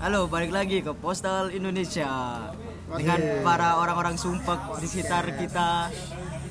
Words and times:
Halo, 0.00 0.24
balik 0.26 0.48
lagi 0.48 0.80
ke 0.80 0.96
Postal 0.96 1.52
Indonesia 1.52 2.08
dengan 2.90 3.20
para 3.44 3.76
orang-orang 3.76 4.16
sumpek 4.16 4.80
di 4.80 4.86
sekitar 4.88 5.28
kita. 5.36 5.92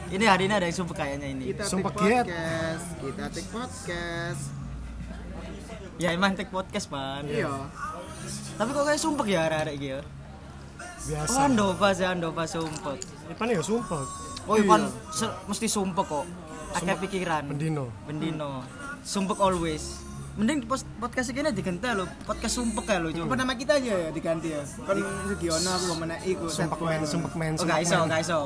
Ini 0.10 0.25
hari 0.25 0.46
ini 0.46 0.54
ada 0.54 0.66
yang 0.66 0.78
sumpek 0.78 0.96
kayaknya 0.96 1.28
ini. 1.29 1.44
Kita 1.50 1.66
Sumpah 1.66 1.89
take 1.91 2.02
giat. 2.05 2.25
podcast, 2.25 2.86
kita 3.02 3.23
take 3.30 3.50
podcast. 3.50 4.41
Ya 5.98 6.09
emang 6.14 6.38
take 6.38 6.50
podcast 6.50 6.86
pan. 6.88 7.25
Iya. 7.25 7.70
Tapi 8.55 8.70
kok 8.70 8.86
kayak 8.86 9.02
sumpek 9.02 9.27
ya 9.27 9.43
iki 9.68 9.97
ya? 9.97 10.02
biasa 11.00 11.31
Oh, 11.31 11.45
Andova 11.47 11.89
sih 11.95 12.05
Andova 12.05 12.43
sumpek. 12.45 12.97
Ipan 13.31 13.47
ya 13.50 13.61
sumpah 13.63 14.04
Oh, 14.45 14.57
Ipan 14.57 14.89
se- 15.09 15.36
mesti 15.45 15.66
sumpek 15.66 16.05
kok. 16.05 16.25
Akeh 16.70 16.97
pikiran. 17.02 17.50
pendino 17.50 17.89
Bendino. 18.05 18.61
Sumpek 19.02 19.41
always. 19.41 20.09
Mending 20.40 20.64
podcast 20.96 21.36
ini 21.36 21.52
diganti 21.52 21.84
lo, 21.92 22.07
podcast 22.24 22.56
sumpek 22.56 22.88
ya 22.88 22.97
lo 22.97 23.11
Apa 23.11 23.28
coba. 23.28 23.36
nama 23.36 23.54
kita 23.54 23.75
aja 23.75 23.92
ya 23.92 24.10
diganti 24.10 24.56
ya? 24.56 24.64
Kan 24.88 24.96
Sugiono 25.28 25.70
aku 25.70 25.93
mana 26.00 26.16
iku. 26.24 26.47
sumpah 26.47 26.80
men 26.80 27.04
sumpah 27.04 27.34
men 27.36 27.54
Oh, 27.60 27.68
gak 27.68 27.84
iso, 27.84 27.97
gak 28.07 28.21
iso. 28.24 28.39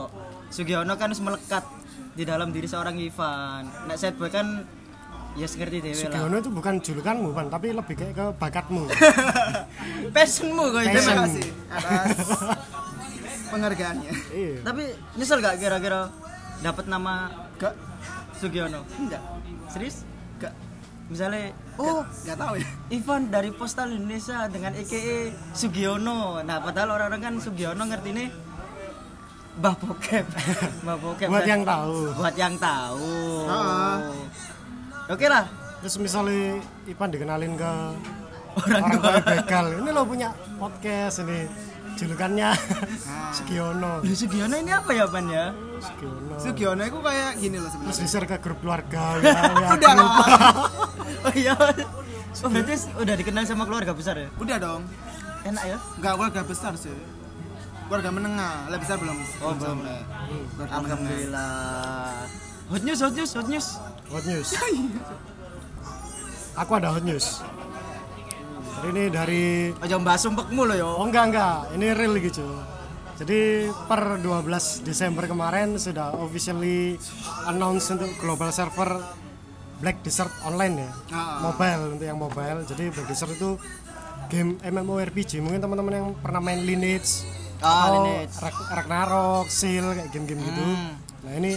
Sugiono 0.50 0.98
kan 0.98 1.14
harus 1.14 1.22
melekat 1.22 1.62
di 2.14 2.26
dalam 2.26 2.50
diri 2.50 2.66
seorang 2.66 2.98
Ivan. 2.98 3.70
Nek 3.86 3.94
sad 3.96 4.18
boy 4.18 4.26
kan 4.28 4.66
ya 5.38 5.46
ngerti 5.46 5.78
dewe 5.80 5.94
lah. 5.94 6.02
Sugiono 6.02 6.36
itu 6.42 6.50
bukan 6.50 6.74
julukanmu 6.82 7.30
pan 7.30 7.54
tapi 7.54 7.68
lebih 7.70 7.94
kayak 7.94 8.14
ke 8.14 8.26
bakatmu 8.38 8.90
Passionmu 10.18 10.64
kok 10.74 10.82
itu. 10.82 10.98
Terima 10.98 11.14
kasih 11.24 11.46
atas 11.70 12.30
penghargaannya. 13.48 14.12
iya 14.34 14.58
Tapi 14.66 14.84
nyesel 15.14 15.38
gak 15.40 15.62
kira-kira 15.62 16.10
dapat 16.60 16.90
nama 16.90 17.30
Gak, 17.62 17.78
Sugiono? 18.34 18.82
enggak, 18.98 19.22
Serius? 19.70 20.10
Misalnya, 21.06 21.52
oh 21.76 22.02
gak 22.24 22.38
tahu 22.38 22.54
ya. 22.56 22.68
Ivan 22.90 23.22
dari 23.28 23.50
Postal 23.50 23.92
Indonesia 23.92 24.48
dengan 24.48 24.72
EKE 24.74 25.36
Sugiono. 25.52 26.40
Nah, 26.40 26.58
padahal 26.60 26.96
orang-orang 26.96 27.22
kan 27.22 27.34
Sugiono 27.38 27.84
ngerti 27.84 28.10
ini 28.12 28.26
Mbah 29.54 29.76
Bokep. 29.76 30.26
Mbah 30.84 30.98
Bokep. 30.98 31.28
buat 31.28 31.46
yang 31.46 31.62
tahu 31.62 31.96
buat 32.16 32.36
yang 32.36 32.56
tahu. 32.56 33.14
Ah. 33.46 34.00
Oke 35.06 35.28
lah. 35.28 35.46
terus 35.78 36.00
misalnya 36.00 36.58
Ipan 36.86 37.12
dikenalin 37.12 37.54
ke 37.54 37.72
Orang 38.56 38.82
orang 38.82 38.92
tua. 38.96 39.14
begal 39.20 39.66
ini 39.76 39.90
lo 39.90 40.02
punya 40.04 40.32
podcast 40.56 41.20
ini 41.22 41.44
julukannya 41.94 42.50
Sugiono 43.30 44.00
Lu 44.00 44.14
Sugiono 44.14 44.56
ini 44.56 44.72
apa 44.72 44.90
ya, 44.90 45.06
Pan 45.06 45.28
ya? 45.28 45.52
Sugiono 45.78 46.36
Sugiono 46.40 46.82
itu 46.82 46.98
kayak 46.98 47.32
gini 47.36 47.58
loh 47.58 47.68
terus 47.68 47.76
sebenarnya. 47.92 48.00
di-share 48.00 48.26
ke 48.26 48.38
grup 48.40 48.58
keluarga 48.58 49.04
ya, 49.22 49.32
ya 49.54 49.68
Udah. 49.70 49.94
Oh 51.24 51.34
iya. 51.36 51.56
Oh, 52.44 52.50
berarti 52.50 52.76
udah 53.00 53.16
dikenal 53.16 53.44
sama 53.48 53.64
keluarga 53.64 53.96
besar 53.96 54.20
ya? 54.20 54.28
Udah 54.36 54.58
dong. 54.60 54.82
Enak 55.48 55.64
ya? 55.64 55.78
Enggak 56.00 56.14
keluarga 56.20 56.42
besar 56.44 56.74
sih. 56.76 56.96
Keluarga 57.88 58.10
menengah, 58.12 58.68
lebih 58.72 58.84
besar 58.84 58.98
belum. 59.00 59.18
Oh, 59.44 59.54
belum. 59.56 59.78
Alhamdulillah. 60.68 62.28
Hot 62.72 62.84
news, 62.84 63.00
hot 63.00 63.14
news, 63.16 63.32
hot 63.36 63.48
news. 63.48 63.68
hot 64.14 64.26
news 64.30 64.50
aku 66.54 66.72
ada 66.78 66.94
hot 66.94 67.02
news 67.02 67.42
hari 68.78 68.90
ini 68.94 69.04
dari 69.10 69.46
Aja 69.80 69.96
mbak 69.98 70.20
sumpekmu 70.20 70.68
lo 70.68 70.76
yo. 70.76 70.90
Oh 71.00 71.08
enggak 71.08 71.32
enggak, 71.32 71.56
ini 71.72 71.96
real 71.96 72.20
gitu. 72.20 72.44
Jadi 73.16 73.72
per 73.88 74.20
12 74.20 74.84
Desember 74.84 75.24
kemarin 75.24 75.80
sudah 75.80 76.12
officially 76.20 77.00
announce 77.48 77.96
untuk 77.96 78.12
global 78.20 78.52
server 78.52 79.00
Black 79.84 80.00
Desert 80.00 80.32
online 80.42 80.76
ya. 80.80 80.90
Ah. 81.12 81.44
Mobile 81.44 81.82
untuk 81.92 82.06
yang 82.06 82.16
mobile. 82.18 82.64
Jadi 82.64 82.88
Black 82.88 83.06
Desert 83.06 83.32
itu 83.32 83.60
game 84.26 84.56
MMORPG. 84.58 85.38
Mungkin 85.38 85.60
teman-teman 85.60 85.94
yang 85.94 86.08
pernah 86.16 86.40
main 86.40 86.58
Lineage 86.58 87.28
Ah, 87.60 87.88
atau 87.88 88.00
Lineage. 88.00 88.34
Ragnarok, 88.70 89.48
Seal 89.48 89.84
kayak 89.94 90.10
game-game 90.10 90.40
gitu. 90.42 90.64
Nah, 91.22 91.34
ini 91.34 91.56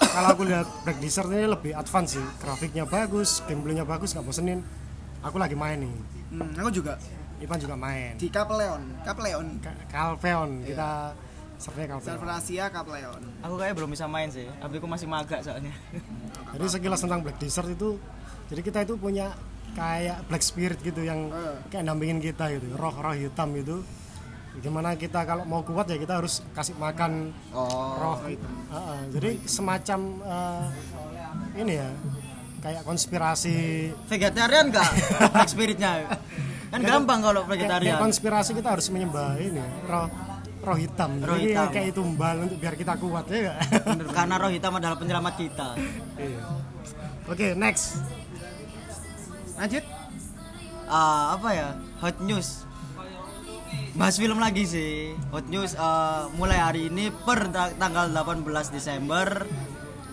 kalau 0.00 0.28
aku 0.28 0.42
lihat 0.42 0.66
Black 0.82 0.98
Desert 0.98 1.26
ini 1.28 1.44
lebih 1.44 1.72
advance 1.72 2.14
sih. 2.14 2.24
Grafiknya 2.38 2.82
bagus, 2.84 3.42
gameplaynya 3.42 3.82
bagus, 3.82 4.10
nggak 4.10 4.22
bosenin. 4.24 4.62
Aku 5.20 5.36
lagi 5.36 5.54
main 5.54 5.78
nih. 5.78 5.94
Hmm, 6.28 6.50
aku 6.56 6.70
juga 6.72 6.94
Ipan 7.36 7.58
juga 7.58 7.74
main. 7.74 8.16
di 8.16 8.26
Kapleon, 8.26 9.02
Kapleon. 9.02 9.60
Ka- 9.60 9.76
Calveon 9.86 10.64
kita 10.64 11.12
servernya 11.56 11.88
Calveon. 11.90 12.06
Server 12.06 12.30
Asia 12.30 12.64
Kapleon. 12.66 13.20
Aku 13.40 13.54
kayak 13.54 13.74
belum 13.74 13.90
bisa 13.90 14.04
main 14.04 14.28
sih. 14.28 14.44
Abiku 14.58 14.84
masih 14.84 15.06
magak 15.06 15.40
soalnya. 15.40 15.72
Jadi 16.52 16.64
sekilas 16.70 17.00
tentang 17.00 17.20
Black 17.20 17.36
Desert 17.36 17.68
itu, 17.68 17.98
jadi 18.46 18.60
kita 18.60 18.78
itu 18.80 18.94
punya 18.94 19.34
kayak 19.72 20.24
Black 20.24 20.40
Spirit 20.40 20.78
gitu 20.80 21.00
yang 21.00 21.28
Eh. 21.28 21.56
kayak 21.68 21.84
nampingin 21.84 22.16
kita 22.18 22.48
gitu, 22.50 22.72
roh-roh 22.72 23.12
hitam 23.12 23.50
itu. 23.52 23.82
Gimana 24.56 24.94
kita 24.94 25.20
kalau 25.22 25.44
mau 25.44 25.60
kuat 25.60 25.84
ya 25.84 25.96
kita 25.96 26.16
harus 26.16 26.40
kasih 26.50 26.72
makan 26.74 27.28
Oh. 27.50 27.92
roh 27.94 28.20
itu. 28.24 28.46
jadi 29.10 29.36
semacam 29.44 30.00
eh, 30.22 30.64
ini 31.58 31.72
ya, 31.74 31.88
kayak 32.58 32.82
konspirasi. 32.82 33.56
Vegetarian 34.06 34.70
gak? 34.70 34.88
Black 35.30 35.50
spiritnya. 35.50 36.08
Kan 36.66 36.80
gampang 36.80 37.20
kalau 37.20 37.42
Kayak, 37.42 37.52
kayak 37.58 37.68
vegetarian. 37.82 37.98
konspirasi 38.00 38.50
kita 38.54 38.68
harus 38.70 38.86
menyembah 38.88 39.36
ini 39.36 39.56
ya, 39.56 39.68
roh 39.84 40.08
roh 40.66 40.78
hitam. 40.78 41.10
Roh 41.22 41.38
jadi 41.38 41.54
hitam. 41.54 41.70
kayak 41.70 41.92
tumbal 41.94 42.36
untuk 42.42 42.58
biar 42.58 42.74
kita 42.74 42.98
kuat 42.98 43.30
ya? 43.30 43.54
Karena 44.16 44.34
roh 44.36 44.50
hitam 44.50 44.74
adalah 44.74 44.98
penyelamat 44.98 45.34
kita. 45.38 45.68
Iya. 46.18 46.42
Oke, 47.30 47.54
next. 47.54 48.02
Lanjut. 49.54 49.84
Ah, 50.86 51.38
apa 51.38 51.48
ya? 51.54 51.68
Hot 52.02 52.18
news. 52.20 52.66
Bahas 53.96 54.18
film 54.18 54.36
lagi 54.36 54.66
sih. 54.66 55.14
Hot 55.30 55.46
news 55.46 55.72
eh, 55.72 56.22
mulai 56.34 56.58
hari 56.58 56.90
ini 56.90 57.08
per 57.10 57.48
ta- 57.48 57.72
tanggal 57.72 58.10
18 58.12 58.44
Desember 58.68 59.48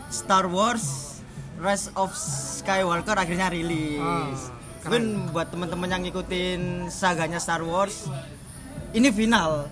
Star 0.08 0.48
Wars 0.48 1.18
Rise 1.60 1.92
of 1.94 2.14
Skywalker 2.16 3.14
akhirnya 3.14 3.50
rilis. 3.50 4.50
Mungkin 4.84 5.32
buat 5.32 5.48
teman-teman 5.48 5.88
yang 5.88 6.02
ngikutin 6.04 6.92
saganya 6.92 7.40
Star 7.40 7.62
Wars 7.62 8.08
ini 8.94 9.10
final. 9.10 9.68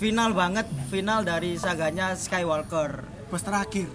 Final 0.00 0.32
banget, 0.32 0.64
final 0.88 1.20
dari 1.22 1.54
saganya 1.56 2.16
Skywalker. 2.16 3.04
Bos 3.28 3.42
terakhir. 3.42 3.86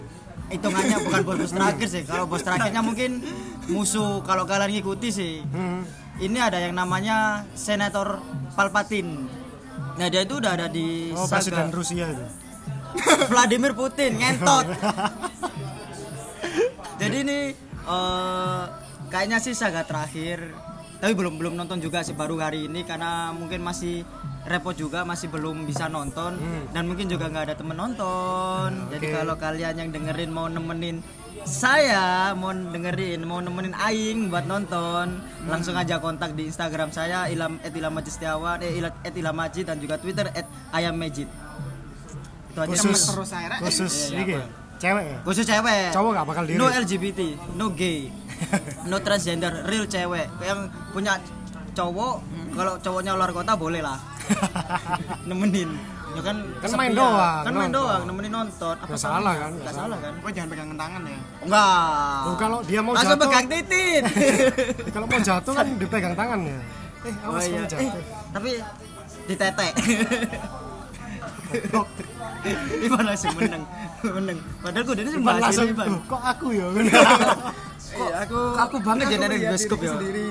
hitungannya 0.45 1.01
bukan 1.01 1.21
bos 1.25 1.49
terakhir 1.49 1.88
sih 1.89 2.05
kalau 2.05 2.29
bos 2.29 2.38
terakhirnya 2.39 2.77
mungkin 2.79 3.17
musuh 3.66 4.21
kalau 4.21 4.45
kalian 4.45 4.77
ngikuti 4.77 5.09
sih 5.09 5.33
Hmm. 5.41 5.81
ini 6.17 6.38
ada 6.38 6.61
yang 6.61 6.77
namanya 6.77 7.17
senator 7.57 8.21
Palpatine 8.53 9.25
nah 9.97 10.05
dia 10.05 10.21
itu 10.21 10.38
udah 10.38 10.53
ada 10.53 10.69
di 10.69 11.09
Oh, 11.11 11.25
saga 11.25 11.41
presiden 11.41 11.73
Rusia 11.73 12.05
itu. 12.07 12.25
Vladimir 13.33 13.73
Putin 13.73 14.22
ngentot 14.22 14.69
jadi 17.01 17.17
ini 17.19 17.39
eh, 17.81 18.63
kayaknya 19.09 19.41
sih 19.41 19.57
saga 19.57 19.81
terakhir 19.81 20.45
tapi 20.95 21.11
belum 21.11 21.41
belum 21.41 21.53
nonton 21.57 21.81
juga 21.81 22.05
sih 22.05 22.13
baru 22.13 22.37
hari 22.37 22.69
ini 22.69 22.85
karena 22.85 23.33
mungkin 23.33 23.59
masih 23.59 24.05
repot 24.45 24.73
juga 24.73 25.01
masih 25.01 25.28
belum 25.28 25.66
bisa 25.66 25.89
nonton. 25.89 26.38
Dan 26.69 26.85
mungkin 26.85 27.06
juga 27.06 27.28
nggak 27.28 27.44
ada 27.51 27.56
temen 27.56 27.73
nonton. 27.73 28.69
Jadi 28.89 29.06
Oke. 29.09 29.13
kalau 29.13 29.35
kalian 29.35 29.75
yang 29.75 29.89
dengerin 29.89 30.29
mau 30.29 30.45
nemenin 30.45 31.01
saya 31.45 32.33
mau 32.33 32.50
dengerin 32.50 33.22
mau 33.22 33.38
nemenin 33.38 33.78
Aing 33.78 34.34
buat 34.34 34.50
nonton 34.50 35.22
langsung 35.45 35.78
aja 35.78 36.01
kontak 36.01 36.34
di 36.34 36.50
Instagram 36.50 36.89
saya 36.89 37.29
ilam 37.29 37.61
et 37.61 37.69
ilham 37.69 37.94
majid 37.94 38.17
setiawan 38.17 38.57
eh 38.66 38.81
Ila- 38.81 38.97
et 39.05 39.13
ilham 39.13 39.38
majid 39.38 39.69
dan 39.69 39.78
juga 39.78 40.01
Twitter 40.01 40.25
et 40.34 40.50
ayam 40.73 40.97
majid. 40.97 41.29
Itu 42.50 42.59
aja. 42.59 42.72
Khusus 42.73 42.97
terus 43.13 43.29
Rek. 43.29 43.59
khusus 43.61 43.94
ini 44.09 44.23
apa? 44.34 44.47
cewek 44.81 45.05
ya. 45.05 45.17
khusus 45.22 45.45
cewek. 45.45 45.89
Cowok 45.94 46.11
gak 46.17 46.25
bakal 46.25 46.44
diri. 46.50 46.57
no 46.57 46.66
LGBT 46.66 47.19
no 47.53 47.66
gay 47.78 48.09
no 48.89 48.97
transgender 49.05 49.53
real 49.69 49.85
cewek. 49.85 50.25
Yang 50.41 50.59
punya 50.97 51.14
cowok 51.78 52.16
kalau 52.58 52.73
cowoknya 52.81 53.14
luar 53.14 53.29
kota 53.29 53.53
boleh 53.53 53.85
lah 53.85 53.99
nemenin 55.27 55.69
ya 56.16 56.22
kan 56.22 56.37
Kan 56.55 56.69
main 56.72 56.87
kesepian. 56.87 56.95
doang, 56.95 57.43
kan 57.43 57.51
main 57.51 57.67
nonton. 57.67 57.75
doang 57.77 58.01
nemenin 58.05 58.31
nonton 58.31 58.75
apa 58.77 58.95
salah 58.95 59.33
kan, 59.35 59.51
nggak 59.51 59.61
nggak 59.61 59.75
salah 59.75 59.97
kan 59.99 60.13
Kok 60.16 60.31
jangan 60.31 60.49
pegangan 60.49 60.77
tangan 60.77 61.01
ya? 61.03 61.19
enggak 61.41 62.19
Oh, 62.23 62.35
kalau 62.35 62.59
dia 62.63 62.79
mau 62.79 62.91
langsung 62.91 63.11
jatuh, 63.11 63.23
pegang 63.25 63.45
titit 63.45 64.03
kalau 64.93 65.05
mau 65.05 65.19
jatuh 65.22 65.53
kan 65.53 65.66
dipegang 65.75 66.16
tangan 66.16 66.39
ya. 66.41 66.59
Eh, 67.03 67.13
oh 67.22 67.29
awas 67.29 67.43
iya 67.43 67.53
kamu 67.53 67.61
eh, 67.61 67.69
jatuh. 67.69 68.03
tapi 68.31 68.49
di 69.23 69.35
tete 69.35 69.67
Ivan 72.77 73.03
langsung 73.03 73.33
menang 73.33 73.63
menang 74.03 74.37
padahal 74.59 74.83
gue 74.83 74.95
Ivan 74.99 75.22
bahas 75.23 75.41
langsung, 75.45 75.67
"Duh, 75.73 75.99
kok 76.05 76.22
aku 76.23 76.47
ya? 76.51 76.66
Kok 77.87 78.11
aku 78.19 78.39
aku 78.55 78.75
banget 78.81 79.05
jadi 79.09 79.22
dari 79.23 79.37
bioskop 79.43 79.79
ya 79.79 79.91
Sendiri. 79.91 80.25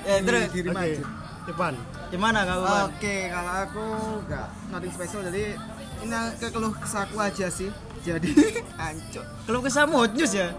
ya 0.00 0.14
terus 0.20 0.42
Diri 0.48 0.68
Oke, 0.68 0.76
maju. 0.76 1.02
Gimana 2.10 2.42
Van? 2.42 2.90
Oke, 2.90 3.30
kalau 3.30 3.52
aku 3.62 3.84
nggak 4.26 4.46
nothing 4.74 4.92
special 4.92 5.20
jadi 5.30 5.54
ini 6.02 6.16
ke 6.42 6.46
keluh 6.50 6.74
kesaku 6.74 7.16
aja 7.22 7.46
sih. 7.46 7.70
Jadi 8.02 8.34
ancur. 8.90 9.24
Kalau 9.46 9.60
kesamu 9.62 9.94
hot 10.02 10.12
news 10.18 10.34
ya? 10.34 10.50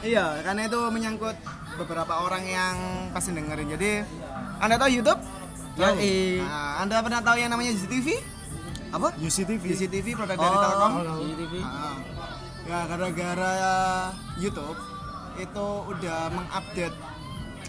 Iya, 0.00 0.40
karena 0.44 0.68
itu 0.68 0.78
menyangkut 0.88 1.36
beberapa 1.76 2.24
orang 2.24 2.44
yang 2.46 2.76
pasti 3.10 3.32
dengerin. 3.32 3.68
Jadi, 3.74 3.90
Anda 4.60 4.76
tahu 4.76 4.90
YouTube? 4.92 5.20
Ya, 5.76 5.92
eh. 5.98 6.40
Nah, 6.40 6.84
Anda 6.84 7.00
pernah 7.04 7.20
tahu 7.20 7.36
yang 7.36 7.50
namanya 7.52 7.74
UCTV? 7.74 8.08
Apa? 8.94 9.08
UCTV. 9.18 9.62
UCTV 9.76 10.06
produk 10.14 10.36
dari 10.38 10.56
Telkom. 10.56 10.92
Oh, 11.00 11.20
TV. 11.36 11.54
Ah. 11.60 11.96
Ya 12.66 12.78
gara-gara 12.86 13.54
YouTube 14.38 14.78
itu 15.36 15.66
udah 15.90 16.20
mengupdate 16.32 16.96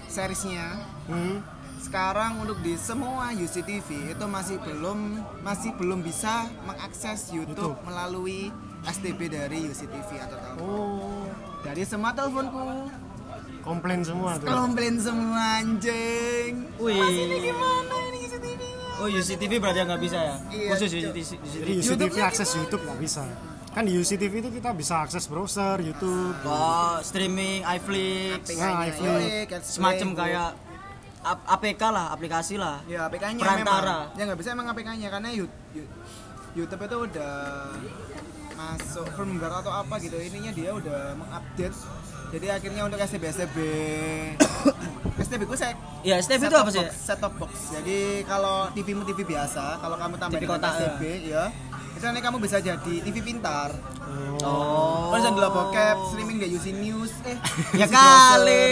seriesnya. 0.07 0.77
Hmm. 1.09 1.43
Sekarang 1.87 2.43
untuk 2.43 2.59
di 2.59 2.75
semua 2.75 3.31
UCTV 3.31 4.11
itu 4.11 4.25
masih 4.27 4.59
belum 4.59 5.23
masih 5.39 5.71
belum 5.79 6.03
bisa 6.03 6.43
mengakses 6.67 7.31
YouTube, 7.31 7.55
YouTube. 7.55 7.79
melalui 7.87 8.51
STB 8.83 9.31
dari 9.31 9.71
UCTV 9.71 10.09
atau 10.19 10.35
Telkom. 10.35 10.67
Oh, 10.67 11.23
Dari 11.63 11.87
semua 11.87 12.11
teleponku 12.11 12.91
komplain 13.63 14.03
semua 14.03 14.35
tuh. 14.35 14.51
komplain 14.51 14.99
semua 14.99 15.63
anjing. 15.63 16.67
Wih. 16.75 16.99
Mas 16.99 17.15
ini 17.15 17.37
gimana 17.47 17.95
ini 18.11 18.19
UCTV-nya? 18.27 18.99
Oh, 18.99 19.07
UCTV 19.07 19.51
berarti 19.55 19.79
nggak 19.87 20.01
bisa 20.03 20.17
ya? 20.19 20.35
Iya, 20.51 20.69
Khusus. 20.75 20.91
UCTV. 20.91 21.17
Jadi 21.39 21.71
UCTV 21.71 22.15
akses 22.19 22.49
YouTube 22.51 22.83
nggak 22.83 22.99
bisa. 22.99 23.23
Kan 23.71 23.85
di 23.87 23.95
UCTV 23.95 24.33
itu 24.41 24.49
kita 24.51 24.75
bisa 24.75 25.07
akses 25.07 25.23
browser, 25.31 25.79
YouTube. 25.79 26.35
Oh, 26.43 26.99
streaming, 26.99 27.63
iFlix, 27.63 28.43
Nah, 28.59 28.91
Catch 29.47 29.79
semacam 29.79 30.09
kayak 30.17 30.49
APK 31.19 31.81
lah, 31.83 32.05
aplikasi 32.09 32.55
lah. 32.55 32.81
ya 32.85 33.05
APK-nya 33.05 33.39
Perantara. 33.39 33.97
memang. 34.05 34.17
Ya 34.17 34.23
nggak 34.25 34.39
bisa 34.39 34.49
emang 34.51 34.67
APK-nya 34.69 35.09
karena 35.09 35.29
YouTube 36.53 36.81
itu 36.81 36.97
udah 37.03 37.35
masuk 38.55 39.05
firmware 39.11 39.53
atau 39.55 39.69
apa 39.71 39.95
gitu 39.97 40.17
ininya 40.17 40.49
dia 40.49 40.73
udah 40.73 41.13
mengupdate 41.13 41.77
jadi 42.27 42.57
akhirnya 42.57 42.81
untuk 42.83 42.97
STB 42.97 43.23
STB 43.29 43.57
STB 45.15 45.41
ku 45.45 45.53
saya 45.53 45.77
Ya, 46.01 46.17
STB 46.17 46.41
itu 46.41 46.57
apa 46.57 46.71
sih? 46.73 46.81
set 46.89 47.21
top 47.21 47.37
box 47.37 47.69
jadi 47.69 48.25
kalau 48.25 48.73
TV 48.73 48.97
mu 48.97 49.05
TV 49.05 49.21
biasa 49.27 49.77
kalau 49.77 49.93
kamu 49.95 50.15
tambah 50.17 50.33
TV 50.33 50.41
dengan 50.41 50.57
kotak, 50.57 50.73
STB 50.73 51.01
ya 51.29 51.43
itu 51.53 51.76
nanti 51.99 52.21
kamu 52.21 52.37
bisa 52.37 52.57
jadi 52.61 52.93
TV 53.01 53.15
pintar 53.21 53.71
Oh. 54.37 55.11
Kalau 55.11 55.17
bisa 55.17 55.29
dulu 55.33 55.49
bokep 55.49 55.97
streaming 56.13 56.37
di 56.39 56.47
UC 56.55 56.67
News 56.77 57.11
eh 57.25 57.37
Ya 57.81 57.85
kali. 57.89 58.65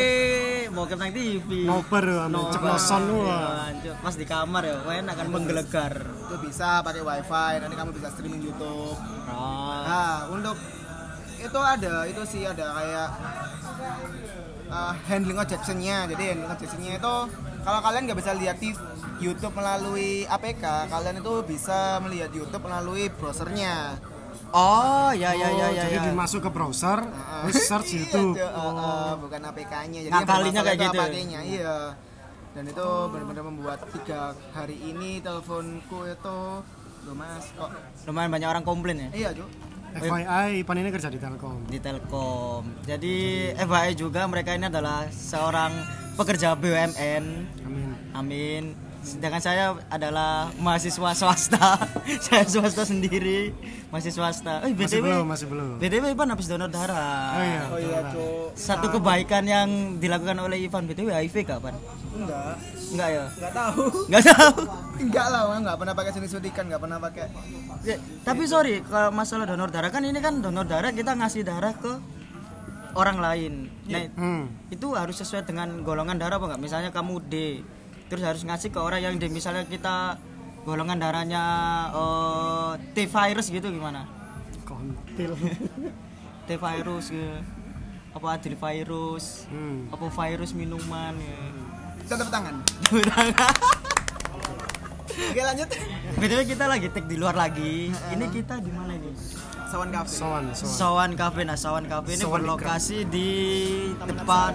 Mau 0.71 0.85
kena 0.85 1.09
TV. 1.09 1.65
Nobar 1.65 2.05
ame 2.29 2.39
ceplosan 2.53 3.03
wah. 3.11 3.25
Iya, 3.25 3.47
anjir. 3.73 3.93
Pas 3.99 4.15
di 4.15 4.25
kamar 4.29 4.61
ya, 4.63 4.75
kuen 4.85 5.07
akan 5.09 5.27
menggelegar. 5.33 5.93
itu 6.05 6.35
bisa 6.41 6.85
pakai 6.85 7.01
wifi 7.01 7.51
nanti 7.61 7.75
kamu 7.75 7.91
bisa 7.97 8.07
streaming 8.13 8.45
YouTube 8.45 8.95
Oh. 9.25 9.73
Nah, 9.83 10.29
untuk 10.29 10.55
itu 11.35 11.59
ada 11.59 12.05
itu 12.07 12.21
sih 12.29 12.41
ada 12.45 12.65
kayak 12.77 13.09
uh, 14.69 14.93
handling 15.09 15.39
objectionnya. 15.41 16.05
Jadi 16.13 16.23
handling 16.29 16.51
objectionnya 16.51 16.93
itu 17.01 17.15
kalau 17.65 17.79
kalian 17.81 18.01
nggak 18.05 18.19
bisa 18.21 18.31
lihat 18.31 18.57
di 18.57 18.69
YouTube 19.17 19.51
melalui 19.51 20.23
APK, 20.23 20.63
kalian 20.85 21.17
itu 21.17 21.33
bisa 21.43 21.97
melihat 21.99 22.29
YouTube 22.29 22.61
melalui 22.61 23.09
browsernya. 23.09 23.97
Oh, 24.51 25.09
ya 25.11 25.33
ya 25.33 25.49
ya 25.49 25.65
Oh, 25.65 25.71
ya. 25.73 25.83
jadi 25.83 25.97
ya. 25.97 26.03
dimasuk 26.07 26.39
ke 26.39 26.49
browser, 26.49 27.01
Ah. 27.01 27.43
terus 27.43 27.65
search 27.65 27.89
Iya, 27.89 27.97
YouTube. 27.99 28.37
Uh, 28.37 28.45
uh, 28.45 29.09
bukan 29.17 29.41
APK-nya. 29.43 29.99
Jadi 30.05 30.13
Ngakalinya 30.13 30.61
kayak 30.61 30.77
itu 30.77 30.85
gitu. 30.85 30.99
APK-nya, 31.01 31.39
iya. 31.43 31.77
Dan 32.53 32.63
itu 32.65 32.87
benar-benar 33.09 33.43
membuat 33.43 33.79
tiga 33.91 34.21
hari 34.53 34.79
ini 34.79 35.19
teleponku 35.19 36.07
itu 36.07 36.39
Loh 37.03 37.13
mas, 37.13 37.51
kok 37.51 37.67
Lumayan 38.07 38.31
banyak 38.31 38.47
orang 38.47 38.63
komplain 38.63 38.97
ya 38.97 39.09
Iya, 39.11 39.29
Cuk 39.35 39.49
FYI, 39.95 40.59
Ipan 40.59 40.75
ini 40.77 40.89
kerja 40.89 41.07
di 41.07 41.15
Telkom. 41.15 41.67
di 41.67 41.79
Telkom. 41.79 42.63
Jadi 42.81 43.15
FYI 43.53 43.91
juga 43.93 44.23
mereka 44.25 44.51
ini 44.51 44.65
adalah 44.65 45.07
seorang 45.07 45.71
pekerja 46.15 46.55
BUMN. 46.55 47.23
Amin. 47.61 47.89
Amin. 48.11 48.63
Sedangkan 49.05 49.37
saya 49.37 49.77
adalah 49.85 50.49
mahasiswa 50.57 51.13
swasta. 51.13 51.77
saya 52.25 52.41
swasta 52.41 52.89
sendiri, 52.89 53.53
masih 53.93 54.09
swasta. 54.09 54.65
Eh, 54.65 54.73
Masih 54.73 54.97
BTW, 54.97 55.05
belum, 55.05 55.25
masih 55.29 55.45
belum. 55.45 55.77
BTW 55.77 56.03
Ivan 56.09 56.29
habis 56.33 56.49
donor 56.49 56.73
darah. 56.73 57.37
Oh 57.37 57.45
iya. 57.45 57.63
Oh 57.69 57.77
iya, 57.77 57.99
Cuk 58.09 58.57
Satu 58.57 58.89
kebaikan 58.89 59.45
yang 59.45 59.69
dilakukan 60.01 60.41
oleh 60.41 60.57
Ivan 60.57 60.89
BTW 60.89 61.13
HIV 61.13 61.45
kapan? 61.45 61.77
Enggak, 62.17 62.57
Enggak 62.95 63.09
ya? 63.11 63.25
enggak 63.29 63.53
tahu 63.53 63.83
Enggak 64.09 64.23
tahu. 64.25 64.53
Enggak 65.05 65.27
lah, 65.27 65.41
enggak 65.53 65.77
pernah 65.77 65.93
pakai 65.93 66.11
jenis 66.15 66.31
suntikan, 66.31 66.63
enggak 66.65 66.81
pernah 66.81 66.97
pakai 66.97 67.25
Ya, 67.85 67.95
tapi 68.25 68.43
sorry 68.49 68.81
kalau 68.81 69.13
masalah 69.13 69.45
donor 69.45 69.69
darah 69.69 69.91
kan 69.93 70.01
ini 70.01 70.17
kan 70.17 70.41
donor 70.41 70.65
darah 70.65 70.89
kita 70.89 71.13
ngasih 71.13 71.45
darah 71.45 71.75
ke 71.77 71.93
orang 72.95 73.17
lain. 73.19 73.53
Nah, 73.85 74.07
Hmm. 74.15 74.47
itu 74.71 74.95
harus 74.95 75.19
sesuai 75.19 75.43
dengan 75.43 75.83
golongan 75.83 76.15
darah 76.15 76.39
apa 76.39 76.47
enggak? 76.49 76.63
Misalnya 76.63 76.89
kamu 76.89 77.19
D, 77.27 77.61
terus 78.07 78.23
harus 78.23 78.41
ngasih 78.41 78.71
ke 78.71 78.79
orang 78.79 79.03
yang 79.03 79.15
D. 79.19 79.27
Misalnya 79.27 79.67
kita 79.67 80.15
golongan 80.63 80.97
darahnya 80.97 81.43
eh, 81.91 82.71
T 82.95 83.05
virus 83.05 83.51
gitu 83.51 83.67
gimana? 83.67 84.07
Kontil. 84.63 85.35
T 86.47 86.49
virus 86.55 87.11
gitu. 87.11 87.35
Apa 88.15 88.39
adil 88.39 88.55
virus? 88.55 89.43
Hmm. 89.51 89.91
Apa 89.91 90.07
virus 90.07 90.55
minuman 90.55 91.11
ya. 91.19 91.39
Tetap 92.07 92.31
tangan. 92.31 92.63
Oke, 95.15 95.41
lanjut. 95.41 95.69
BTW 96.15 96.41
kita 96.47 96.65
lagi 96.67 96.87
take 96.91 97.07
di 97.07 97.15
luar 97.15 97.35
lagi. 97.35 97.91
Ini 97.91 98.25
kita 98.31 98.59
di 98.59 98.71
mana 98.71 98.94
Sawan 99.65 99.89
Cafe. 99.89 100.13
Sowan, 100.13 100.43
sowan. 100.53 100.73
Sawan 100.77 101.11
Cafe. 101.17 101.41
Nah, 101.43 101.57
Sawan 101.57 101.85
Cafe 101.89 102.09
ini 102.13 102.23
Sawan 102.23 102.33
berlokasi 102.41 102.97
di 103.09 103.29
depan 103.97 104.53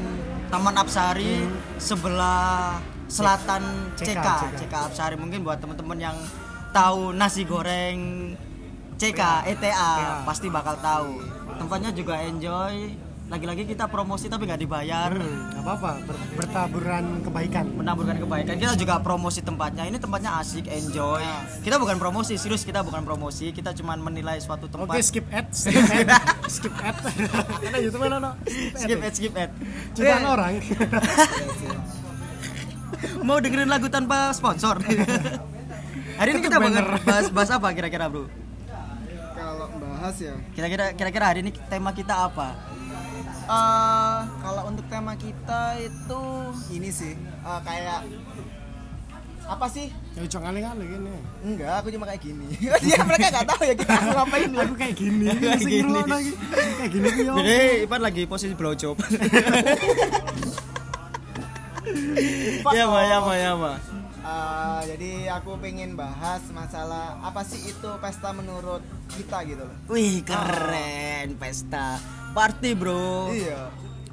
Taman 0.50 0.74
Apsari 0.78 1.46
sebelah 1.82 2.78
selatan 3.10 3.90
CK, 3.98 4.06
CK, 4.22 4.26
CK, 4.64 4.74
Apsari. 4.90 5.14
Mungkin 5.18 5.42
buat 5.42 5.58
teman-teman 5.58 5.98
yang 5.98 6.16
tahu 6.70 7.10
nasi 7.10 7.42
goreng 7.42 8.32
CK, 8.94 9.50
ETA 9.50 10.22
pasti 10.22 10.46
bakal 10.46 10.78
tahu. 10.78 11.18
Tempatnya 11.58 11.90
juga 11.90 12.14
enjoy. 12.22 13.09
Lagi-lagi 13.30 13.62
kita 13.64 13.86
promosi 13.86 14.26
tapi 14.26 14.42
nggak 14.42 14.58
dibayar. 14.58 15.10
Hmm, 15.12 15.54
nggak 15.54 15.62
apa-apa, 15.62 15.90
ber- 16.02 16.18
bertaburan 16.34 17.04
kebaikan. 17.22 17.64
menaburkan 17.70 18.16
kebaikan 18.18 18.54
kita 18.56 18.74
juga 18.74 18.98
promosi 18.98 19.38
tempatnya 19.40 19.84
ini 19.84 19.96
tempatnya 19.96 20.36
asik 20.36 20.66
enjoy 20.66 21.22
kita 21.60 21.76
bukan 21.76 21.96
promosi 21.96 22.34
serius 22.34 22.60
kita 22.60 22.80
bukan 22.80 23.00
promosi 23.00 23.48
kita 23.50 23.70
cuma 23.72 23.94
menilai 23.94 24.36
suatu 24.36 24.66
tempat 24.66 24.90
Oke, 24.90 25.00
skip 25.00 25.26
ad, 25.30 25.46
skip 25.50 25.78
ad, 25.80 26.08
skip 26.48 26.74
ad. 26.76 26.96
Karena 27.60 27.78
YouTube 27.78 28.02
mana 28.02 28.16
no? 28.18 28.30
skip 28.74 28.98
ad 28.98 29.12
skip 29.12 29.34
ad 29.34 29.50
Eh, 29.94 30.20
orang. 30.20 30.58
mau 33.20 33.38
dengerin 33.38 33.68
lagu 33.68 33.86
tanpa 33.86 34.28
sponsor 34.30 34.80
hari 36.14 36.28
ini 36.30 36.40
kita 36.42 36.56
bakal 36.56 36.84
bahas, 37.00 37.26
bahas 37.30 37.50
apa 37.50 37.68
kira-kira 37.70 38.08
bro 38.08 38.28
Kalau 39.32 39.66
bahas 39.78 40.16
ya. 40.18 40.34
kira-kira 40.52 40.92
kira-kira 40.92 41.24
hari 41.26 41.40
ini 41.40 41.50
tema 41.66 41.92
kita 41.92 42.26
apa 42.26 42.56
Eh, 43.50 44.18
kalau 44.38 44.62
untuk 44.64 44.86
tema 44.86 45.12
kita 45.12 45.74
itu 45.76 46.22
ini 46.70 46.86
sih 46.88 47.14
eh, 47.18 47.60
kayak 47.60 48.06
apa 49.42 49.66
sih? 49.66 49.90
Ya 50.14 50.22
ucok 50.22 50.40
kali-kali 50.40 50.84
gini. 50.86 51.14
Enggak, 51.42 51.82
aku 51.82 51.90
cuma 51.90 52.06
kayak 52.06 52.22
gini. 52.22 52.46
Dia 52.62 53.02
mereka 53.08 53.26
nggak 53.28 53.46
tahu 53.50 53.62
ya 53.64 53.74
kita 53.74 53.90
ngapain 54.06 54.50
Aku 54.54 54.74
kayak 54.76 54.94
gini, 54.94 55.24
Kayak 55.34 55.58
gini. 55.60 55.98
iki. 55.98 56.32
Kayak 56.78 56.90
gini 56.94 57.08
yo. 57.20 57.34
jadi 57.36 57.58
Ipan 57.82 58.00
lagi 58.00 58.22
posisi 58.24 58.54
blowjob 58.54 58.94
ya 62.70 62.84
ma 62.86 63.00
ya 63.02 63.18
ma 63.18 63.34
ya 63.34 63.52
ma 63.54 63.72
Eh, 64.20 64.80
jadi 64.86 65.10
aku 65.32 65.58
pengen 65.58 65.96
bahas 65.96 66.44
masalah 66.52 67.18
apa 67.18 67.40
sih 67.40 67.58
itu 67.66 67.90
pesta 67.98 68.30
menurut 68.30 68.78
kita 69.10 69.42
gitu 69.42 69.64
loh. 69.64 69.74
wih 69.88 70.22
keren 70.22 71.34
pesta 71.34 71.98
party 72.30 72.70
bro 72.72 73.28
Iya. 73.28 73.68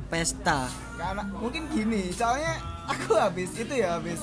pesta 0.08 0.66
Karena 0.94 1.24
mungkin 1.30 1.70
gini, 1.70 2.10
soalnya 2.10 2.58
aku 2.86 3.14
habis 3.14 3.54
itu 3.54 3.70
ya 3.72 3.96
habis 3.96 4.18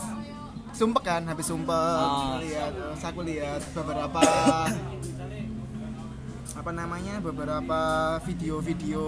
sumpek 0.73 1.05
kan, 1.05 1.23
habis 1.23 1.47
sumpek 1.47 1.71
Oh. 1.71 2.35
lihat 2.37 2.73
terus 2.73 3.03
aku 3.05 3.21
lihat 3.23 3.63
beberapa 3.71 4.23
apa 6.55 6.71
namanya 6.71 7.19
beberapa 7.19 7.81
video-video 8.23 9.03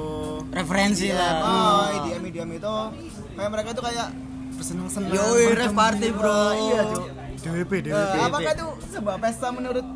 referensi 0.50 1.06
IDM, 1.06 1.16
lah 1.16 1.32
oh, 1.40 1.84
IDM 2.02 2.22
IDM 2.24 2.50
itu 2.54 2.74
kayak 3.32 3.50
mereka 3.50 3.68
itu 3.70 3.82
kayak 3.82 4.08
bersenang-senang 4.52 5.10
Yoi, 5.10 5.44
rave 5.52 5.74
party, 5.74 6.08
bro. 6.10 6.42
iya 6.54 6.80
Cuk. 6.86 7.04
DWP, 7.36 7.72
DWP. 7.84 8.16
apakah 8.20 8.52
itu 8.52 8.66
sebuah 8.90 9.16
pesta 9.16 9.48
menurut 9.50 9.86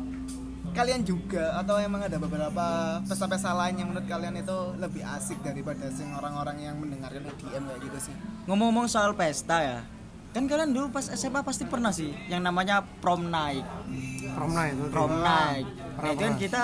kalian 0.81 1.05
juga 1.05 1.61
atau 1.61 1.77
emang 1.77 2.01
ada 2.01 2.17
beberapa 2.17 2.65
pesta-pesta 3.05 3.53
lain 3.53 3.77
yang 3.77 3.87
menurut 3.93 4.09
kalian 4.09 4.33
itu 4.33 4.57
lebih 4.81 5.05
asik 5.13 5.37
daripada 5.45 5.85
sing 5.93 6.09
orang-orang 6.09 6.57
yang 6.57 6.73
mendengarkan 6.73 7.21
EDM 7.21 7.69
kayak 7.69 7.79
gitu 7.85 7.97
sih 8.09 8.15
ngomong-ngomong 8.49 8.89
soal 8.89 9.13
pesta 9.13 9.61
ya 9.61 9.79
kan 10.33 10.49
kalian 10.49 10.73
dulu 10.73 10.89
pas 10.89 11.05
SMA 11.05 11.45
pasti 11.45 11.69
pernah 11.69 11.93
sih 11.93 12.09
yang 12.25 12.41
namanya 12.41 12.81
prom 12.97 13.29
night 13.29 13.61
Prom 14.33 14.57
night. 14.57 14.73
prom 14.89 15.13
night 15.21 15.69
nah, 16.01 16.09
itu 16.09 16.23
kan 16.25 16.35
kita 16.41 16.63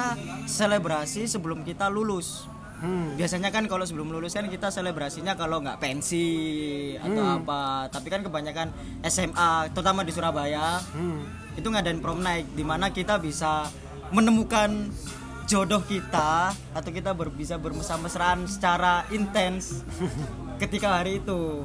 selebrasi 0.49 1.29
sebelum 1.29 1.61
kita 1.61 1.85
lulus 1.85 2.49
Hmm. 2.77 3.17
Biasanya 3.17 3.49
kan 3.49 3.65
kalau 3.65 3.89
sebelum 3.89 4.13
lulus 4.13 4.37
kan 4.37 4.45
kita 4.45 4.69
selebrasinya 4.69 5.33
kalau 5.33 5.65
nggak 5.65 5.81
pensi 5.81 6.29
atau 6.93 7.25
Hmm. 7.25 7.41
apa. 7.41 7.89
Tapi 7.89 8.05
kan 8.05 8.21
kebanyakan 8.21 8.69
SMA, 9.01 9.73
terutama 9.73 10.05
di 10.05 10.13
Surabaya, 10.13 10.77
Hmm. 10.93 11.25
itu 11.57 11.65
ngadain 11.65 11.97
prom 11.97 12.21
night 12.21 12.45
di 12.53 12.61
mana 12.61 12.93
kita 12.93 13.17
bisa 13.17 13.65
menemukan 14.09 14.89
jodoh 15.45 15.79
kita 15.81 16.51
atau 16.51 16.89
kita 16.89 17.11
ber- 17.11 17.31
bisa 17.31 17.55
bermesra-mesraan 17.55 18.45
secara 18.45 19.07
intens 19.09 19.83
ketika 20.57 20.99
hari 20.99 21.17
itu. 21.17 21.63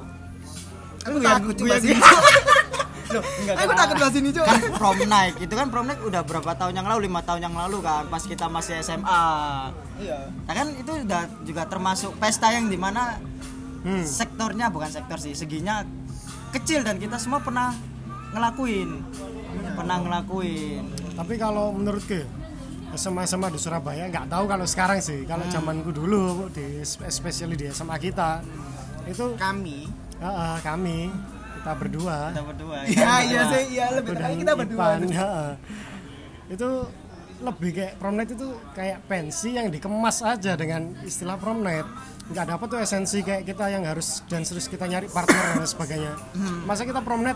Aku 1.02 1.18
Guyan- 1.18 1.42
takut 1.42 1.54
coba 1.56 1.66
guyan- 1.72 1.82
sini. 1.82 2.02
Loh, 3.12 3.20
enggak, 3.20 3.54
Aku 3.58 3.72
takut 3.74 3.96
bahas 3.98 4.14
ini, 4.14 4.28
Cuk. 4.30 4.40
Kan 4.40 4.60
prom 4.72 4.98
night, 5.04 5.34
itu 5.36 5.52
kan 5.52 5.66
prom 5.68 5.84
night 5.84 6.00
udah 6.00 6.22
berapa 6.22 6.50
tahun 6.54 6.74
yang 6.74 6.86
lalu, 6.86 7.10
lima 7.10 7.20
tahun 7.20 7.42
yang 7.42 7.52
lalu 7.52 7.82
kan, 7.82 8.06
pas 8.06 8.22
kita 8.22 8.46
masih 8.46 8.80
SMA. 8.80 9.24
Iya. 9.98 10.32
Nah 10.40 10.54
kan 10.54 10.66
itu 10.70 10.90
udah 11.02 11.22
juga 11.42 11.62
termasuk 11.66 12.16
pesta 12.16 12.48
yang 12.48 12.66
di 12.66 12.78
mana 12.78 13.20
Hmm. 13.82 14.00
sektornya 14.00 14.70
bukan 14.70 14.88
sektor 14.88 15.18
sih, 15.18 15.34
seginya 15.34 15.82
kecil 16.52 16.80
dan 16.80 16.96
kita 16.96 17.18
semua 17.18 17.42
pernah 17.42 17.74
ngelakuin, 18.30 19.02
pernah 19.74 19.96
ngelakuin. 19.98 21.01
Tapi 21.12 21.34
kalau 21.36 21.70
menurutku 21.70 22.24
SMA 22.92 23.24
SMA 23.24 23.48
di 23.48 23.56
Surabaya 23.56 24.04
nggak 24.06 24.28
tahu 24.28 24.44
kalau 24.46 24.64
sekarang 24.64 24.98
sih. 24.98 25.24
Kalau 25.24 25.44
zamanku 25.48 25.90
dulu 25.90 26.48
di 26.48 26.80
especially 26.82 27.54
di 27.54 27.66
SMA 27.68 27.96
kita 27.96 28.40
itu 29.02 29.34
Kami. 29.34 29.88
ah, 30.18 30.26
ah, 30.26 30.56
kami 30.60 31.10
kita 31.58 31.72
berdua 31.74 32.30
Kita 32.30 32.42
berdua. 32.44 32.76
Iya, 32.82 32.86
kita 32.86 33.14
iya 33.22 33.40
berdua. 33.40 33.50
sih, 33.50 33.62
iya 33.68 33.86
lebih 33.90 34.12
dan 34.14 34.30
kita 34.36 34.52
berdua. 34.54 34.76
Ipan, 34.78 35.00
ah. 35.16 35.50
itu 36.46 36.68
lebih 37.42 37.70
kayak 37.72 37.92
prom 37.98 38.14
night 38.14 38.30
itu 38.30 38.46
kayak 38.70 39.02
pensi 39.02 39.50
yang 39.50 39.66
dikemas 39.66 40.22
aja 40.22 40.54
dengan 40.54 40.94
istilah 41.02 41.34
prom 41.34 41.58
night 41.58 41.82
nggak 42.30 42.46
dapat 42.46 42.66
tuh 42.68 42.78
esensi 42.78 43.18
kayak 43.20 43.42
kita 43.42 43.66
yang 43.66 43.82
harus 43.82 44.22
dan 44.24 44.46
terus 44.46 44.70
kita 44.70 44.86
nyari 44.86 45.10
partner 45.10 45.58
dan 45.58 45.66
sebagainya 45.66 46.14
Hmm. 46.38 46.62
masa 46.62 46.86
kita 46.86 47.02
prom 47.02 47.26
night 47.26 47.34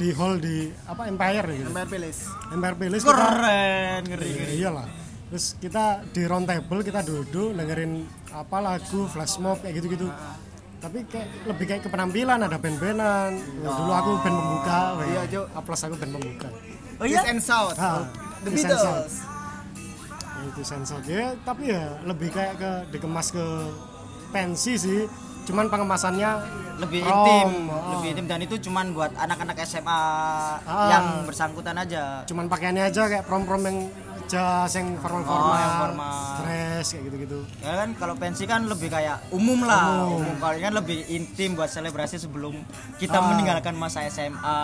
di 0.00 0.08
hall 0.10 0.40
di 0.40 0.72
apa 0.88 1.02
Empire 1.04 1.46
gitu 1.52 1.68
Empire 1.68 1.90
Palace. 1.90 2.20
Empire 2.48 2.76
Palace 2.78 3.04
kita 3.04 3.12
Keren, 3.12 4.00
ngeri. 4.08 4.30
Ya, 4.32 4.48
iyalah 4.56 4.86
terus 5.28 5.46
kita 5.56 5.84
di 6.08 6.22
round 6.24 6.48
table 6.48 6.80
kita 6.80 7.04
duduk 7.04 7.52
dengerin 7.52 8.02
apa 8.32 8.56
lagu 8.58 9.06
flash 9.06 9.36
mob 9.36 9.60
kayak 9.60 9.78
gitu-gitu 9.78 10.08
tapi 10.80 11.04
kayak 11.04 11.28
lebih 11.44 11.64
kayak 11.68 11.82
ke 11.84 11.88
penampilan 11.88 12.40
ada 12.40 12.56
band-bandan 12.56 13.36
Wah, 13.60 13.76
dulu 13.76 13.92
aku 13.92 14.10
band 14.24 14.32
pembuka 14.34 14.80
Iya, 15.04 15.22
Jo. 15.28 15.40
aplos 15.52 15.80
aku 15.84 15.94
band 15.94 16.12
pembuka 16.16 16.48
Oh 16.96 17.04
iya? 17.04 17.20
East 17.20 17.28
and 17.28 17.40
South. 17.40 17.76
Ah, 17.76 18.04
The 18.40 18.50
East 18.52 18.64
and 18.64 18.76
Beatles. 18.76 18.82
South. 18.82 19.14
Ya, 20.40 20.42
itu 20.48 20.62
sensor 20.64 21.00
ya 21.04 21.36
tapi 21.44 21.68
ya 21.68 21.84
lebih 22.02 22.32
kayak 22.32 22.56
ke 22.56 22.70
dikemas 22.90 23.28
ke 23.28 23.44
pensi 24.32 24.72
sih 24.74 25.00
cuman 25.50 25.66
pengemasannya 25.66 26.30
lebih 26.78 27.02
prom, 27.02 27.18
intim, 27.20 27.48
ah. 27.68 27.92
lebih 27.92 28.08
intim 28.08 28.26
dan 28.26 28.40
itu 28.40 28.56
cuman 28.60 28.86
buat 28.90 29.12
anak-anak 29.12 29.56
SMA 29.62 30.02
Ah. 30.62 30.88
yang 30.88 31.04
bersangkutan 31.26 31.76
aja. 31.76 32.24
cuman 32.24 32.46
pakaiannya 32.46 32.86
aja 32.86 33.02
kayak 33.04 33.26
prom-prom 33.26 33.60
yang 33.60 33.78
jas 34.24 34.70
yang 34.72 34.94
formal-formal 34.96 35.50
Oh, 35.50 35.58
yang 35.58 35.74
formal. 35.76 36.16
dress 36.40 36.86
kayak 36.88 37.02
gitu-gitu 37.04 37.38
Ya 37.60 37.74
kan 37.76 37.88
kalau 37.92 38.14
pensi 38.14 38.44
kan 38.44 38.64
lebih 38.64 38.88
kayak 38.88 39.26
umum 39.28 39.60
lah, 39.60 40.06
umum. 40.08 40.38
Kalau 40.38 40.54
ini 40.54 40.62
kan 40.62 40.74
lebih 40.74 40.98
intim 41.10 41.52
buat 41.52 41.66
selebrasi 41.66 42.16
sebelum 42.16 42.54
kita 42.96 43.18
Ah. 43.18 43.26
meninggalkan 43.28 43.74
masa 43.74 44.06
SMA. 44.06 44.62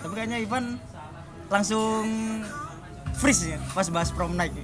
Tapi 0.00 0.12
kayaknya 0.12 0.40
Ivan 0.40 0.80
langsung 1.46 2.02
freeze 3.14 3.44
ya 3.48 3.58
pas 3.70 3.86
bahas 3.88 4.08
prom 4.08 4.32
night. 4.32 4.56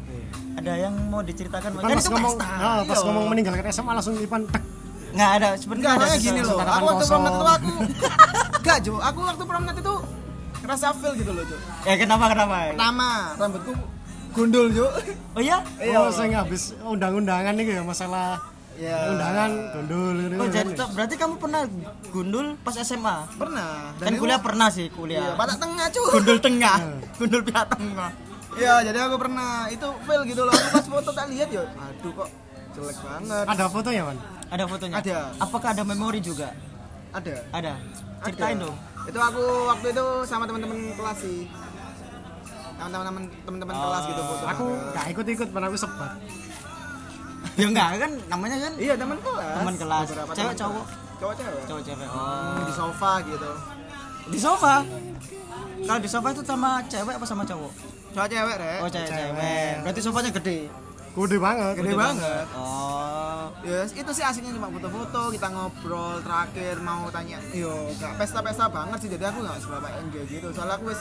Ada 0.55 0.73
yang 0.81 0.95
mau 1.07 1.21
diceritakan? 1.21 1.71
Kan 1.73 1.83
Kan 1.85 1.91
pas 1.93 2.01
itu 2.01 2.11
ngomong, 2.11 2.35
pesta. 2.35 2.55
ah, 2.57 2.81
pas 2.83 2.95
Iya. 2.95 3.05
ngomong 3.05 3.25
meninggalkan 3.29 3.65
SMA 3.69 3.93
langsung 3.93 4.15
Ipan 4.17 4.43
tek. 4.49 4.63
Nggak 5.15 5.31
ada, 5.33 5.49
sebenarnya 5.55 5.91
ada 5.91 6.05
soalnya 6.05 6.19
gini 6.21 6.41
loh. 6.41 6.59
Aku 6.59 6.85
waktu 6.85 7.05
prom 7.07 7.23
itu 7.25 7.45
aku 7.47 7.73
Enggak, 8.61 8.79
Jo. 8.81 8.95
Aku 8.99 9.19
waktu 9.23 9.45
prom 9.45 9.63
night 9.63 9.79
itu 9.79 9.95
ngerasa 10.61 10.87
feel 10.97 11.13
gitu 11.15 11.31
loh, 11.31 11.45
Jo. 11.45 11.57
Ya 11.83 11.95
kenapa 11.95 12.25
kenapa? 12.29 12.55
Pertama, 12.73 13.09
rambutku 13.37 13.73
gondol, 14.33 14.67
Jo. 14.69 14.87
Oh 15.33 15.41
iya? 15.41 15.63
Oh, 15.95 16.11
saya 16.11 16.27
nggak 16.29 16.43
habis 16.45 16.63
undang-undangan 16.81 17.55
nih 17.55 17.65
ya 17.71 17.83
masalah 17.83 18.43
Ya. 18.75 19.07
undangan 19.07 19.51
gondol 19.71 20.15
gitu. 20.19 20.35
Oh 20.35 20.49
jadi 20.51 20.71
berarti 20.91 21.15
kamu 21.15 21.35
pernah 21.39 21.63
gundul 22.11 22.59
pas 22.59 22.75
SMA? 22.75 23.17
Pernah. 23.33 23.95
Dan 23.97 24.11
itu- 24.11 24.19
kuliah 24.19 24.41
pernah 24.43 24.67
sih 24.67 24.87
Iya, 24.87 24.93
kuliah. 24.93 25.35
batak 25.39 25.63
tengah, 25.63 25.87
cu. 25.89 26.03
Gundul 26.11 26.39
tengah, 26.39 26.77
gundul 27.15 27.43
pihak 27.43 27.71
tengah. 27.71 28.11
Iya, 28.55 28.75
jadi 28.83 28.99
aku 29.05 29.17
pernah 29.17 29.67
itu 29.67 29.87
feel 30.03 30.23
gitu 30.25 30.43
loh. 30.43 30.51
Aku 30.51 30.67
pas 30.73 30.87
foto 30.89 31.11
tak 31.11 31.27
lihat, 31.29 31.47
yo. 31.51 31.63
Aduh 31.71 32.11
kok 32.13 32.29
jelek 32.73 32.99
banget. 32.99 33.45
Ada 33.47 33.65
fotonya, 33.69 34.03
Man? 34.05 34.19
Ada 34.55 34.65
fotonya? 34.71 34.95
Ada. 35.03 35.19
Apakah 35.43 35.69
ada 35.75 35.83
memori 35.83 36.23
juga? 36.23 36.55
Ada. 37.11 37.35
Ada. 37.51 37.73
Ceritain 38.23 38.55
Ada. 38.55 38.65
dong. 38.71 38.77
Itu 39.05 39.19
aku 39.19 39.43
waktu 39.67 39.87
itu 39.91 40.05
sama 40.23 40.47
teman-teman 40.47 40.79
kelas 40.95 41.19
sih. 41.19 41.51
Teman-teman 42.79 43.25
teman-teman 43.43 43.75
kelas 43.75 44.03
gitu 44.07 44.23
foto. 44.23 44.45
Aku 44.47 44.65
nggak 44.95 45.07
ikut-ikut, 45.11 45.49
pernah 45.51 45.69
aku 45.71 45.79
sebat. 45.79 46.13
Ya 47.55 47.71
enggak 47.71 48.03
kan 48.03 48.11
namanya 48.27 48.57
kan 48.67 48.73
Iya, 48.83 48.99
teman 48.99 49.15
kelas. 49.23 49.55
Teman 49.63 49.75
kelas. 49.79 50.07
Beberapa 50.11 50.33
Cewek, 50.35 50.55
cowok? 50.59 50.85
Cowok 51.23 51.35
cewek. 51.39 51.63
cowok 51.71 51.83
cewek. 51.87 52.09
Oh. 52.11 52.65
Di 52.67 52.75
sofa 52.75 53.13
gitu. 53.23 53.51
Di 54.27 54.39
sofa. 54.43 54.75
Kalau 55.85 56.01
di 56.03 56.11
sofa 56.11 56.29
itu 56.35 56.43
sama 56.43 56.71
cewek 56.91 57.15
apa 57.15 57.27
sama 57.29 57.43
cowok? 57.47 57.73
Cowok 58.11 58.27
cewek, 58.27 58.55
Rek. 58.59 58.79
Oh 58.83 58.91
Cewek. 58.91 59.07
cewek. 59.07 59.73
Berarti 59.87 60.01
sofanya 60.03 60.31
gede. 60.35 60.59
Gede 61.15 61.39
banget. 61.39 61.75
Gede 61.79 61.95
banget. 61.95 62.47
Oh. 62.59 63.47
Ya, 63.65 63.87
itu 63.87 64.11
sih 64.13 64.25
aslinya 64.27 64.53
cuma 64.53 64.69
foto-foto, 64.69 65.33
kita 65.33 65.49
ngobrol 65.49 66.21
terakhir 66.21 66.83
mau 66.85 67.09
tanya. 67.09 67.39
Yo, 67.55 67.89
gak 67.97 68.19
pesta-pesta 68.21 68.69
banget 68.69 68.99
sih. 69.07 69.11
Jadi 69.15 69.25
aku 69.25 69.41
gak 69.47 69.57
seberapa 69.63 69.89
enjoy 70.05 70.25
gitu. 70.29 70.49
Soalnya 70.53 70.77
aku 70.77 70.93
wis 70.93 71.01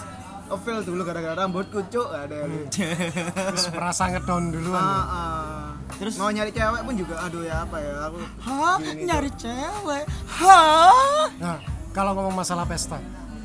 feel 0.64 0.86
dulu 0.86 1.02
gara-gara 1.02 1.34
rambutku 1.44 1.82
cuk 1.90 2.08
ada. 2.14 2.46
Terus 2.70 3.66
merasa 3.74 4.06
ngedown 4.14 4.54
duluan. 4.54 4.78
Ah, 4.78 5.02
ah. 5.02 5.64
Terus? 5.98 6.14
mau 6.18 6.30
nyari 6.34 6.50
cewek 6.50 6.82
pun 6.84 6.96
juga 6.98 7.16
aduh 7.22 7.46
ya 7.46 7.64
apa 7.64 7.78
ya 7.78 7.94
aku 8.10 8.18
Hah? 8.42 8.78
Nyari 8.82 9.32
cewek? 9.38 10.04
Hah? 10.26 11.26
Nah, 11.38 11.58
kalau 11.94 12.18
ngomong 12.18 12.34
masalah 12.34 12.66
pesta, 12.66 12.98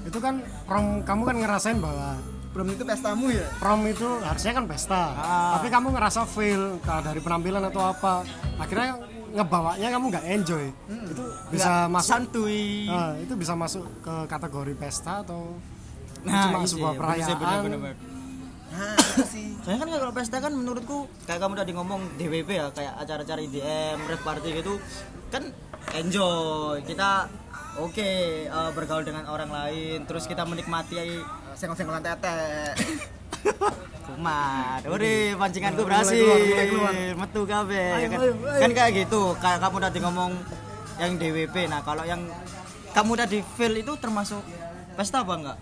itu 0.09 0.17
kan 0.17 0.41
kamu 1.05 1.23
kan 1.29 1.37
ngerasain 1.37 1.79
bahwa 1.81 2.17
belum 2.49 2.67
itu 2.75 2.83
pestamu 2.83 3.27
ya 3.29 3.47
prom 3.61 3.85
itu 3.85 4.09
harusnya 4.25 4.53
kan 4.57 4.65
pesta. 4.65 5.03
Ah. 5.15 5.61
Tapi 5.61 5.69
kamu 5.69 5.89
ngerasa 5.95 6.25
fail 6.25 6.81
kalau 6.83 7.03
dari 7.05 7.21
penampilan 7.21 7.63
atau 7.69 7.83
apa. 7.93 8.25
Akhirnya 8.57 8.99
ngebawanya 9.37 9.89
kamu 9.93 10.05
nggak 10.09 10.25
enjoy. 10.33 10.65
Itu 10.89 11.25
bisa 11.53 11.69
Nggak 11.69 11.87
masuk 11.93 12.09
santuy. 12.09 12.89
Nah, 12.89 13.13
itu 13.21 13.35
bisa 13.37 13.53
masuk 13.53 13.85
ke 14.01 14.15
kategori 14.27 14.73
pesta 14.81 15.21
atau 15.23 15.61
Nah, 16.27 16.51
cuma 16.51 16.67
iya 16.67 16.67
sebuah 16.67 16.93
perayaan. 16.99 17.39
bener, 17.39 17.61
bener, 17.63 17.79
bener. 17.79 17.97
nah 18.69 18.99
sih 19.23 19.55
Soalnya 19.65 19.81
kan 19.81 19.89
kalau 20.03 20.13
pesta 20.13 20.37
kan 20.43 20.53
menurutku 20.53 21.07
kayak 21.25 21.41
kamu 21.41 21.55
tadi 21.57 21.73
ngomong 21.73 22.01
DWP 22.19 22.51
ya 22.53 22.67
kayak 22.75 22.95
acara-acara 23.01 23.41
IDM, 23.41 23.97
rave 24.03 24.25
party 24.27 24.49
gitu 24.59 24.83
kan 25.31 25.47
enjoy. 25.95 26.83
Kita 26.83 27.31
oke 27.79 28.11
eh, 28.51 28.71
bergaul 28.75 29.07
dengan 29.07 29.31
orang 29.31 29.49
lain, 29.53 30.05
terus 30.11 30.27
kita 30.27 30.43
menikmati 30.43 31.23
senggol-senggolan 31.59 32.03
tete 32.07 32.39
kumat. 34.07 34.81
Ore 34.87 35.35
pancinganku 35.35 35.83
berhasil. 35.83 36.39
Metu 37.19 37.43
kabeh 37.43 38.07
ya 38.07 38.09
kan. 38.09 38.19
Kan 38.63 38.71
kayak 38.71 38.91
gitu. 39.05 39.35
Kayak 39.43 39.59
kamu 39.67 39.77
tadi 39.83 39.99
ngomong 40.01 40.33
yang 41.03 41.13
DWP. 41.19 41.57
Nah, 41.67 41.83
kalau 41.83 42.07
yang 42.07 42.23
kamu 42.95 43.13
tadi 43.19 43.39
feel 43.59 43.75
itu 43.75 43.93
termasuk 43.99 44.41
pesta 44.95 45.27
apa 45.27 45.35
enggak? 45.35 45.59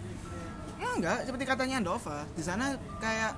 enggak 0.96 1.28
seperti 1.28 1.44
katanya 1.44 1.76
Andova 1.78 2.24
di 2.32 2.42
sana 2.42 2.72
kayak 2.98 3.32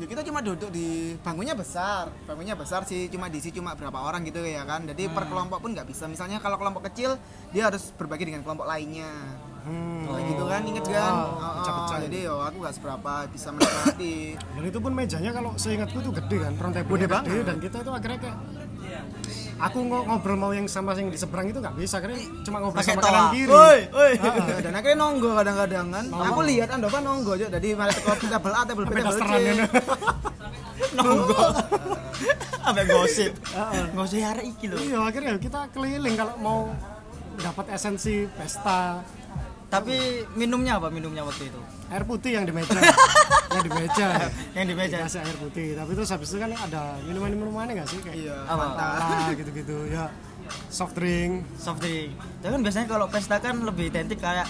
ya 0.00 0.06
kita 0.08 0.24
cuma 0.24 0.40
duduk 0.40 0.72
di 0.72 1.12
bangkunya 1.20 1.52
besar 1.52 2.08
bangkunya 2.24 2.56
besar 2.56 2.88
sih 2.88 3.12
cuma 3.12 3.28
diisi 3.28 3.52
cuma 3.52 3.76
berapa 3.76 4.00
orang 4.00 4.24
gitu 4.24 4.40
ya 4.40 4.64
kan 4.64 4.88
jadi 4.88 5.12
per 5.12 5.28
kelompok 5.28 5.60
pun 5.60 5.76
nggak 5.76 5.84
bisa 5.84 6.08
misalnya 6.08 6.40
kalau 6.40 6.56
kelompok 6.56 6.88
kecil 6.88 7.20
dia 7.52 7.68
harus 7.68 7.92
berbagi 7.92 8.32
dengan 8.32 8.40
kelompok 8.40 8.64
lainnya 8.64 9.12
Hmm. 9.62 10.04
Kayak 10.04 10.24
gitu 10.28 10.44
kan 10.44 10.60
inget 10.64 10.84
kan 10.84 11.12
Oh, 11.12 11.22
Oh, 11.22 11.30
oh, 11.30 11.52
pecah-pecah. 11.56 11.98
jadi 12.02 12.18
yo 12.22 12.34
aku 12.36 12.56
nggak 12.58 12.74
seberapa 12.74 13.12
bisa 13.26 13.48
menikmati 13.48 14.16
Dan 14.54 14.64
itu 14.64 14.78
pun 14.78 14.92
mejanya 14.92 15.30
kalau 15.30 15.50
seingatku 15.54 15.98
tuh 16.00 16.12
gede 16.12 16.36
kan, 16.40 16.52
front 16.54 16.72
table 16.72 16.92
Gede 16.92 17.06
banget. 17.06 17.42
dan 17.42 17.56
kita 17.58 17.76
itu 17.78 17.90
akhirnya 17.90 18.18
kayak 18.20 18.38
aku 19.58 19.78
ngo- 19.80 20.04
ngobrol 20.04 20.34
mau 20.36 20.50
yang 20.50 20.66
sama 20.66 20.92
yang 20.92 21.06
di 21.06 21.16
seberang 21.16 21.46
itu 21.46 21.56
nggak 21.56 21.76
bisa 21.76 21.96
karena 21.96 22.14
cuma 22.42 22.58
ngobrol 22.58 22.82
Pakai 22.82 22.92
sama 22.92 23.00
toa. 23.00 23.08
kanan 23.08 23.26
kiri. 23.30 23.48
Woi, 23.48 23.78
woi. 23.88 24.12
Ah, 24.18 24.58
dan 24.64 24.72
akhirnya 24.74 24.96
nonggo 24.98 25.30
kadang-kadang 25.32 25.86
kan 25.88 26.04
aku 26.10 26.40
lihat 26.44 26.68
Andova 26.68 26.98
nonggo 26.98 27.30
aja 27.32 27.46
dari 27.48 27.68
malah 27.72 27.94
table 27.94 28.50
A 28.50 28.62
table 28.64 28.84
B 28.84 28.90
Sampai 28.90 29.00
table 29.00 29.14
C. 29.14 29.22
Nonggo. 30.98 31.44
Ambek 32.62 32.84
gosip. 32.88 33.32
Gosip 33.92 34.20
hari 34.20 34.42
iki 34.48 34.66
lho. 34.66 34.76
Iya 34.76 34.98
akhirnya 35.00 35.34
kita 35.36 35.70
keliling 35.70 36.14
kalau 36.14 36.34
mau 36.36 36.58
dapat 37.34 37.72
esensi 37.72 38.28
pesta 38.28 39.00
tapi 39.72 40.28
minumnya 40.36 40.76
apa? 40.76 40.92
Minumnya 40.92 41.24
waktu 41.24 41.48
itu? 41.48 41.60
Air 41.88 42.04
putih 42.04 42.36
yang 42.36 42.44
di 42.44 42.52
meja. 42.52 42.76
Yang 43.52 43.68
di 43.68 43.72
meja. 43.76 44.08
Yang 44.56 44.66
di 44.68 44.74
meja. 44.76 44.96
Dikasih 45.04 45.20
air 45.28 45.36
putih. 45.36 45.68
Tapi 45.76 45.90
terus 45.92 46.08
habis 46.08 46.28
itu 46.32 46.40
kan 46.40 46.56
ada 46.56 46.96
minuman 47.04 47.36
minumannya 47.36 47.80
nggak 47.80 47.88
sih? 47.88 48.00
Kayak 48.00 48.16
Iya. 48.16 48.36
Fanta 48.48 48.88
gitu-gitu. 49.36 49.76
Ya 49.92 50.08
soft 50.68 50.96
drink. 50.96 51.44
Soft 51.60 51.80
drink. 51.84 52.16
Tapi 52.40 52.52
kan 52.52 52.62
biasanya 52.64 52.86
kalau 52.88 53.06
pesta 53.12 53.36
kan 53.44 53.60
lebih 53.60 53.92
identik 53.92 54.20
kayak 54.20 54.48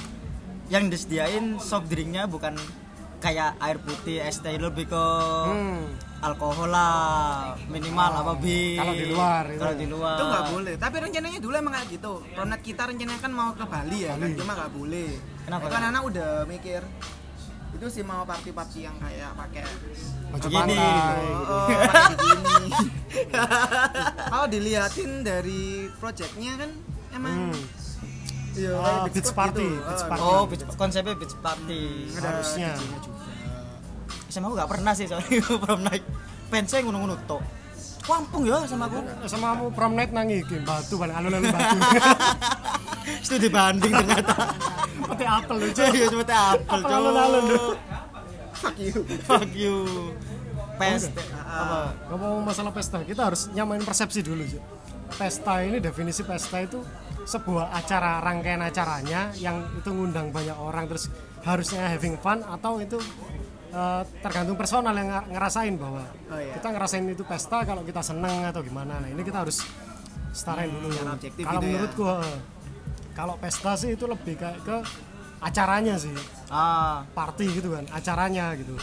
yang 0.70 0.88
disediain 0.88 1.58
soft 1.58 1.90
drinknya 1.90 2.30
bukan 2.30 2.56
kayak 3.22 3.54
air 3.62 3.78
putih 3.78 4.22
es 4.22 4.42
teh 4.42 4.56
lebih 4.58 4.90
ke 4.90 5.04
hmm. 5.50 5.82
Alkohol 6.22 6.68
lah 6.68 6.94
minimal 7.66 8.12
apa 8.16 8.32
bir 8.36 8.78
Kalau 8.78 8.94
di 8.94 9.06
luar, 9.06 9.42
itu. 9.44 9.58
kalau 9.58 9.74
di 9.74 9.86
luar 9.86 10.14
itu 10.14 10.24
nggak 10.24 10.44
boleh 10.48 10.74
tapi 10.76 10.96
rencananya 11.00 11.38
dulu 11.38 11.54
emang 11.56 11.74
kayak 11.74 11.88
gitu 11.90 12.12
Pronet 12.30 12.60
kita 12.60 12.82
rencananya 12.86 13.20
kan 13.20 13.32
mau 13.32 13.50
ke 13.50 13.64
Bali 13.64 13.98
ya 14.00 14.14
kan 14.14 14.22
Bali. 14.22 14.38
cuma 14.38 14.52
nggak 14.54 14.72
boleh 14.72 15.10
Kenapa? 15.42 15.62
itu 15.62 15.74
anak-anak 15.74 16.02
udah 16.06 16.30
mikir 16.46 16.82
itu 17.72 17.86
sih 17.90 18.02
mau 18.02 18.22
party-party 18.22 18.78
yang 18.80 18.96
kayak 18.96 19.34
pakai 19.34 19.64
baju 20.30 20.46
Gini. 20.46 20.76
oh, 20.76 21.18
gitu. 21.18 21.52
oh, 21.52 21.66
bikini 22.06 22.68
kalau 24.22 24.46
diliatin 24.46 25.10
dari 25.20 25.62
projectnya 25.96 26.52
kan 26.56 26.70
emang 27.12 27.34
Hmm. 27.50 27.64
iya 28.52 28.72
Oh, 28.76 29.04
beach 29.06 29.32
party, 29.32 29.64
gitu. 29.64 29.80
beach 29.82 30.04
Oh, 30.04 30.08
party. 30.08 30.22
oh 30.22 30.42
beach, 30.44 30.64
konsepnya 30.74 31.14
beach 31.14 31.36
party 31.36 31.82
ada 32.12 32.28
Harusnya. 32.30 32.70
Juga. 32.76 33.21
Sama 34.32 34.48
aku 34.48 34.54
gak 34.56 34.70
pernah 34.72 34.92
sih 34.96 35.04
soalnya 35.04 35.44
pernah 35.44 35.92
naik 35.92 36.04
pensnya 36.48 36.80
ngono-ngono 36.80 37.16
tok. 37.28 37.42
Kampung 38.02 38.42
ya 38.48 38.64
sama 38.66 38.88
aku. 38.90 38.98
Sama 39.28 39.54
kamu 39.54 39.64
prom 39.76 39.92
night 39.94 40.10
nangi 40.10 40.42
game 40.48 40.64
batu 40.64 40.96
balik 40.96 41.14
alun-alun 41.14 41.52
batu. 41.52 41.78
Itu 43.28 43.36
dibanding 43.38 43.92
ternyata. 43.92 44.34
Seperti 44.96 45.24
apel 45.28 45.56
lucu 45.60 45.82
iya 45.96 46.06
seperti 46.08 46.34
apel 46.34 46.66
Apel 46.66 46.80
cok 46.82 46.96
alun-alun, 46.98 47.44
fuck 48.56 48.76
you. 48.78 49.00
Fuck 49.28 49.50
you. 49.54 49.76
Pesta. 50.80 51.22
Apa? 51.46 51.78
Ngomong 52.10 52.42
masalah 52.42 52.72
pesta? 52.74 52.98
Kita 53.06 53.30
harus 53.30 53.46
nyamain 53.52 53.84
persepsi 53.84 54.24
dulu 54.24 54.42
Cuk. 54.48 54.64
pesta 55.12 55.60
ini 55.60 55.76
definisi 55.76 56.24
pesta 56.24 56.64
itu 56.64 56.80
sebuah 57.28 57.76
acara 57.76 58.18
rangkaian 58.24 58.64
acaranya 58.64 59.28
yang 59.36 59.60
itu 59.76 59.92
ngundang 59.92 60.32
banyak 60.32 60.56
orang 60.56 60.88
terus 60.88 61.12
harusnya 61.44 61.84
having 61.84 62.16
fun 62.18 62.40
atau 62.48 62.80
itu 62.80 62.98
eh, 63.72 64.02
tergantung 64.20 64.56
personal 64.56 64.94
yang 64.94 65.08
ngerasain 65.32 65.74
bahwa 65.80 66.04
Oh, 66.28 66.38
iya. 66.38 66.52
kita 66.60 66.68
ngerasain 66.76 67.04
itu 67.08 67.24
pesta 67.24 67.64
kalau 67.64 67.82
kita 67.82 68.04
seneng 68.04 68.44
atau 68.46 68.60
gimana. 68.60 69.00
Nah 69.00 69.08
ini 69.08 69.22
kita 69.24 69.42
harus 69.42 69.64
setarain 70.32 70.68
dulu. 70.68 70.88
Secara 70.92 71.12
objektif 71.16 71.42
kalau 71.44 71.60
gitu 71.60 71.66
ya. 71.66 71.72
menurutku 71.72 72.04
eh, 72.08 72.36
kalau 73.12 73.34
pesta 73.36 73.72
sih 73.76 73.90
itu 73.96 74.04
lebih 74.08 74.34
kayak 74.36 74.58
ke 74.64 74.76
acaranya 75.42 75.94
sih. 75.98 76.14
Ah. 76.48 77.02
Party 77.12 77.46
gitu 77.50 77.74
kan 77.74 77.84
acaranya 77.90 78.52
gitu. 78.56 78.76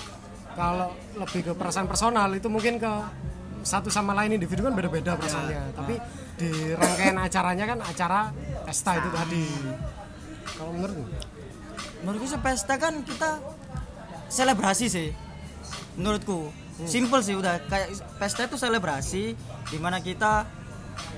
Kalau 0.53 0.91
lebih 1.15 1.41
ke 1.45 1.51
perasaan 1.55 1.87
personal 1.87 2.27
itu 2.35 2.49
mungkin 2.51 2.81
ke 2.81 2.91
satu 3.59 3.91
sama 3.91 4.15
lain 4.15 4.39
individu 4.39 4.63
kan 4.63 4.71
beda-beda 4.71 5.19
perasaannya. 5.19 5.75
tapi 5.75 5.95
di 6.39 6.71
rangkaian 6.71 7.17
acaranya 7.19 7.65
kan 7.67 7.79
acara 7.83 8.19
pesta 8.63 8.95
itu 8.99 9.09
tadi. 9.11 9.45
Kalau 10.55 10.71
menurutmu? 10.75 11.05
Menurutku 12.03 12.27
sih 12.27 12.39
pesta 12.39 12.75
kan 12.79 13.03
kita 13.03 13.39
selebrasi 14.29 14.85
sih 14.87 15.09
menurutku. 15.99 16.53
Simple 16.87 17.19
sih 17.19 17.35
udah. 17.35 17.59
Kayak 17.67 17.99
pesta 18.15 18.47
itu 18.47 18.55
selebrasi 18.55 19.35
di 19.67 19.77
mana 19.81 19.99
kita 19.99 20.47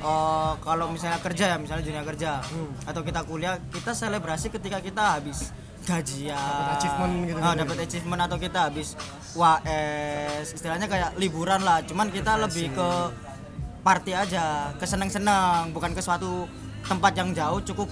eh, 0.01 0.53
kalau 0.57 0.89
misalnya 0.89 1.21
kerja 1.21 1.53
ya 1.53 1.57
misalnya 1.61 1.85
dunia 1.85 2.03
kerja 2.07 2.41
atau 2.89 3.01
kita 3.05 3.21
kuliah 3.29 3.61
kita 3.69 3.93
selebrasi 3.93 4.49
ketika 4.49 4.81
kita 4.81 5.21
habis 5.21 5.53
gajian. 5.85 6.33
Dapat 6.33 6.73
achievement 6.81 7.13
gitu 7.29 7.37
gitu. 7.37 7.59
dapat 7.61 7.77
achievement 7.85 8.21
atau 8.25 8.37
kita 8.41 8.59
habis 8.69 8.97
WS 9.37 10.57
istilahnya 10.57 10.89
kayak 10.89 11.13
liburan 11.21 11.61
lah. 11.61 11.85
Cuman 11.85 12.09
kita 12.09 12.41
lebih 12.41 12.73
ke 12.73 12.89
party 13.81 14.13
aja 14.13 14.73
ke 14.77 14.85
seneng-seneng 14.85 15.73
bukan 15.73 15.93
ke 15.93 16.01
suatu 16.01 16.45
tempat 16.85 17.13
yang 17.17 17.33
jauh 17.33 17.61
cukup 17.65 17.89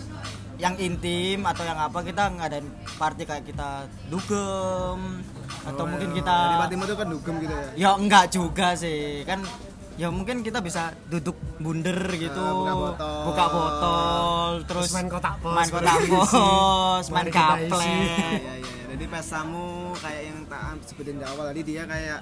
yang 0.60 0.76
intim 0.76 1.48
atau 1.48 1.64
yang 1.64 1.80
apa 1.80 2.04
kita 2.04 2.36
ngadain 2.36 2.68
party 3.00 3.24
kayak 3.24 3.48
kita 3.48 3.88
dugem 4.12 5.24
atau 5.64 5.84
mungkin 5.88 6.12
Di 6.12 6.20
kita 6.20 6.36
Patimu 6.60 6.84
itu 6.84 6.96
kan 7.00 7.08
dugem 7.08 7.36
gitu 7.40 7.56
ya? 7.56 7.68
Ya 7.80 7.90
enggak 7.96 8.26
juga 8.28 8.68
sih. 8.76 9.24
Kan 9.24 9.48
ya 9.96 10.12
mungkin 10.12 10.44
kita 10.44 10.60
bisa 10.60 10.92
duduk 11.08 11.36
bunder 11.60 11.96
gitu 12.12 12.40
Ah, 12.40 12.52
buka 12.56 12.74
botol. 12.76 13.20
buka 13.24 13.46
botol 13.48 14.52
terus 14.64 14.84
Terus 14.88 14.96
main 14.96 15.08
kotak 15.08 15.36
pos, 15.40 15.56
main 15.56 15.70
kotak 15.70 15.98
pos 16.08 17.06
main 17.12 17.28
kaplek 17.28 17.88
Iya 17.88 18.16
iya 18.36 18.54
iya. 18.60 18.84
Jadi 18.96 19.06
pestamu 19.08 19.96
kayak 19.96 20.22
yang 20.28 20.40
tak 20.48 20.62
sebutin 20.84 21.16
di 21.20 21.26
awal 21.28 21.52
tadi 21.52 21.62
dia 21.64 21.84
kayak 21.84 22.20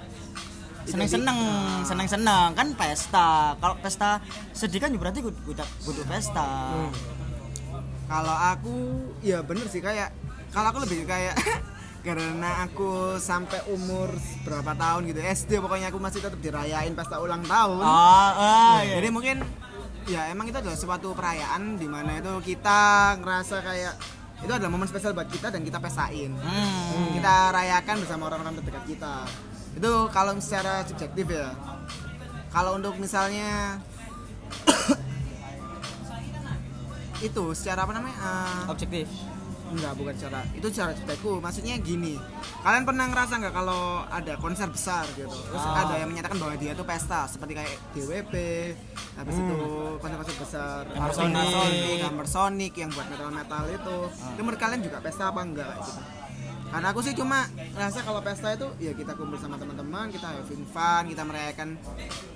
seneng-seneng 0.84 1.38
seneng-seneng 1.84 2.48
kan 2.54 2.68
pesta. 2.74 3.52
Kalau 3.58 3.74
pesta 3.78 4.22
sedih 4.50 4.78
kan 4.78 4.94
ya 4.94 4.98
berarti 4.98 5.20
kudu 5.20 5.38
kudu 5.82 6.02
pesta 6.06 6.70
Kalau 8.08 8.32
aku 8.32 8.76
ya 9.20 9.44
bener 9.44 9.68
sih 9.68 9.84
kayak 9.84 10.10
kalau 10.48 10.72
aku 10.72 10.80
lebih 10.88 11.04
kayak 11.04 11.36
karena 12.06 12.64
aku 12.64 13.20
sampai 13.20 13.60
umur 13.68 14.08
berapa 14.48 14.72
tahun 14.72 15.12
gitu 15.12 15.20
SD 15.20 15.50
pokoknya 15.60 15.92
aku 15.92 16.00
masih 16.00 16.24
tetap 16.24 16.40
dirayain 16.40 16.96
pesta 16.96 17.20
ulang 17.20 17.44
tahun. 17.44 17.84
ah 17.84 18.32
ah 18.32 18.76
iya. 18.80 18.96
Jadi 18.96 19.08
mungkin 19.12 19.36
ya 20.08 20.32
emang 20.32 20.48
itu 20.48 20.56
adalah 20.56 20.78
suatu 20.78 21.12
perayaan 21.12 21.76
di 21.76 21.84
mana 21.84 22.16
itu 22.16 22.32
kita 22.40 23.12
ngerasa 23.20 23.60
kayak 23.60 23.94
itu 24.40 24.52
adalah 24.54 24.70
momen 24.70 24.88
spesial 24.88 25.12
buat 25.12 25.28
kita 25.28 25.52
dan 25.52 25.60
kita 25.66 25.76
pestain. 25.82 26.32
Hmm. 26.32 27.12
Kita 27.12 27.52
rayakan 27.52 27.96
bersama 28.06 28.32
orang-orang 28.32 28.62
terdekat 28.62 28.84
kita. 28.86 29.14
Itu 29.76 30.08
kalau 30.14 30.32
secara 30.40 30.86
subjektif 30.86 31.28
ya. 31.28 31.52
Kalau 32.48 32.80
untuk 32.80 32.96
misalnya 32.96 33.76
itu 37.18 37.44
secara 37.52 37.84
apa 37.84 37.92
namanya? 37.94 38.16
eh, 38.16 38.70
objektif 38.70 39.08
Enggak, 39.68 40.00
bukan 40.00 40.16
cara 40.16 40.40
itu 40.56 40.68
cara 40.72 40.90
ceritanya 40.96 41.44
Maksudnya 41.44 41.74
gini, 41.76 42.16
kalian 42.64 42.88
pernah 42.88 43.04
ngerasa 43.04 43.36
nggak 43.36 43.52
kalau 43.52 44.00
ada 44.08 44.32
konser 44.40 44.64
besar 44.72 45.04
gitu, 45.12 45.28
terus 45.28 45.60
Ah. 45.60 45.84
ada 45.84 46.00
yang 46.00 46.08
menyatakan 46.08 46.40
bahwa 46.40 46.56
dia 46.56 46.72
itu 46.72 46.84
pesta, 46.88 47.28
seperti 47.28 47.52
kayak 47.52 47.76
DWP, 47.92 48.34
habis 49.20 49.36
itu 49.36 49.56
konser-konser 50.00 50.36
besar, 50.40 50.82
Hammer 50.88 51.12
Sonic, 51.12 51.52
Sonic. 52.32 52.72
Yang 52.80 52.90
buat 52.96 53.06
metal-metal 53.12 53.64
itu, 53.68 53.96
itu 54.08 54.40
menurut 54.40 54.60
kalian 54.60 54.80
juga 54.80 54.98
pesta 55.04 55.28
apa 55.28 55.40
enggak 55.44 55.68
gitu? 55.84 56.00
Karena 56.68 56.92
aku 56.92 57.00
sih 57.00 57.16
cuma 57.16 57.48
ngerasa 57.72 58.04
kalau 58.04 58.20
pesta 58.20 58.52
itu 58.52 58.68
ya 58.76 58.92
kita 58.92 59.16
kumpul 59.16 59.40
sama 59.40 59.56
teman-teman, 59.56 60.12
kita 60.12 60.36
having 60.36 60.68
fun, 60.68 61.08
kita 61.08 61.22
merayakan 61.24 61.80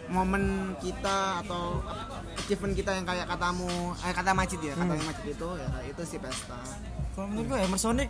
momen 0.09 0.73
kita 0.81 1.45
atau 1.45 1.85
achievement 2.41 2.73
kita 2.73 2.97
yang 2.97 3.05
kayak 3.05 3.29
katamu, 3.29 3.93
eh 3.93 4.13
kata 4.17 4.33
Majid 4.33 4.61
ya, 4.65 4.73
katanya 4.73 5.05
Majid 5.05 5.27
itu 5.37 5.49
ya 5.61 5.69
itu 5.85 6.03
sih 6.09 6.19
pesta. 6.19 6.61
kalau 7.13 7.29
menurut 7.29 7.47
gue 7.53 7.59
Emersonic 7.61 8.09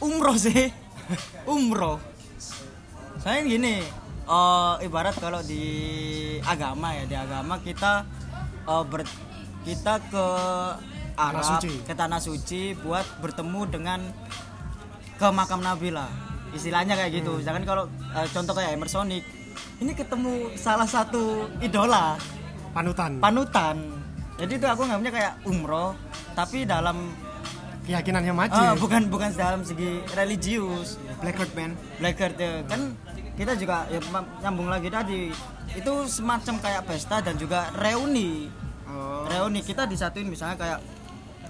umroh 0.00 0.36
sih 0.36 0.68
umroh 1.52 1.96
saya 3.20 3.40
gini 3.44 3.80
eh, 4.28 4.74
ibarat 4.84 5.16
kalau 5.16 5.40
di 5.40 5.64
agama 6.44 6.92
ya 6.92 7.04
di 7.08 7.16
agama 7.16 7.60
kita 7.64 8.04
eh, 8.68 8.84
ber, 8.84 9.08
kita 9.64 9.94
ke 10.12 10.26
Arab 11.14 11.46
suci. 11.46 11.72
ke 11.86 11.94
tanah 11.94 12.18
suci 12.18 12.74
buat 12.82 13.06
bertemu 13.22 13.60
dengan 13.70 14.00
ke 15.18 15.26
makam 15.30 15.60
Nabi 15.62 15.94
lah. 15.94 16.10
Istilahnya 16.54 16.94
kayak 16.94 17.22
gitu. 17.22 17.42
Jangan 17.42 17.62
kalau 17.66 17.84
eh, 18.14 18.26
contoh 18.30 18.54
kayak 18.54 18.74
Emersonic 18.78 19.24
ini 19.82 19.92
ketemu 19.94 20.54
salah 20.58 20.86
satu 20.86 21.50
idola. 21.58 22.18
Panutan. 22.74 23.18
Panutan. 23.22 23.76
Jadi 24.34 24.58
itu 24.58 24.66
aku 24.66 24.82
ngambilnya 24.82 25.14
kayak 25.14 25.32
umroh 25.46 25.94
tapi 26.34 26.66
dalam 26.66 27.14
keyakinannya 27.86 28.34
maju 28.34 28.58
Ah, 28.58 28.74
bukan 28.74 29.06
bukan 29.06 29.30
dalam 29.34 29.62
segi 29.62 30.02
religius. 30.18 30.98
Blackbird 31.22 31.52
Band. 31.54 31.72
Blackbird 32.02 32.34
ya. 32.34 32.52
kan 32.66 32.80
kita 33.34 33.52
juga 33.58 33.86
ya 33.90 33.98
nyambung 34.42 34.66
lagi 34.70 34.90
tadi. 34.90 35.30
Itu 35.74 36.06
semacam 36.06 36.54
kayak 36.58 36.82
pesta 36.86 37.22
dan 37.22 37.38
juga 37.38 37.70
reuni. 37.78 38.50
Oh. 38.90 39.26
Reuni. 39.30 39.62
Kita 39.62 39.86
disatuin 39.86 40.26
misalnya 40.26 40.58
kayak 40.58 40.78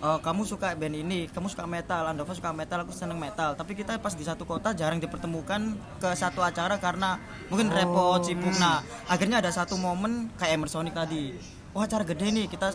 eh, 0.05 0.19
kamu 0.21 0.43
suka 0.45 0.77
band 0.77 0.93
ini 0.95 1.27
kamu 1.33 1.49
suka 1.49 1.65
metal 1.65 2.05
Andova 2.05 2.37
suka 2.37 2.53
metal 2.53 2.85
aku 2.85 2.93
seneng 2.93 3.17
metal. 3.17 3.57
Tapi 3.57 3.73
kita 3.73 3.97
pas 3.97 4.13
di 4.13 4.25
satu 4.25 4.45
kota 4.45 4.77
jarang 4.77 5.01
dipertemukan 5.01 5.73
ke 5.97 6.09
satu 6.13 6.45
acara 6.45 6.77
karena 6.77 7.17
mungkin 7.49 7.73
repot 7.73 8.21
sibuk. 8.21 8.53
Nah 8.61 8.85
akhirnya 9.09 9.41
ada 9.41 9.49
satu 9.49 9.81
momen 9.81 10.29
kayak 10.37 10.61
Emersonic 10.61 10.93
tadi. 10.93 11.33
Wah 11.73 11.89
acara 11.89 12.05
gede 12.07 12.31
nih 12.31 12.47
kita 12.47 12.71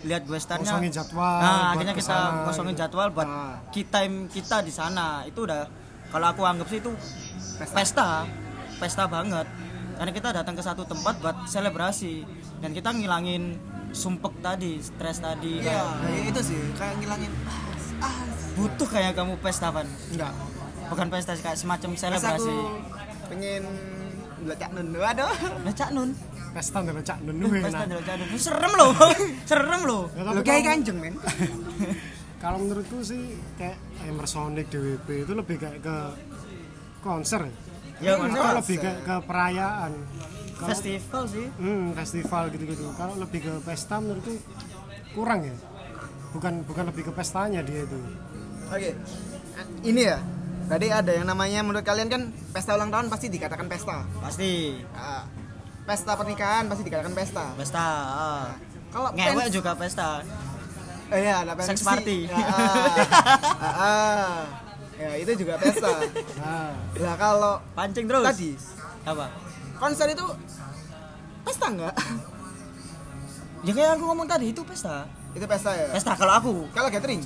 lihat 0.00 0.24
westernnya 0.24 0.72
Kosongin 0.72 0.92
jadwal 0.96 1.38
nah 1.44 1.76
akhirnya 1.76 1.92
kita 1.92 2.08
ke 2.08 2.16
sana, 2.16 2.48
kosongin 2.48 2.72
gitu. 2.72 2.80
jadwal 2.88 3.08
buat 3.12 3.28
Ah. 3.28 3.60
kita 3.68 4.00
kita 4.32 4.56
di 4.64 4.72
sana. 4.72 5.28
Itu 5.28 5.44
udah 5.44 5.68
kalau 6.08 6.26
aku 6.32 6.40
anggap 6.48 6.66
sih 6.72 6.80
itu 6.80 6.88
pesta. 7.60 8.24
Pesta, 8.80 9.04
banget. 9.04 9.44
Karena 10.00 10.12
kita 10.16 10.28
datang 10.32 10.56
ke 10.56 10.64
satu 10.64 10.88
tempat 10.88 11.20
buat 11.20 11.36
selebrasi. 11.44 12.24
Dan 12.64 12.72
kita 12.72 12.96
ngilangin 12.96 13.60
sumpek 13.92 14.34
tadi 14.38 14.78
stres 14.78 15.18
tadi. 15.18 15.58
Iya 15.58 15.70
kayak- 15.76 15.98
kayak 16.00 16.22
itu 16.26 16.40
sih 16.44 16.60
kayak 16.74 16.94
ngilangin 16.98 17.32
ah, 17.98 18.14
butuh 18.54 18.88
kayak 18.88 19.12
kamu 19.12 19.34
pesta 19.38 19.68
Van? 19.68 19.88
Enggak. 20.10 20.32
Bukan 20.86 21.06
pesta 21.08 21.32
kayak 21.34 21.54
semacam 21.54 21.90
selebrasi. 21.94 22.54
pengen 23.26 23.62
belajar 24.40 24.68
nun 24.72 24.90
aduh 24.96 25.30
nah 25.62 25.70
cak 25.70 25.90
nun? 25.92 26.10
Pesta 26.50 26.82
dan 26.82 26.98
cak 26.98 27.18
nun 27.22 27.36
pesta 27.52 27.78
nah. 27.78 27.86
dulu 27.88 28.02
cak 28.02 28.16
nun. 28.16 28.28
Serem 28.36 28.72
loh 28.74 28.90
serem 29.50 29.80
loh. 29.84 30.02
Ya, 30.10 30.20
lo 30.20 30.30
tapi 30.32 30.42
kayak 30.42 30.60
kalau- 30.60 30.70
kanjeng 30.72 30.98
men. 30.98 31.14
Kalau 32.40 32.56
menurutku 32.56 33.04
sih 33.04 33.36
kayak 33.54 33.76
Emersonic 34.02 34.72
DWP 34.72 35.28
itu 35.28 35.32
lebih 35.36 35.60
kayak 35.60 35.84
ke 35.84 35.96
konser 36.98 37.44
ya. 37.44 37.52
ya 38.00 38.12
konser. 38.16 38.56
lebih 38.56 38.76
ke, 38.80 38.90
ke 39.04 39.14
perayaan 39.28 39.92
festival 40.68 41.22
sih. 41.30 41.46
Hmm, 41.56 41.96
festival 41.96 42.42
gitu-gitu. 42.52 42.84
Kalau 42.98 43.14
lebih 43.16 43.40
ke 43.46 43.52
pesta 43.64 43.96
menurutku 44.00 44.36
kurang 45.16 45.40
ya. 45.46 45.56
Bukan 46.36 46.62
bukan 46.68 46.84
lebih 46.92 47.08
ke 47.08 47.12
pestanya 47.14 47.64
dia 47.64 47.86
itu. 47.86 47.98
Oke. 48.70 48.90
Ini 49.82 50.02
ya. 50.02 50.18
Tadi 50.70 50.86
ada 50.86 51.10
yang 51.10 51.26
namanya 51.26 51.66
menurut 51.66 51.82
kalian 51.82 52.06
kan 52.06 52.22
pesta 52.54 52.78
ulang 52.78 52.94
tahun 52.94 53.10
pasti 53.10 53.26
dikatakan 53.26 53.66
pesta? 53.66 54.06
Pasti. 54.22 54.78
Ah, 54.94 55.26
pesta 55.82 56.14
pernikahan 56.14 56.70
pasti 56.70 56.86
dikatakan 56.86 57.10
pesta? 57.10 57.44
Pesta 57.58 57.82
ah. 58.06 58.46
kalau 58.94 59.10
ngewek 59.10 59.50
pens- 59.50 59.54
juga 59.54 59.74
pesta. 59.74 60.22
Eh, 61.10 61.26
iya, 61.26 61.42
ada 61.42 61.58
Sex 61.58 61.82
pensi. 61.82 61.86
party. 61.90 62.18
Ah, 62.30 62.38
ah, 63.58 63.74
ah. 63.82 64.38
ya 64.94 65.10
itu 65.18 65.42
juga 65.42 65.58
pesta. 65.58 65.90
Nah 66.38 66.70
lah 67.02 67.16
kalau 67.18 67.54
pancing 67.74 68.06
terus? 68.06 68.22
tadi 68.30 68.52
apa 69.02 69.26
konser 69.80 70.12
itu 70.12 70.26
pesta 71.40 71.66
nggak? 71.72 71.94
Ya 73.60 73.72
kayak 73.76 73.90
aku 73.96 74.04
ngomong 74.08 74.28
tadi 74.28 74.52
itu 74.52 74.60
pesta. 74.64 75.08
Itu 75.32 75.44
pesta 75.48 75.72
ya? 75.72 75.88
Pesta 75.92 76.12
kalau 76.16 76.32
aku. 76.36 76.52
Kalau 76.72 76.88
gathering? 76.92 77.20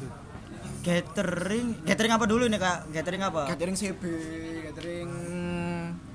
Gathering? 0.84 1.66
Gathering 1.82 2.12
apa 2.14 2.24
dulu 2.26 2.44
nih 2.46 2.60
kak? 2.62 2.78
Gathering 2.94 3.22
apa? 3.26 3.42
Gathering 3.50 3.76
CB 3.78 4.02
gathering 4.70 5.10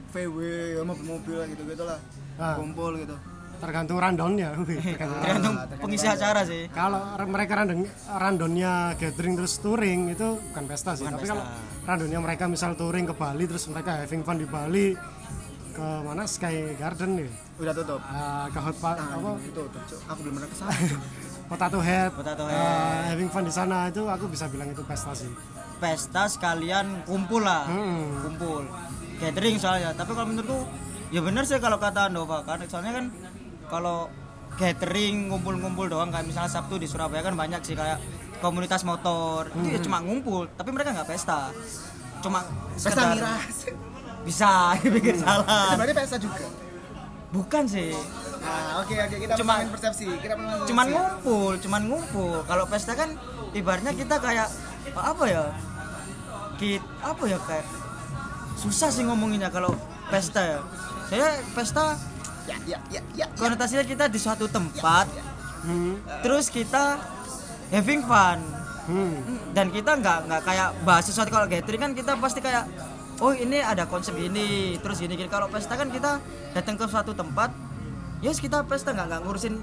VW 0.10 0.38
mobil-mobil 0.84 1.40
gitu 1.54 1.64
gitu 1.68 1.84
lah. 1.84 2.00
Ah. 2.40 2.56
kumpul 2.56 2.96
gitu. 2.96 3.16
Tergantung 3.60 4.00
rundownnya. 4.00 4.56
Wih, 4.64 4.80
tergantung 4.96 5.20
tergantung 5.20 5.56
pengisi 5.84 6.08
acara 6.08 6.48
sih. 6.48 6.72
Kalau 6.72 7.04
re- 7.20 7.28
mereka 7.28 7.60
random 7.60 7.84
rundownnya 8.08 8.96
gathering 8.96 9.36
terus 9.36 9.60
touring 9.60 10.16
itu 10.16 10.28
bukan 10.52 10.64
pesta 10.68 10.96
sih. 10.96 11.04
Bukan 11.04 11.20
tapi 11.20 11.24
pesta. 11.28 11.34
kalau 11.36 11.46
rundownnya 11.84 12.20
mereka 12.24 12.44
misal 12.48 12.72
touring 12.80 13.04
ke 13.04 13.16
Bali 13.16 13.44
terus 13.44 13.68
mereka 13.68 14.00
having 14.04 14.24
fun 14.24 14.40
di 14.40 14.48
Bali 14.48 14.88
ke 15.70 15.88
mana? 16.02 16.24
Sky 16.26 16.76
Garden 16.76 17.12
ya? 17.18 17.28
Udah 17.58 17.74
tutup. 17.74 18.00
Ah, 18.02 18.46
ke 18.48 18.60
hot 18.60 18.76
pa- 18.78 18.98
apa? 18.98 19.32
itu 19.40 19.62
tutup 19.62 20.00
aku 20.06 20.20
belum 20.22 20.34
pernah 20.36 20.50
ke 20.50 20.58
sana 20.58 20.72
Potato 21.52 21.80
Head. 21.80 22.10
Potato 22.14 22.44
ah, 22.44 22.50
Head. 22.50 23.10
having 23.10 23.30
fun 23.30 23.42
di 23.42 23.52
sana 23.52 23.88
itu 23.88 24.06
aku 24.06 24.26
bisa 24.28 24.46
bilang 24.46 24.70
itu 24.70 24.82
pesta 24.84 25.12
sih. 25.12 25.30
Pesta 25.78 26.26
sekalian 26.26 27.04
kumpul 27.04 27.42
lah. 27.42 27.66
Hmm. 27.66 28.22
kumpul. 28.22 28.64
Gathering 29.18 29.58
soalnya. 29.58 29.92
Tapi 29.92 30.12
kalau 30.12 30.28
menurutku 30.28 30.70
ya 31.10 31.20
bener 31.20 31.44
sih 31.44 31.58
kalau 31.58 31.76
kata 31.76 32.08
Nova 32.08 32.44
kan 32.44 32.62
soalnya 32.64 32.94
kan 32.94 33.06
kalau 33.66 34.08
gathering 34.56 35.30
ngumpul-ngumpul 35.30 35.88
doang 35.88 36.10
kayak 36.10 36.28
misalnya 36.28 36.52
Sabtu 36.52 36.76
di 36.76 36.86
Surabaya 36.86 37.22
kan 37.22 37.34
banyak 37.34 37.64
sih 37.64 37.74
kayak 37.74 37.98
komunitas 38.38 38.84
motor. 38.84 39.50
Itu 39.50 39.68
ya 39.70 39.80
cuma 39.80 40.00
ngumpul 40.00 40.52
tapi 40.54 40.70
mereka 40.70 40.92
nggak 40.92 41.08
pesta. 41.08 41.50
Cuma 42.20 42.44
pesta 42.76 42.92
sekedar- 42.92 43.16
miras 43.16 43.58
bisa 44.24 44.74
pikir 44.96 45.16
itu 45.18 45.24
salah. 45.24 45.76
Berarti 45.76 45.94
pesta 45.96 46.18
juga? 46.20 46.48
Bukan 47.30 47.64
sih. 47.70 47.94
Nah 48.40 48.82
oke 48.82 48.94
oke 48.96 49.16
kita 49.20 49.34
Cuma- 49.38 49.64
persepsi. 49.70 50.08
Kita 50.20 50.34
persepsi. 50.36 50.68
cuman 50.72 50.86
ngumpul 50.90 51.52
cuman 51.62 51.82
ngumpul. 51.88 52.36
Kalau 52.48 52.66
pesta 52.66 52.94
kan 52.98 53.10
ibaratnya 53.54 53.94
kita 53.94 54.16
kayak 54.18 54.48
apa 54.96 55.24
ya? 55.30 55.46
Kita 56.60 56.84
apa 57.04 57.24
ya 57.30 57.40
kayak 57.44 57.68
susah 58.60 58.92
sih 58.92 59.06
ngomonginnya 59.08 59.54
kalau 59.54 59.72
pesta 60.12 60.42
ya. 60.42 60.60
Saya 61.10 61.28
pesta 61.54 61.98
ya 62.50 62.58
ya 62.66 62.80
ya 62.90 63.02
ya, 63.14 63.26
ya. 63.26 63.26
konotasinya 63.38 63.86
kita 63.86 64.10
di 64.10 64.18
suatu 64.18 64.50
tempat 64.50 65.06
hmm. 65.70 66.26
terus 66.26 66.50
kita 66.50 66.98
having 67.70 68.02
fun. 68.06 68.42
Hmm. 68.90 69.22
dan 69.54 69.70
kita 69.70 70.02
nggak 70.02 70.26
nggak 70.26 70.42
kayak 70.50 70.74
bahas 70.82 71.06
sesuatu 71.06 71.30
kalau 71.30 71.46
gathering 71.46 71.78
kan 71.78 71.94
kita 71.94 72.18
pasti 72.18 72.42
kayak 72.42 72.66
oh 73.20 73.32
ini 73.36 73.60
ada 73.60 73.86
konsep 73.86 74.16
ini 74.16 74.80
terus 74.80 75.00
gini 75.04 75.16
gini. 75.16 75.30
Kalau 75.32 75.52
pesta 75.52 75.76
kan 75.76 75.92
kita 75.92 76.20
datang 76.56 76.76
ke 76.80 76.86
suatu 76.88 77.12
tempat 77.16 77.52
yes 78.24 78.40
kita 78.40 78.64
pesta 78.68 78.96
nggak 78.96 79.08
nggak 79.08 79.22
ngurusin 79.28 79.56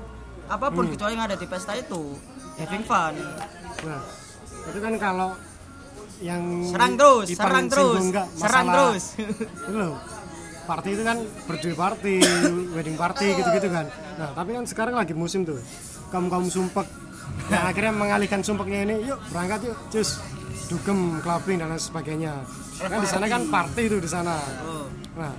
apa 0.47 0.71
pun 0.71 0.87
kecuali 0.87 1.19
yang 1.19 1.27
ada 1.27 1.37
di 1.37 1.47
pesta 1.49 1.75
itu 1.75 2.14
having 2.57 2.85
fun. 2.87 3.14
Nah, 3.85 4.03
itu 4.71 4.79
kan 4.79 4.95
kalau 4.97 5.31
yang 6.25 6.42
serang 6.73 6.97
terus 6.97 7.27
serang 7.37 7.66
terus 7.69 7.85
singgung 7.85 8.09
nggak 8.12 8.29
serang 8.40 8.66
terus. 8.73 9.05
Loh 9.77 9.95
party 10.66 10.99
itu 10.99 11.03
kan 11.07 11.19
birthday 11.47 11.75
party 11.79 12.16
wedding 12.75 12.99
party 12.99 13.27
gitu-gitu 13.38 13.69
kan. 13.71 13.87
Nah 14.19 14.35
tapi 14.35 14.51
kan 14.59 14.64
sekarang 14.66 14.95
lagi 14.99 15.14
musim 15.14 15.47
tuh 15.47 15.62
kaum 16.11 16.27
kaum 16.27 16.51
sumpek. 16.51 16.87
Yang 17.51 17.62
akhirnya 17.75 17.92
mengalihkan 17.95 18.40
sumpeknya 18.42 18.79
ini 18.87 18.95
yuk 19.07 19.19
berangkat 19.31 19.71
yuk 19.71 19.79
cus 19.92 20.19
dugem 20.67 20.99
clubbing 21.21 21.57
dan 21.57 21.69
lain 21.69 21.79
sebagainya. 21.79 22.33
Kan 22.77 22.99
di 22.99 23.09
sana 23.09 23.27
kan 23.27 23.43
party. 23.47 23.83
itu 23.85 23.97
di 23.99 24.11
sana. 24.11 24.37
Oh. 24.63 24.87
nah 25.17 25.33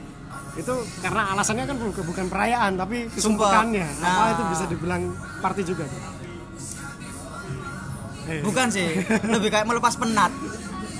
itu 0.53 0.73
karena 0.99 1.37
alasannya 1.37 1.69
kan 1.69 1.77
bukan, 1.77 2.25
perayaan 2.27 2.73
tapi 2.75 3.05
Sumpek. 3.07 3.45
kesumpekannya 3.45 3.85
apa 4.01 4.01
Nah. 4.01 4.33
itu 4.33 4.43
bisa 4.49 4.63
dibilang 4.65 5.01
party 5.37 5.61
juga 5.61 5.85
tuh? 5.85 6.01
Eh, 8.27 8.41
bukan 8.41 8.67
sih. 8.67 8.89
Lebih 9.33 9.49
kayak 9.49 9.65
melepas 9.65 9.95
penat. 9.95 10.33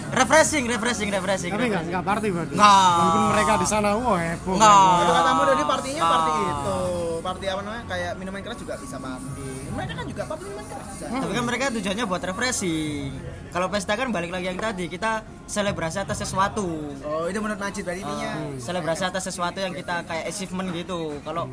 Refreshing 0.08 0.64
refreshing 0.64 1.12
refreshing 1.12 1.52
tapi 1.52 1.68
nggak 1.68 1.84
nggak 1.92 2.04
party 2.06 2.28
berarti? 2.32 2.56
Nggak. 2.56 2.92
walaupun 2.96 3.24
mereka 3.28 3.52
di 3.60 3.68
sana 3.68 3.92
wah 3.92 4.16
heboh 4.16 4.56
Nggak. 4.56 4.72
heboh. 4.72 5.02
Itu 5.04 5.12
katamu 5.12 5.42
dari 5.44 5.64
partinya 5.66 6.04
party 6.06 6.32
itu. 6.40 6.78
Party 7.20 7.46
apa 7.50 7.62
namanya? 7.62 7.84
Kayak 7.92 8.12
minuman 8.16 8.40
keras 8.40 8.58
juga 8.58 8.74
bisa 8.80 8.96
party. 8.96 9.50
Mereka 9.68 9.92
kan 9.92 10.06
juga 10.08 10.24
party 10.24 10.44
minuman 10.46 10.66
keras. 10.66 10.96
Tapi 11.02 11.34
kan 11.34 11.44
mereka 11.44 11.64
tujuannya 11.76 12.06
buat 12.06 12.22
refreshing 12.24 13.12
kalau 13.52 13.68
pesta 13.72 13.96
kan 13.96 14.12
balik 14.12 14.30
lagi 14.30 14.52
yang 14.52 14.60
tadi 14.60 14.92
kita 14.92 15.24
selebrasi 15.48 16.04
atas 16.04 16.20
sesuatu. 16.22 16.68
Oh 17.08 17.26
itu 17.32 17.40
menurut 17.40 17.60
Majid 17.60 17.88
berarti 17.88 18.04
intinya 18.04 18.32
Ah, 18.36 18.52
selebrasi 18.60 19.04
atas 19.08 19.24
sesuatu 19.26 19.58
yang 19.64 19.72
kita 19.72 20.04
kayak 20.04 20.26
achievement 20.28 20.70
gitu. 20.76 21.18
Kalau 21.24 21.48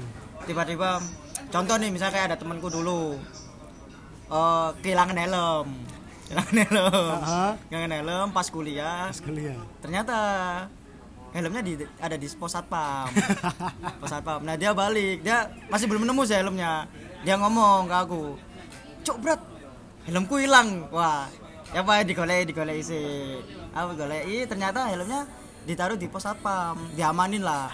tiba-tiba 0.45 0.99
contoh 1.55 1.77
nih 1.79 1.91
misalnya 1.95 2.15
kayak 2.19 2.27
ada 2.35 2.37
temanku 2.39 2.69
dulu. 2.69 3.17
Eh 4.29 4.69
kehilangan 4.83 5.17
helm. 5.17 5.69
Kehilangan 6.27 6.57
helm. 6.67 7.15
Aha. 7.23 7.47
kehilangan 7.71 7.93
helm 8.03 8.29
pas 8.35 8.47
kuliah. 8.51 9.09
Sekali 9.15 9.55
ya 9.55 9.57
ternyata 9.79 10.17
helmnya 11.35 11.63
di, 11.63 11.73
ada 11.99 12.17
di 12.19 12.27
pos 12.35 12.55
satpam. 12.55 13.11
Pos 14.03 14.11
satpam. 14.11 14.43
Nah 14.43 14.55
dia 14.59 14.75
balik. 14.75 15.23
Dia 15.23 15.51
masih 15.71 15.87
belum 15.87 16.07
nemu 16.07 16.23
sih 16.27 16.39
helmnya. 16.39 16.87
Dia 17.23 17.39
ngomong 17.39 17.87
ke 17.87 17.97
aku 17.97 18.23
cok 19.05 19.17
berat 19.21 19.41
helmku 20.09 20.41
hilang. 20.41 20.89
Wah 20.91 21.29
ya 21.71 21.81
apa 21.81 22.03
digolek 22.03 22.45
digolek 22.47 22.81
sih 22.81 23.41
aku 23.71 23.95
goleki 23.95 24.45
ternyata 24.45 24.87
helmnya 24.87 25.25
ditaruh 25.63 25.95
di 25.95 26.07
pos 26.07 26.23
satpam 26.23 26.77
diamanin 26.93 27.41
lah. 27.41 27.73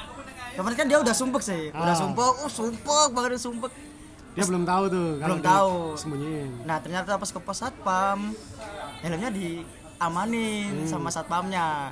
Kemarin 0.50 0.76
kan 0.76 0.86
dia 0.86 0.98
udah 0.98 1.10
sumpek 1.10 1.40
sih 1.40 1.70
udah 1.70 1.90
Ah. 1.90 1.98
sumpek. 1.98 2.32
Oh 2.38 2.48
sumpek 2.48 3.08
banget 3.10 3.38
sumpek. 3.38 3.72
Dia 4.30 4.44
belum 4.44 4.62
tahu 4.62 4.84
tuh 4.86 5.08
Belum 5.18 5.40
tahu. 5.40 5.74
sembunyiin. 5.96 6.62
Nah 6.62 6.78
ternyata 6.78 7.16
pas 7.16 7.26
ke 7.26 7.38
pos 7.38 7.56
satpam 7.56 8.30
helmnya 9.00 9.30
diamanin 9.30 10.86
sama 10.86 11.08
satpamnya. 11.08 11.90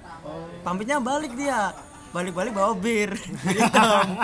Pamitnya 0.63 0.99
balik 0.99 1.35
dia, 1.35 1.75
balik-balik 2.09 2.53
bawa 2.53 2.75
bir. 2.75 3.11
Hitam. 3.47 4.23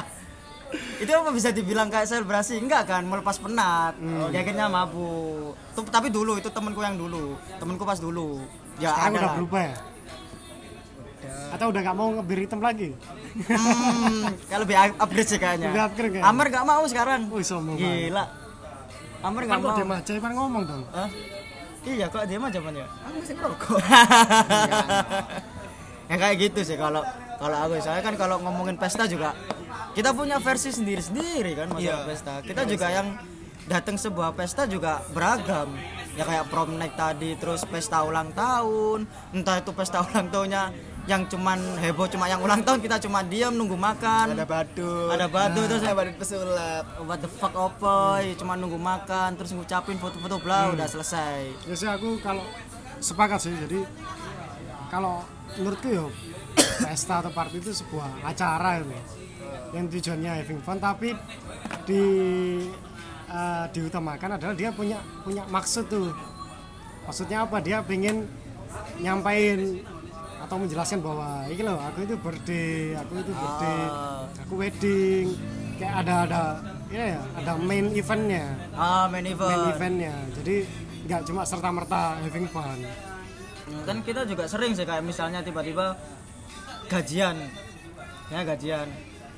Itu 1.05 1.13
apa 1.13 1.31
bisa 1.31 1.53
dibilang 1.53 1.93
kayak 1.93 2.09
selebrasi? 2.09 2.59
Enggak 2.59 2.89
kan? 2.89 3.05
Melepas 3.05 3.37
penat. 3.37 3.95
Dia 4.33 4.41
akhirnya 4.41 4.67
mabuk. 4.67 5.53
Tuh, 5.77 5.85
tapi 5.87 6.09
dulu 6.09 6.41
itu 6.41 6.49
temanku 6.49 6.81
yang 6.81 6.97
dulu. 6.97 7.37
Temanku 7.61 7.85
pas 7.85 8.01
dulu. 8.01 8.41
Ya 8.81 8.91
sekarang 8.91 9.13
ada 9.13 9.19
udah 9.21 9.33
berubah 9.39 9.63
ya? 9.63 9.77
Atau 11.55 11.67
udah 11.71 11.81
nggak 11.87 11.97
mau 11.97 12.09
ngebir 12.19 12.39
hitam 12.49 12.59
lagi? 12.59 12.91
Hmm, 13.47 14.35
kayak 14.51 14.61
lebih 14.67 14.77
up- 14.77 14.99
upgrade 15.07 15.29
sih 15.31 15.39
kayaknya. 15.39 15.71
Lebih 15.71 15.83
upgrade 15.87 16.13
kayaknya. 16.19 16.33
Amer 16.33 16.47
nggak 16.51 16.67
mau 16.67 16.83
sekarang. 16.91 17.21
Wih, 17.31 17.45
sombong 17.47 17.77
gila. 17.79 18.25
Amer 19.23 19.43
kan 19.47 19.57
nggak 19.57 19.63
kok 19.63 19.71
mau. 19.71 19.79
Dia 19.79 19.87
mah 19.87 20.01
Jaipan 20.03 20.33
ngomong 20.35 20.63
dong? 20.67 20.83
Hah? 20.91 21.09
iya 21.85 22.09
kok 22.09 22.25
dia 22.25 22.41
mah 22.41 22.49
zamannya 22.49 22.89
aku 22.89 23.17
masih 23.21 23.35
ngerokok. 23.37 23.77
Ya 26.05 26.21
kayak 26.21 26.37
gitu 26.37 26.61
sih 26.65 26.77
kalau 26.77 27.01
kalau 27.37 27.57
aku 27.61 27.75
saya 27.79 28.01
kan 28.01 28.15
kalau 28.15 28.37
ngomongin 28.39 28.75
pesta 28.75 29.05
juga 29.05 29.35
kita 29.93 30.11
punya 30.11 30.37
versi 30.39 30.71
sendiri 30.71 30.99
sendiri 30.99 31.55
kan 31.55 31.67
masalah 31.69 31.81
Iya. 31.81 31.97
pesta. 32.05 32.33
Kita 32.41 32.63
juga 32.65 32.87
yang 32.89 33.09
datang 33.65 33.95
sebuah 33.95 34.33
pesta 34.33 34.67
juga 34.67 35.01
beragam. 35.09 35.71
Ya 36.13 36.23
kayak 36.23 36.47
prom 36.47 36.75
night 36.75 36.95
tadi 36.95 37.35
terus 37.35 37.63
pesta 37.63 38.03
ulang 38.03 38.31
tahun. 38.33 39.03
Entah 39.31 39.57
itu 39.57 39.71
pesta 39.71 40.03
ulang 40.05 40.27
tahunnya 40.29 40.63
yang 41.05 41.29
cuman 41.29 41.79
heboh 41.79 42.09
cuma 42.09 42.27
yang 42.27 42.41
ulang 42.41 42.61
tahun 42.61 42.81
kita 42.81 42.97
cuma 42.99 43.23
diam 43.23 43.53
nunggu 43.53 43.77
makan. 43.77 44.35
Ada 44.35 44.43
badut 44.45 45.11
Ada 45.11 45.27
badut, 45.29 45.67
terus- 45.69 45.85
ada 45.85 45.95
badut 45.95 46.17
pesulap. 46.17 46.85
What 47.01 47.19
the 47.21 47.31
fuck 47.31 47.55
apa 47.55 47.97
cuma 48.35 48.55
nunggu 48.55 48.77
makan 48.77 49.35
terus 49.35 49.53
ngucapin 49.53 49.95
foto-foto 49.97 50.39
bla 50.39 50.71
udah 50.71 50.87
selesai. 50.87 51.55
Ya 51.65 51.75
sih 51.75 51.87
aku 51.87 52.19
kalau 52.19 52.43
sepakat 52.99 53.39
sih 53.39 53.55
jadi 53.61 53.87
kalau 54.89 55.23
menurutku 55.55 55.87
ya 55.89 56.03
pesta 56.55 57.21
atau 57.23 57.31
party 57.31 57.59
itu 57.61 57.73
sebuah 57.75 58.25
acara 58.25 58.81
itu 58.81 58.97
yang 59.75 59.87
tujuannya 59.91 60.31
having 60.39 60.61
fun 60.63 60.79
tapi 60.79 61.13
di 61.83 62.05
eh, 63.27 63.65
diutamakan 63.75 64.39
adalah 64.39 64.55
dia 64.55 64.71
punya 64.71 64.99
punya 65.23 65.43
maksud 65.51 65.91
tuh. 65.91 66.15
Maksudnya 67.05 67.45
apa? 67.45 67.61
Dia 67.61 67.85
pengen 67.85 68.25
nyampain 69.03 69.83
atau 70.41 70.57
menjelaskan 70.61 71.01
bahwa 71.01 71.45
ini 71.49 71.63
loh 71.65 71.81
aku 71.81 72.05
itu 72.05 72.15
birthday 72.21 72.93
aku 72.97 73.13
itu 73.21 73.33
birthday 73.33 73.81
Ah. 73.91 74.23
aku 74.45 74.55
wedding. 74.61 75.27
Kayak 75.75 75.95
ada 76.07 76.15
ada 76.29 76.43
ya 76.95 77.19
ada 77.35 77.53
main 77.59 77.91
eventnya. 77.91 78.55
Ah 78.73 79.11
main 79.11 79.27
event, 79.27 79.51
main 79.51 79.65
eventnya. 79.75 80.15
Jadi 80.39 80.57
nggak 81.05 81.21
cuma 81.27 81.43
serta 81.43 81.69
merta 81.75 82.17
having 82.23 82.47
fun. 82.47 82.79
Hmm, 83.65 83.83
kan 83.89 83.97
kita 84.05 84.23
juga 84.29 84.45
sering 84.47 84.77
sih 84.77 84.85
kayak 84.87 85.03
misalnya 85.03 85.41
tiba-tiba 85.43 85.97
gajian 86.87 87.37
ya 88.27 88.41
gajian 88.43 88.89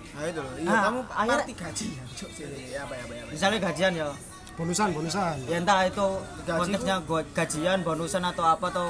Nah 0.09 0.25
itu 0.25 0.41
loh. 0.41 0.49
Iya, 0.57 0.65
Ah, 0.67 0.81
kamu 0.83 1.01
akhirnya- 1.05 1.29
party 1.37 1.53
gaji 1.53 1.87
ya. 1.93 2.05
Cuk, 2.17 2.31
sih. 2.33 2.45
Ya, 2.73 2.81
apa 2.81 2.95
ya, 2.95 3.03
apa 3.03 3.13
ya. 3.13 3.21
apa 3.21 3.29
ya. 3.29 3.33
misalnya 3.33 3.59
gajian 3.63 3.93
ya 3.95 4.07
bonusan 4.57 4.89
bonusan 4.91 5.37
ya 5.45 5.57
entah 5.59 5.81
itu 5.85 6.07
Gaji 6.43 6.59
konteksnya 6.59 6.97
go- 7.03 7.29
gajian 7.31 7.79
bonusan 7.83 8.23
atau 8.25 8.45
apa 8.47 8.67
atau 8.67 8.89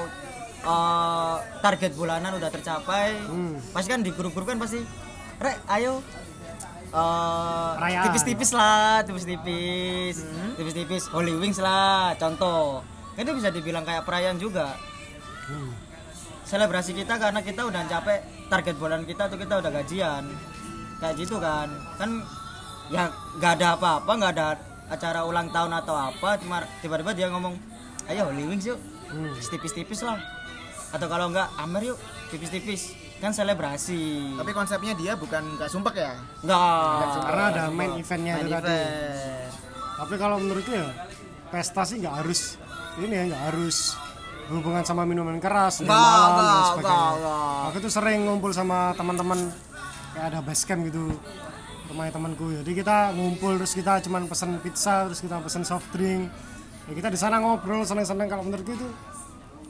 eh, 0.63 1.35
target 1.61 1.93
bulanan 1.93 2.31
udah 2.33 2.47
tercapai 2.49 3.19
Hmm. 3.25 3.59
pasti 3.71 3.89
kan 3.89 4.01
di 4.01 4.11
grup-grup 4.11 4.47
kan 4.47 4.55
pasti 4.57 4.79
rek 5.37 5.59
ayo 5.69 5.99
eh, 6.89 7.71
tipis-tipis 8.05 8.51
lah 8.53 9.03
tipis-tipis 9.03 10.23
tipis-tipis 10.55 11.03
Holy 11.09 11.35
Wings 11.35 11.59
lah 11.59 12.15
contoh 12.15 12.87
itu 13.15 13.31
bisa 13.33 13.51
dibilang 13.51 13.83
kayak 13.83 14.03
perayaan 14.03 14.39
juga 14.39 14.79
Hmm. 15.47 15.71
Selebrasi 16.47 16.95
kita 16.95 17.19
karena 17.19 17.43
kita 17.43 17.67
udah 17.67 17.83
capek 17.91 18.23
target 18.47 18.77
bulan 18.79 19.03
kita 19.03 19.27
tuh 19.27 19.37
kita 19.37 19.59
udah 19.59 19.71
gajian. 19.83 20.25
Kayak 21.03 21.15
gitu 21.19 21.37
kan. 21.43 21.69
Kan 21.99 22.23
ya 22.89 23.11
nggak 23.37 23.53
ada 23.61 23.69
apa-apa 23.75 24.13
nggak 24.15 24.33
ada 24.39 24.49
acara 24.87 25.27
ulang 25.27 25.51
tahun 25.51 25.75
atau 25.83 25.99
apa 25.99 26.39
cuma 26.39 26.63
tiba-tiba 26.79 27.11
dia 27.11 27.27
ngomong 27.27 27.59
ayo 28.07 28.31
Holy 28.31 28.47
Wings 28.47 28.65
yuk. 28.71 28.79
Hmm. 29.11 29.35
tipis-tipis 29.35 30.07
lah. 30.07 30.23
Atau 30.95 31.11
kalau 31.11 31.35
nggak 31.35 31.51
Amer 31.59 31.93
yuk. 31.93 31.99
Tipis-tipis. 32.31 32.95
Kan 33.19 33.35
selebrasi. 33.35 34.39
Tapi 34.39 34.51
konsepnya 34.55 34.95
dia 34.95 35.19
bukan 35.19 35.59
nggak 35.59 35.67
sumpek 35.67 35.99
ya. 35.99 36.15
nggak. 36.47 37.27
Karena 37.27 37.45
ada 37.51 37.63
main 37.75 37.99
eventnya 37.99 38.39
main 38.39 38.47
itu 38.47 38.55
tadi. 38.55 38.71
event. 38.71 39.53
Tapi 39.97 40.15
kalau 40.21 40.37
menurutku 40.39 40.71
ya 40.71 40.87
pesta 41.51 41.83
sih 41.83 41.99
nggak 41.99 42.15
harus. 42.23 42.55
Ini 42.97 43.13
ya 43.13 43.23
nggak 43.35 43.45
harus 43.51 44.06
hubungan 44.47 44.83
sama 44.83 45.03
minuman 45.03 45.39
keras 45.39 45.83
dan 45.83 45.91
Nggak, 45.91 45.99
malam 45.99 46.31
dan 46.33 46.63
sebagainya. 46.71 47.37
aku 47.67 47.77
tuh 47.83 47.93
sering 47.93 48.21
ngumpul 48.25 48.51
sama 48.51 48.95
teman-teman 48.95 49.51
kayak 50.15 50.27
ada 50.31 50.39
base 50.41 50.63
camp 50.63 50.87
gitu 50.87 51.11
rumahnya 51.87 52.13
temanku. 52.15 52.47
Jadi 52.63 52.73
kita 52.75 53.15
ngumpul 53.15 53.59
terus 53.59 53.73
kita 53.73 54.03
cuman 54.03 54.27
pesen 54.27 54.59
pizza 54.59 55.07
terus 55.07 55.23
kita 55.23 55.39
pesen 55.39 55.63
soft 55.63 55.87
drink. 55.91 56.31
Ya 56.87 56.93
kita 56.95 57.09
di 57.11 57.19
sana 57.19 57.39
ngobrol 57.39 57.83
seneng-seneng. 57.83 58.27
Kalau 58.27 58.43
menurutku 58.43 58.75
itu 58.75 58.87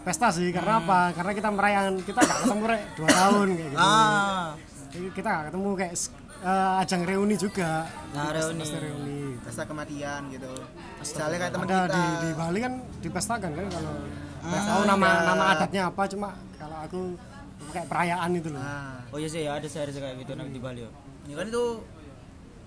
pesta 0.01 0.33
sih 0.33 0.49
karena 0.49 0.81
apa? 0.81 1.13
Karena 1.13 1.33
kita 1.33 1.49
merayakan 1.53 1.95
kita 2.01 2.21
nggak 2.21 2.39
ketemu 2.45 2.65
rek 2.69 2.83
dua 2.97 3.09
tahun 3.21 3.47
kayak 3.53 3.71
gitu. 3.73 3.81
Ah. 3.81 4.47
Jadi 4.93 5.07
kita 5.13 5.29
nggak 5.29 5.45
ketemu 5.53 5.69
kayak 5.77 5.93
eh, 6.41 6.81
ajang 6.81 7.03
reuni 7.05 7.37
juga. 7.37 7.71
Nah, 8.17 8.29
reuni. 8.33 8.61
Pesta 8.65 8.79
reuni. 8.81 9.19
Pesta 9.41 9.63
kematian 9.65 10.23
gitu. 10.33 10.53
Misalnya 11.01 11.37
kayak 11.37 11.53
teman 11.53 11.67
kita. 11.69 11.85
di, 11.93 12.03
di 12.21 12.29
Bali 12.33 12.59
kan 12.61 12.73
dipestakan 13.01 13.51
kan 13.53 13.67
kalau 13.69 13.95
Ah, 14.47 14.49
nggak 14.49 14.63
tahu 14.65 14.83
nama 14.87 15.07
iya. 15.09 15.23
nama 15.27 15.45
adatnya 15.51 15.83
apa 15.87 16.03
cuma 16.07 16.29
kalau 16.55 16.79
aku 16.79 17.01
kayak 17.69 17.87
perayaan 17.87 18.31
itu 18.33 18.49
loh 18.49 18.63
Nah, 18.63 19.03
oh 19.11 19.19
iya 19.19 19.27
sih 19.27 19.43
ya 19.43 19.53
ada 19.53 19.67
sehari 19.67 19.91
kayak 19.91 20.23
gitu 20.23 20.33
nanti 20.33 20.53
di 20.53 20.61
Bali 20.61 20.81
ya. 20.81 20.91
ini 21.25 21.35
kan 21.35 21.47
itu 21.47 21.65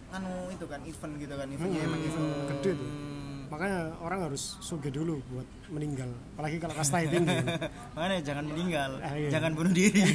anu 0.10 0.32
itu 0.50 0.66
kan 0.66 0.80
event 0.84 1.14
gitu 1.16 1.34
kan 1.34 1.48
eventnya 1.48 1.82
emang 1.82 2.02
event 2.02 2.28
gede 2.50 2.72
tuh 2.76 2.90
Hmm. 2.90 3.46
makanya 3.50 3.80
orang 3.98 4.20
harus 4.22 4.60
suge 4.60 4.90
dulu 4.90 5.18
buat 5.26 5.42
meninggal 5.70 6.06
apalagi 6.36 6.58
kalau 6.58 6.76
kasta 6.76 7.02
tinggi 7.02 7.34
Makanya 7.96 8.18
jangan 8.22 8.46
meninggal, 8.46 8.92
Ah, 9.00 9.14
iya. 9.14 9.30
jangan 9.32 9.52
bunuh 9.54 9.72
diri. 9.72 10.06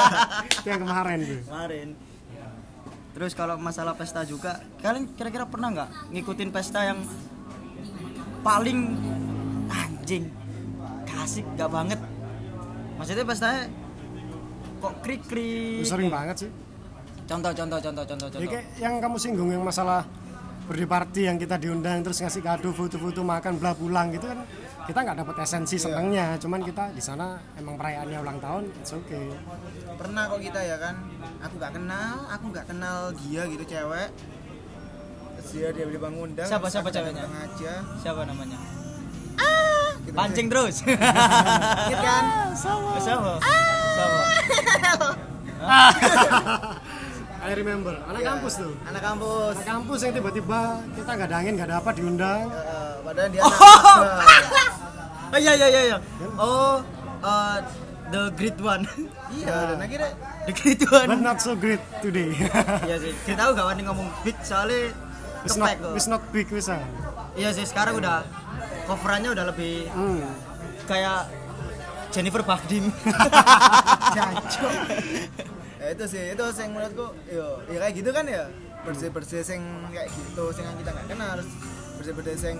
itu 0.52 0.66
yang 0.66 0.80
kemarin 0.80 1.18
tuh 1.20 1.40
Kemarin. 1.44 1.88
Terus 3.10 3.32
kalau 3.32 3.54
masalah 3.56 3.94
pesta 3.94 4.22
juga, 4.22 4.58
kalian 4.78 5.06
kira-kira 5.10 5.42
pernah 5.44 5.70
nggak 5.70 5.90
ngikutin 6.10 6.50
pesta 6.50 6.82
yang 6.84 6.98
paling 8.42 8.98
anjing, 9.68 10.24
kasih 11.24 11.42
nggak 11.50 11.70
banget? 11.70 12.00
Maksudnya 12.94 13.24
pestanya 13.24 13.62
kok 14.78 14.94
krik 15.00 15.22
krik. 15.24 15.80
sering 15.82 16.08
banget 16.08 16.36
sih 16.38 16.50
Contoh, 17.24 17.50
contoh, 17.50 17.80
contoh, 17.80 18.04
contoh, 18.04 18.26
ya 18.28 18.32
contoh. 18.36 18.50
kayak 18.52 18.66
yang 18.76 19.00
kamu 19.00 19.16
singgung 19.16 19.48
yang 19.48 19.64
masalah 19.64 20.04
birthday 20.64 20.84
party 20.84 21.20
yang 21.24 21.36
kita 21.36 21.56
diundang 21.56 22.04
terus 22.04 22.20
ngasih 22.20 22.40
kado 22.40 22.68
foto-foto 22.70 23.24
makan 23.24 23.56
bla 23.56 23.72
pulang 23.72 24.12
gitu 24.12 24.28
kan 24.28 24.44
kita 24.84 24.98
nggak 25.00 25.18
dapat 25.24 25.36
esensi 25.40 25.76
senangnya 25.76 26.36
cuman 26.36 26.60
kita 26.60 26.92
di 26.92 27.00
sana 27.00 27.40
emang 27.56 27.76
perayaannya 27.76 28.18
ulang 28.20 28.38
tahun 28.40 28.62
it's 28.76 28.92
okay 28.92 29.32
pernah 29.96 30.28
kok 30.28 30.40
kita 30.40 30.60
ya 30.60 30.76
kan 30.76 31.00
aku 31.40 31.54
nggak 31.56 31.72
kenal 31.72 32.16
aku 32.28 32.44
nggak 32.48 32.66
kenal 32.68 32.98
dia 33.14 33.42
gitu 33.44 33.64
cewek 33.64 34.08
terus 35.34 35.48
dia 35.48 35.68
dia 35.72 35.84
beli 35.84 35.96
Siapa- 35.96 36.68
terus 36.68 36.72
siapa 36.72 36.88
aku 36.88 36.96
ceweknya? 36.96 37.24
aja 37.24 37.72
Siapa 38.00 38.20
namanya? 38.24 38.58
Gitu. 40.00 40.14
Pancing 40.14 40.46
terus. 40.48 40.74
Ingat 40.82 42.00
kan 42.00 42.24
Siapa? 42.52 42.90
Siapa? 42.98 43.32
I 47.44 47.52
remember 47.52 47.92
anak 48.02 48.20
Iya, 48.20 48.28
kampus 48.30 48.54
tuh 48.56 48.72
anak 48.84 49.02
kampus 49.04 49.52
anak 49.54 49.66
kampus 49.68 49.98
yang 50.00 50.12
tiba-tiba 50.12 50.60
kita 50.92 51.10
nggak 51.12 51.28
ada 51.28 51.36
angin 51.36 51.52
nggak 51.54 51.68
ada 51.68 51.76
apa 51.76 51.90
diundang 51.92 52.44
Eh, 52.48 52.92
padahal 53.02 53.28
dia 53.28 53.42
Oh. 53.44 54.00
anak 54.16 54.44
Oh 55.34 55.40
iya 55.40 55.52
iya 55.52 55.66
iya 55.66 55.82
iya. 55.84 55.98
Oh, 56.38 56.78
uh, 57.20 57.56
the 58.08 58.30
great 58.32 58.54
one. 58.56 58.86
iya 59.34 59.50
dan 59.68 59.78
akhirnya 59.78 60.10
the 60.46 60.54
great 60.54 60.82
one. 60.86 61.08
but 61.10 61.20
not 61.20 61.38
so 61.38 61.52
great 61.52 61.82
today 61.98 62.32
Iya 62.88 62.96
sih. 62.98 63.12
Kita 63.24 63.36
tahu 63.38 63.50
gak 63.52 63.66
wani 63.66 63.82
ngomong 63.82 64.08
big 64.22 64.36
soalnya 64.40 64.94
it's 65.42 65.58
not 65.58 65.74
it's 65.92 66.06
not 66.06 66.22
big 66.30 66.46
bisa 66.46 66.80
Iya 67.34 67.50
sih 67.50 67.66
sekarang 67.66 67.98
udah 67.98 68.22
coverannya 68.84 69.30
udah 69.32 69.44
lebih 69.50 69.88
hmm. 69.90 70.20
kayak 70.84 71.28
Jennifer 72.14 72.42
Bahdim. 72.46 72.94
jancok 74.16 74.72
ya 75.84 75.86
itu 75.92 76.04
sih 76.08 76.22
itu 76.32 76.44
sing 76.54 76.68
menurutku 76.72 77.12
yo 77.28 77.60
ya 77.68 77.78
kayak 77.82 77.94
gitu 77.98 78.10
kan 78.14 78.24
ya 78.24 78.48
bersih 78.86 79.08
bersih 79.12 79.42
sing 79.44 79.60
kayak 79.92 80.08
gitu 80.12 80.44
sing 80.54 80.64
yang 80.64 80.76
kita 80.80 80.90
nggak 80.96 81.06
kenal 81.12 81.28
harus 81.36 81.48
bersih 82.00 82.12
bersih 82.16 82.36
sing 82.38 82.56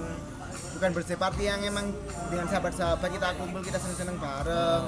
bukan 0.77 0.91
bersih 0.93 1.17
party 1.17 1.47
yang 1.47 1.61
emang 1.65 1.89
dengan 2.29 2.47
sahabat 2.51 2.75
sahabat 2.75 3.09
kita 3.09 3.29
kumpul 3.39 3.63
kita 3.63 3.79
seneng 3.81 3.97
seneng 3.97 4.17
bareng 4.19 4.85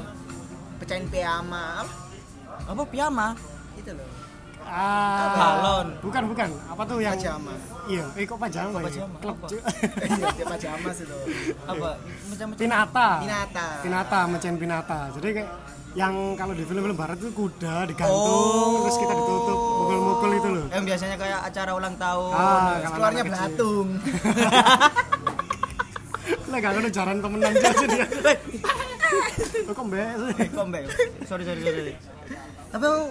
pecahin 0.82 1.06
piyama 1.08 1.84
apa 1.86 1.92
Apa 2.66 2.82
piyama? 2.88 3.28
itu 3.76 3.92
loh 3.92 4.08
ah, 4.68 5.30
Balon. 5.32 5.86
bukan 6.00 6.22
bukan 6.26 6.48
apa 6.66 6.82
tuh 6.82 6.98
yang 6.98 7.14
pajama 7.14 7.52
iya 7.86 8.04
eh 8.12 8.24
kok 8.24 8.36
pajama, 8.36 8.68
Kok 8.68 8.76
ya? 8.76 8.86
pajama? 8.86 9.16
klub 9.18 9.36
Apa? 9.36 9.46
cuy. 9.46 9.60
iya 10.10 10.26
dia 10.32 10.46
pajama 10.46 10.88
sih 10.90 11.04
tuh 11.04 11.20
Apa? 11.64 11.90
Macam-macam. 12.26 12.58
pinata 12.58 13.08
pinata 13.18 13.66
pinata 13.80 14.18
mecahin 14.26 14.56
pinata 14.56 14.98
jadi 15.14 15.28
kayak 15.34 15.50
yang 15.96 16.12
kalau 16.34 16.52
di 16.52 16.60
film-film 16.60 16.92
barat 16.92 17.16
itu 17.16 17.30
kuda 17.30 17.86
digantung 17.86 18.20
Oh. 18.20 18.84
terus 18.84 18.98
kita 18.98 19.14
ditutup 19.14 19.58
mukul-mukul 19.80 20.30
itu 20.30 20.48
loh 20.50 20.64
Yang 20.68 20.84
biasanya 20.86 21.16
kayak 21.16 21.40
acara 21.42 21.70
ulang 21.72 21.96
tahun. 21.96 22.32
ah 22.32 22.76
keluarnya 22.90 23.22
belatung 23.24 23.88
lah 26.46 26.58
gak 26.58 26.72
ada 26.74 26.90
jaran 26.90 27.18
temenan 27.18 27.52
aja 27.52 27.86
dia 27.86 28.06
Lo 29.62 29.72
kok 29.72 29.84
mbak 29.84 30.10
sih 30.16 30.34
Eh, 30.36 30.48
kok 30.48 30.64
mbak? 30.64 30.82
Sorry 31.24 31.42
sorry 31.42 31.60
sorry. 31.60 31.94
Tapi 32.72 32.84
aku, 32.84 33.02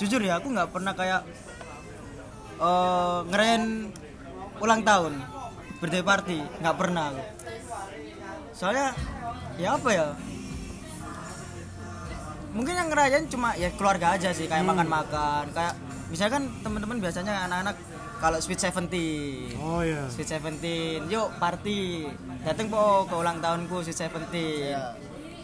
jujur 0.00 0.20
ya 0.22 0.42
aku 0.42 0.50
nggak 0.50 0.70
pernah 0.74 0.92
kayak 0.94 1.22
eh 2.58 3.18
ngerayain 3.30 3.90
ulang 4.62 4.82
tahun 4.86 5.18
birthday 5.82 6.04
party 6.04 6.38
nggak 6.62 6.76
pernah 6.78 7.12
aku. 7.12 7.22
Soalnya 8.54 8.94
ya 9.58 9.74
apa 9.74 9.90
ya? 9.90 10.06
Mungkin 12.54 12.74
yang 12.78 12.88
ngerayain 12.90 13.26
cuma 13.26 13.58
ya 13.58 13.70
keluarga 13.74 14.14
aja 14.14 14.30
sih 14.30 14.46
kayak 14.46 14.62
makan-makan 14.62 15.50
kayak 15.50 15.74
misalkan 16.06 16.46
teman-teman 16.62 17.02
biasanya 17.02 17.50
anak-anak 17.50 17.74
kalau 18.22 18.38
sweet 18.38 18.62
seventeen 18.62 19.50
oh 19.58 19.82
iya 19.82 20.06
Sweet 20.06 20.30
Seventeen, 20.30 21.10
yuk 21.10 21.34
party, 21.42 22.06
dateng 22.46 22.70
po 22.70 23.02
ke 23.10 23.14
ulang 23.18 23.42
tahunku 23.42 23.82
Sweet 23.82 24.06
Seventeen. 24.06 24.78
Iya. 24.78 24.94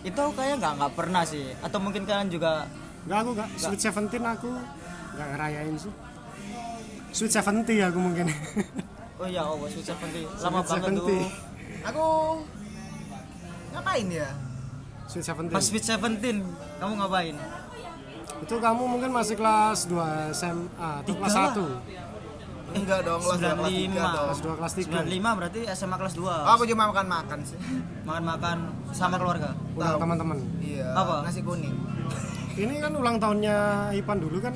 Itu 0.06 0.30
kayak 0.32 0.62
nggak 0.62 0.72
nggak 0.78 0.92
pernah 0.94 1.26
sih, 1.26 1.50
atau 1.58 1.82
mungkin 1.82 2.06
kalian 2.06 2.30
juga 2.30 2.70
Enggak 3.06 3.18
aku 3.24 3.30
enggak 3.36 3.48
Sweet 3.56 3.80
Seventeen 3.80 4.24
aku 4.24 4.50
enggak 5.16 5.28
ngerayain 5.36 5.74
sih 5.76 5.92
Sweet 7.10 7.32
Seventy 7.32 7.74
aku 7.82 7.98
mungkin 7.98 8.26
oh 9.20 9.28
ya 9.28 9.42
oh 9.44 9.66
Sweet 9.66 9.86
Seventeen 9.86 10.26
lama 10.28 10.60
Sweet 10.62 10.82
banget 10.84 10.92
70. 10.96 11.08
tuh. 11.08 11.22
aku 11.80 12.04
ngapain 13.70 14.06
ya 14.08 14.28
Sweet 15.10 15.26
Seventeen. 15.26 15.56
Pas 15.58 15.64
Sweet 15.66 15.82
Seventeen, 15.82 16.36
kamu 16.78 16.92
ngapain? 17.02 17.34
Itu 18.46 18.54
kamu 18.62 18.82
mungkin 18.86 19.10
masih 19.10 19.34
kelas 19.34 19.90
2 19.90 20.30
SMA 20.30 20.88
atau 21.02 21.12
kelas 21.18 21.34
Tiga 21.34 21.42
lah. 21.42 21.52
1. 22.70 22.78
Enggak 22.78 23.00
dong, 23.02 23.18
kelas 23.18 23.38
dua, 23.42 23.52
kelas 23.58 23.74
tiga 23.74 23.90
95. 23.90 24.14
dong. 24.14 24.26
Kelas 24.30 24.40
2 24.46 24.58
kelas 24.62 24.72
3. 24.78 25.10
95 25.10 25.38
berarti 25.42 25.60
SMA 25.74 25.96
kelas 25.98 26.14
2. 26.14 26.22
Oh, 26.22 26.52
aku 26.54 26.64
cuma 26.70 26.82
makan-makan 26.94 27.38
sih. 27.42 27.58
Makan-makan 28.06 28.56
sama 28.94 29.18
keluarga. 29.18 29.50
Tahu. 29.74 29.98
teman-teman. 29.98 30.38
Iya. 30.62 30.86
Apa? 30.94 31.26
Nasi 31.26 31.42
kuning. 31.42 31.74
Ini 32.52 32.74
kan 32.78 32.92
ulang 32.92 33.16
tahunnya 33.16 33.56
Ipan 33.94 34.18
dulu 34.18 34.38
kan 34.38 34.54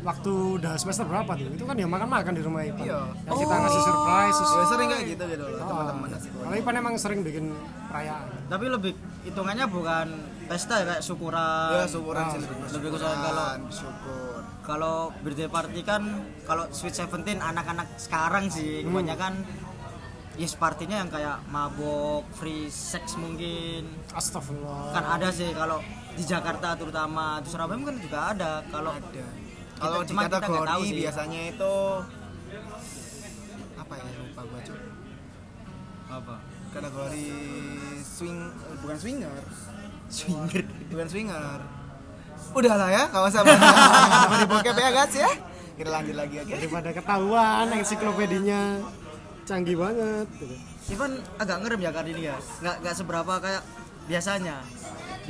waktu 0.00 0.32
udah 0.56 0.74
semester 0.74 1.04
berapa 1.04 1.28
tuh? 1.30 1.46
Itu 1.50 1.64
kan 1.64 1.76
ya 1.76 1.84
makan-makan 1.84 2.32
di 2.32 2.42
rumah 2.42 2.62
Ipan. 2.62 2.82
Iya. 2.82 3.00
Yang 3.22 3.36
kita 3.38 3.54
ngasih 3.54 3.82
surprise. 3.82 4.34
terus- 4.34 4.52
Ya 4.52 4.64
sering 4.66 4.88
kayak 4.88 5.04
gitu 5.06 5.24
gitu 5.26 5.44
loh, 5.44 5.58
Ah, 5.58 5.66
teman-teman. 5.66 6.08
Kalau 6.16 6.56
Ipan 6.56 6.74
emang 6.76 6.94
sering 6.96 7.20
bikin 7.20 7.44
perayaan. 7.86 8.26
Tapi 8.46 8.64
lebih 8.66 8.92
hitungannya 9.22 9.66
bukan 9.66 10.06
pesta 10.46 10.74
ya 10.76 10.84
kayak 10.86 11.02
syukuran. 11.02 11.70
Ya 11.70 11.84
syukuran 11.86 12.22
Ah. 12.22 12.30
sih 12.30 12.38
lebih 12.40 12.56
Lebih 12.70 12.88
ke 12.90 12.98
soal 12.98 13.14
kalau- 13.14 13.70
syukur. 13.70 14.38
Kalau 14.60 14.94
birthday 15.20 15.48
party 15.48 15.80
kan 15.82 16.02
kalau 16.44 16.64
Sweet 16.70 16.94
Seventeen 16.96 17.38
anak-anak 17.38 17.90
sekarang 17.96 18.46
sih 18.48 18.82
kebanyakan 18.82 19.42
yes 20.36 20.54
partinya 20.54 20.96
yang 20.96 21.10
kayak 21.10 21.42
mabok, 21.46 22.24
free 22.32 22.66
sex 22.66 23.14
mungkin. 23.14 23.84
Astagfirullah. 24.10 24.90
Kan 24.90 25.04
ada 25.10 25.28
sih 25.28 25.50
kalau 25.52 25.82
di 26.20 26.28
Jakarta 26.28 26.76
terutama, 26.76 27.40
di 27.40 27.48
Surabaya 27.48 27.80
mungkin 27.80 27.96
juga 27.96 28.36
ada. 28.36 28.60
Kalau 28.68 28.92
Ada. 28.92 29.24
Kalau 29.80 29.98
di 30.04 30.08
cuma 30.12 30.20
kita 30.28 30.36
nggak 30.36 30.44
tahu 30.44 30.52
kategori 30.60 30.84
sih. 30.84 30.98
biasanya 31.00 31.40
itu 31.48 31.74
apa 33.80 33.92
ya 33.96 34.04
lupa 34.20 34.40
gua 34.44 34.60
cuy. 34.60 34.80
apa? 36.10 36.34
Kategori 36.70 37.26
swing 38.04 38.38
bukan 38.84 38.96
swinger, 39.00 39.34
Swinger. 40.12 40.62
bukan 40.92 41.06
swinger. 41.08 41.60
Udahlah 42.50 42.88
ya, 42.92 43.04
kalau 43.08 43.30
bahas 43.30 44.38
di 44.42 44.46
bokep 44.46 44.76
ya 44.76 44.88
guys 44.92 45.14
ya. 45.16 45.30
Kita 45.80 45.88
lanjut 45.88 46.16
lagi 46.18 46.36
aja. 46.36 46.52
Daripada 46.60 46.90
ketahuan 46.92 47.66
ensiklopedinya 47.72 48.60
canggih 49.48 49.80
banget. 49.80 50.26
gitu. 50.36 50.54
Ivan 50.90 51.12
agak 51.38 51.56
ngerem 51.64 51.80
ya 51.80 51.90
kali 51.94 52.10
ini 52.12 52.22
ya 52.28 52.36
nggak 52.60 52.76
nggak 52.82 52.94
seberapa 52.98 53.32
kayak 53.38 53.62
biasanya 54.10 54.56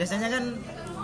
biasanya 0.00 0.28
kan 0.32 0.44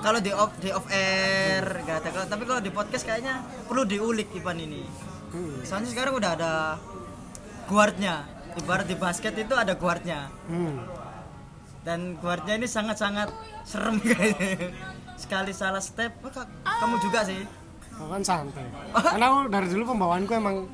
kalau 0.07 0.23
di 0.23 0.31
off 0.31 0.55
di 0.63 0.71
off 0.71 0.87
air 0.87 1.67
nggak 1.83 1.97
ada. 2.07 2.31
Tapi 2.31 2.47
kalau 2.47 2.63
di 2.63 2.71
podcast 2.71 3.03
kayaknya 3.03 3.43
perlu 3.67 3.83
diulik 3.83 4.31
Ivan 4.39 4.63
ini. 4.63 4.87
Hmm. 5.27 5.59
soalnya 5.67 5.91
sekarang 5.91 6.15
udah 6.15 6.31
ada 6.39 6.53
guardnya. 7.67 8.23
Ibarat 8.57 8.87
di 8.87 8.95
basket 8.95 9.35
itu 9.35 9.51
ada 9.59 9.75
guardnya. 9.75 10.31
Hmm. 10.47 10.79
dan 11.87 12.19
guardnya 12.19 12.59
ini 12.59 12.67
sangat-sangat 12.67 13.31
serem 13.67 13.99
kayaknya. 14.03 14.71
Sekali 15.19 15.55
salah 15.55 15.83
step 15.83 16.19
oh, 16.23 16.31
ka- 16.31 16.51
kamu 16.63 16.99
juga 16.99 17.23
sih? 17.27 17.43
Aku 17.95 18.11
kan 18.11 18.23
santai. 18.27 18.67
Karena 18.91 19.27
aku 19.31 19.39
dari 19.51 19.67
dulu 19.71 19.95
pembawaanku 19.95 20.33
emang 20.35 20.67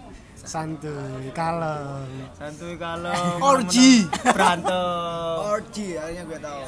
santuy, 0.43 1.31
kalem. 1.31 2.11
santuy 2.35 2.75
kalau 2.75 3.15
Orgy. 3.39 4.11
berantem 4.27 5.37
Orgy, 5.47 5.95
akhirnya 5.97 6.23
gue 6.27 6.39
tahu. 6.43 6.63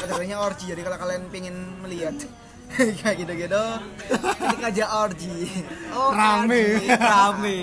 Kategorinya 0.00 0.36
orgy. 0.40 0.64
Jadi 0.72 0.80
kalau 0.80 0.98
kalian 0.98 1.22
pengen 1.28 1.56
melihat 1.84 2.16
kayak 3.04 3.16
gitu-gitu, 3.20 3.64
ketik 4.08 4.62
aja 4.64 4.84
orgy. 5.04 5.48
Oh, 5.92 6.08
Rame. 6.10 6.80
orgy. 6.80 6.88
rame 6.88 7.60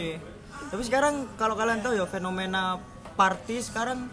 tapi 0.70 0.86
sekarang 0.86 1.26
kalau 1.34 1.58
kalian 1.58 1.82
tahu 1.82 1.98
ya 1.98 2.06
fenomena 2.06 2.78
party 3.18 3.58
sekarang 3.66 4.06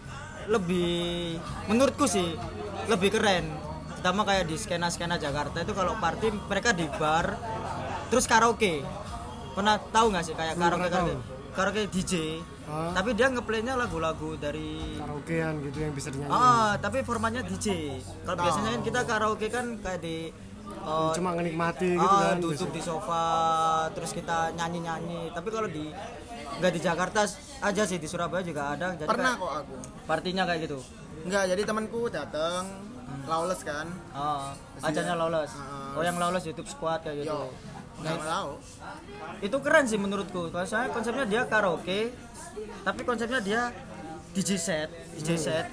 lebih 0.49 1.37
menurutku 1.69 2.09
sih 2.09 2.33
lebih 2.89 3.13
keren 3.13 3.45
pertama 3.93 4.25
kayak 4.25 4.49
di 4.49 4.57
skena 4.57 4.89
skena 4.89 5.21
Jakarta 5.21 5.61
itu 5.61 5.77
kalau 5.77 5.93
party 6.01 6.33
mereka 6.49 6.73
di 6.73 6.89
bar 6.97 7.37
terus 8.09 8.25
karaoke 8.25 8.81
pernah 9.57 9.75
tahu 9.89 10.05
nggak 10.07 10.23
sih 10.23 10.33
kayak 10.33 10.53
Belum 10.53 10.69
karaoke 10.69 10.87
karaoke, 10.87 11.15
karaoke 11.51 11.81
DJ 11.89 12.13
Ah. 12.67 12.91
tapi 12.91 13.15
dia 13.15 13.31
ngeplaynya 13.31 13.73
lagu-lagu 13.73 14.35
dari 14.35 14.75
Karaokean 14.93 15.63
gitu 15.63 15.77
yang 15.79 15.95
bisa 15.95 16.11
dinyanyi. 16.11 16.27
ah 16.29 16.75
tapi 16.75 16.99
formatnya 16.99 17.39
DJ 17.41 17.95
kalau 18.21 18.37
biasanya 18.37 18.69
kan 18.69 18.81
kita 18.83 18.99
karaoke 19.01 19.47
kan 19.47 19.65
kayak 19.79 19.99
di 19.99 20.17
eh, 20.67 21.11
Cuma 21.15 21.31
menikmati 21.31 21.95
gitu 21.95 22.03
ah, 22.05 22.27
kan. 22.27 22.37
duduk 22.37 22.67
di 22.69 22.81
sofa 22.81 23.23
terus 23.89 24.11
kita 24.11 24.51
nyanyi 24.53 24.83
nyanyi 24.83 25.21
tapi 25.31 25.47
kalau 25.47 25.65
di 25.65 25.95
nggak 26.59 26.71
di 26.73 26.81
Jakarta 26.81 27.23
aja 27.63 27.83
sih 27.83 27.95
di 27.95 28.05
Surabaya 28.05 28.43
juga 28.43 28.75
ada 28.75 28.91
jadi 28.93 29.07
Pernah 29.07 29.33
kayak 29.33 29.47
kok 29.47 29.53
aku. 29.63 29.73
partinya 30.03 30.43
kayak 30.43 30.61
gitu 30.61 30.79
Enggak, 31.23 31.43
jadi 31.47 31.61
temanku 31.63 32.01
datang 32.09 32.63
lawless 33.23 33.63
kan. 33.63 33.87
oh, 34.11 34.51
acaranya 34.77 35.15
lawless 35.15 35.55
Ah. 35.55 35.95
oh 35.95 36.03
yang 36.03 36.19
lawless 36.19 36.43
YouTube 36.43 36.67
Squad 36.67 36.99
kayak 36.99 37.23
gitu 37.23 37.31
Yo, 37.31 37.47
enggak 37.97 38.17
tahu. 38.21 38.51
itu 39.41 39.57
keren 39.61 39.85
sih 39.89 39.99
menurutku. 39.99 40.53
Kalau 40.53 40.67
saya 40.67 40.87
konsepnya 40.93 41.25
dia 41.25 41.41
karaoke 41.45 42.13
tapi 42.81 43.01
konsepnya 43.05 43.39
dia 43.41 43.61
DJ 44.33 44.49
set 44.57 44.89
DJ 45.17 45.29
set. 45.37 45.65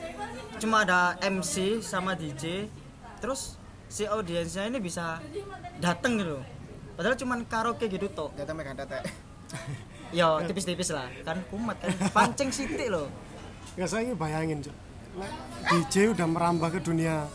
Cuma 0.60 0.84
ada 0.86 1.16
MC 1.20 1.84
sama 1.84 2.16
DJ 2.16 2.68
terus 3.20 3.56
si 3.88 4.08
audiensnya 4.08 4.68
ini 4.68 4.80
bisa 4.80 5.20
dateng 5.78 6.20
gitu. 6.20 6.38
Padahal 6.94 7.16
cuma 7.18 7.34
karaoke 7.44 7.86
gitu 7.90 8.06
toh 8.10 8.30
Datang 8.38 8.56
megang 8.56 8.78
tete. 8.78 9.02
Yo 10.18 10.40
tipis-tipis 10.46 10.94
lah. 10.94 11.10
Kan 11.26 11.42
kumat 11.50 11.76
kan. 11.82 11.90
Pancing 12.16 12.50
sitik 12.54 12.88
loh. 12.88 13.10
Ya 13.74 13.84
saya 13.90 14.06
ini 14.06 14.14
bayangin. 14.14 14.62
Nek 15.14 15.30
DJ 15.70 16.10
udah 16.14 16.26
merambah 16.26 16.74
ke 16.74 16.80
dunia 16.82 17.26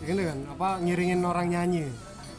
ini 0.00 0.22
kan 0.24 0.38
apa 0.56 0.68
ngiringin 0.80 1.20
orang 1.24 1.48
nyanyi. 1.52 1.84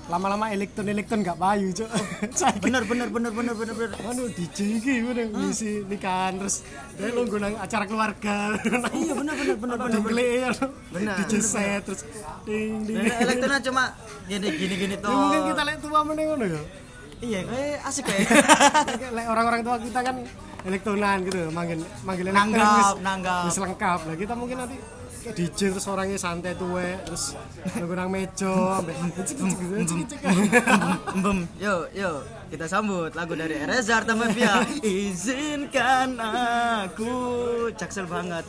Lama-lama 0.09 0.49
elektron 0.49 0.89
elektron 0.89 1.21
gak 1.21 1.37
payu. 1.37 1.69
Saya 2.39 2.57
bener 2.57 2.83
bener 2.83 3.07
bener 3.07 3.31
bener 3.31 3.53
bener 3.53 3.75
bener 3.75 3.97
Anu 4.01 4.25
DJ 4.33 4.81
iki 4.81 4.93
udah 5.05 5.25
ngisi 5.29 5.85
nikahan 5.85 6.41
terus 6.41 6.65
dia 6.97 7.13
lu 7.13 7.27
nang 7.37 7.53
acara 7.57 7.85
keluarga. 7.85 8.57
iya 8.91 9.13
bener 9.13 9.33
bener 9.37 9.57
bener 9.57 9.77
bener 9.77 9.99
di 10.01 10.25
ya, 10.41 10.49
Benar. 10.89 11.15
DJ 11.21 11.33
set 11.39 11.81
terus 11.85 12.01
ding 12.43 12.83
ding. 12.83 12.97
Dan 12.97 13.17
elektronik 13.21 13.61
cuma 13.61 13.83
gini 14.25 14.47
gini 14.51 14.75
gini 14.79 14.95
Ya 14.97 15.09
mungkin 15.11 15.41
kita 15.53 15.61
lihat 15.63 15.79
tua 15.79 15.99
meneng 16.01 16.27
ngono 16.29 16.45
ya. 16.49 16.61
iya 17.21 17.39
kayak 17.45 17.79
asik 17.85 18.03
kayak 18.09 18.25
orang-orang 19.31 19.61
tua 19.61 19.77
kita 19.77 19.99
kan 20.01 20.15
elektronan 20.61 21.17
gitu, 21.21 21.39
manggil 21.53 21.79
manggil 22.01 22.25
elektron 22.29 22.49
Nanggap, 22.57 22.95
nanggap. 23.01 23.43
lengkap. 23.49 23.99
Lah 24.09 24.15
kita 24.17 24.33
mungkin 24.33 24.57
nanti 24.57 24.77
DJ 25.21 25.69
terus 25.69 25.85
orangnya 25.85 26.17
santai 26.17 26.57
tuwe 26.57 26.97
terus 27.05 27.37
nunggu 27.77 27.93
nang 27.93 28.09
meja 28.09 28.81
ambek 28.81 28.97
cik 29.21 29.37
cik 29.37 29.37
cik 29.85 30.05
cik. 30.09 30.21
Bem, 31.21 31.45
yuk, 31.61 31.93
yuk, 31.93 32.25
kita 32.49 32.65
sambut 32.65 33.13
lagu 33.13 33.37
dari 33.37 33.61
Reza 33.61 34.01
Artamevia. 34.01 34.65
Izinkan 34.81 36.17
aku, 36.17 37.13
jaksel 37.77 38.09
banget. 38.09 38.43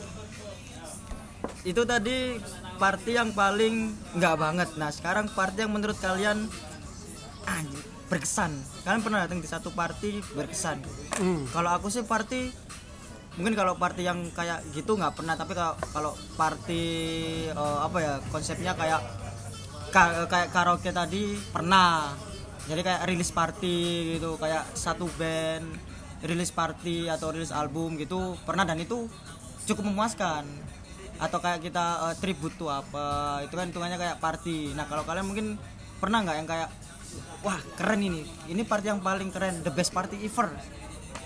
Itu 1.62 1.84
tadi 1.84 2.40
party 2.80 3.12
yang 3.20 3.30
paling 3.36 3.92
nggak 4.16 4.36
banget. 4.40 4.68
Nah, 4.80 4.88
sekarang 4.88 5.28
party 5.30 5.68
yang 5.68 5.72
menurut 5.76 5.98
kalian 6.00 6.48
anjir, 7.46 7.84
berkesan. 8.08 8.50
Kalian 8.82 9.02
pernah 9.04 9.18
datang 9.28 9.44
di 9.44 9.48
satu 9.50 9.68
party 9.70 10.24
berkesan? 10.34 10.80
Hmm. 11.20 11.44
Kalau 11.52 11.70
aku 11.76 11.92
sih 11.92 12.02
party 12.02 12.50
mungkin 13.32 13.56
kalau 13.56 13.72
party 13.80 14.04
yang 14.04 14.28
kayak 14.36 14.60
gitu 14.76 14.92
nggak 14.92 15.16
pernah 15.16 15.32
tapi 15.32 15.56
kalau 15.56 15.74
kalau 15.88 16.12
party 16.36 16.84
eh, 17.48 17.78
apa 17.80 17.96
ya 18.00 18.14
konsepnya 18.28 18.76
kayak 18.76 19.00
ka- 19.92 20.26
kayak 20.28 20.48
karaoke 20.52 20.90
tadi 20.92 21.36
pernah. 21.52 22.12
Jadi 22.62 22.80
kayak 22.86 23.10
rilis 23.10 23.34
party 23.34 23.78
gitu 24.16 24.38
kayak 24.38 24.62
satu 24.78 25.10
band 25.18 25.66
rilis 26.22 26.54
party 26.54 27.10
atau 27.10 27.34
rilis 27.34 27.50
album 27.50 27.98
gitu 27.98 28.38
pernah 28.46 28.62
dan 28.62 28.78
itu 28.78 29.10
cukup 29.66 29.88
memuaskan. 29.88 30.44
Atau 31.18 31.38
kayak 31.40 31.64
kita 31.64 32.12
eh, 32.12 32.14
tribute 32.20 32.56
tuh 32.60 32.68
apa 32.68 33.40
itu 33.44 33.54
kan 33.56 33.66
hitungannya 33.68 33.98
kayak 33.98 34.16
party. 34.20 34.76
Nah 34.76 34.84
kalau 34.86 35.08
kalian 35.08 35.26
mungkin 35.26 35.46
pernah 35.98 36.20
nggak 36.20 36.36
yang 36.36 36.48
kayak 36.48 36.68
wah 37.42 37.58
keren 37.80 38.00
ini. 38.04 38.22
Ini 38.52 38.62
party 38.62 38.92
yang 38.92 39.00
paling 39.00 39.32
keren 39.32 39.64
the 39.64 39.72
best 39.72 39.90
party 39.90 40.20
ever 40.22 40.52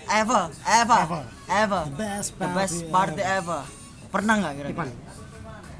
ever 0.09 0.43
ever 0.63 0.97
Ever. 0.97 1.21
ever. 1.47 1.81
The 1.85 1.95
best 1.95 2.29
the 2.33 2.47
best 2.49 2.75
party 2.85 3.13
party 3.13 3.23
ever. 3.23 3.61
Pernah 4.07 4.33
nggak 4.37 4.53
kira-kira. 4.57 4.91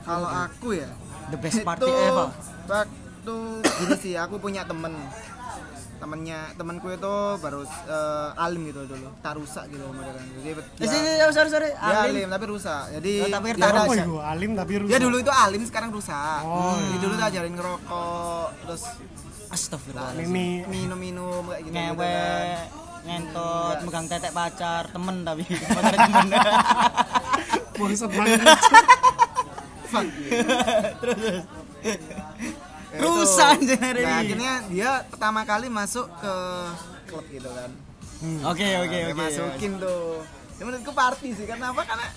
Kalau 0.03 0.29
aku 0.29 0.67
ya, 0.73 0.89
the 1.27 1.37
best 1.37 1.59
party 1.61 1.83
itu 1.83 1.91
ever 1.91 2.27
waktu 2.65 3.35
gini 3.61 3.95
sih 3.97 4.13
aku 4.15 4.35
punya 4.37 4.63
temen. 4.63 4.93
Temennya 5.97 6.53
temanku 6.53 6.93
itu 6.93 7.15
baru 7.41 7.65
eh, 7.65 8.29
alim 8.37 8.69
gitu 8.69 8.85
dulu. 8.85 9.09
Tarusa 9.17 9.65
gitu 9.65 9.81
modelan 9.87 10.21
jadi 10.37 10.53
Eh, 10.53 10.65
dia, 10.77 10.85
sih, 10.85 10.99
sih, 11.01 11.33
sorry 11.33 11.49
sorry. 11.49 11.69
Dia 11.73 12.05
Alim. 12.05 12.21
alim 12.21 12.27
tapi 12.29 12.45
rusak. 12.45 12.83
Jadi 12.93 13.11
Oh, 13.17 13.29
tapi 13.33 13.45
dia 13.51 13.65
ada 13.65 13.81
Oh, 13.81 13.89
iku 13.89 14.17
alim 14.21 14.51
tapi 14.53 14.73
rusak. 14.77 14.91
dia 14.93 14.99
dulu 15.01 15.17
itu 15.17 15.33
alim 15.33 15.61
sekarang 15.65 15.89
rusak. 15.89 16.39
Oh, 16.45 16.77
jadi 16.77 16.97
dulu 17.01 17.13
tuh 17.17 17.25
ajarin 17.25 17.53
ngerokok 17.57 18.45
terus 18.61 18.83
Astagfirullah 19.47 20.11
minum-minum 20.67 21.49
kayak 21.49 21.61
gitu, 21.65 21.71
gitu 21.73 21.95
kan 21.97 22.45
ngentot 23.07 23.77
megang 23.87 24.05
tetek 24.05 24.35
pacar 24.35 24.83
temen 24.91 25.23
tapi. 25.23 25.43
Pacar 25.75 25.95
temen. 25.95 26.27
Bangsat 27.77 28.11
banget. 28.11 28.39
Fuck. 29.91 30.07
terus 32.91 33.31
Rusak 33.31 33.57
Nah, 33.63 34.19
akhirnya 34.19 34.53
dia 34.67 34.91
pertama 35.07 35.47
kali 35.47 35.71
masuk 35.71 36.11
ke 36.19 36.33
klub 37.07 37.25
gitu 37.31 37.47
kan. 37.47 37.71
Oke 38.51 38.67
oke 38.83 38.97
Dia 38.97 39.13
oke. 39.13 39.15
masukin 39.15 39.71
tuh. 39.79 40.25
Ya, 40.57 40.65
menurutku 40.65 40.91
party 40.91 41.29
sih 41.37 41.45
karena 41.45 41.69
apa? 41.71 41.85
Karena 41.85 42.07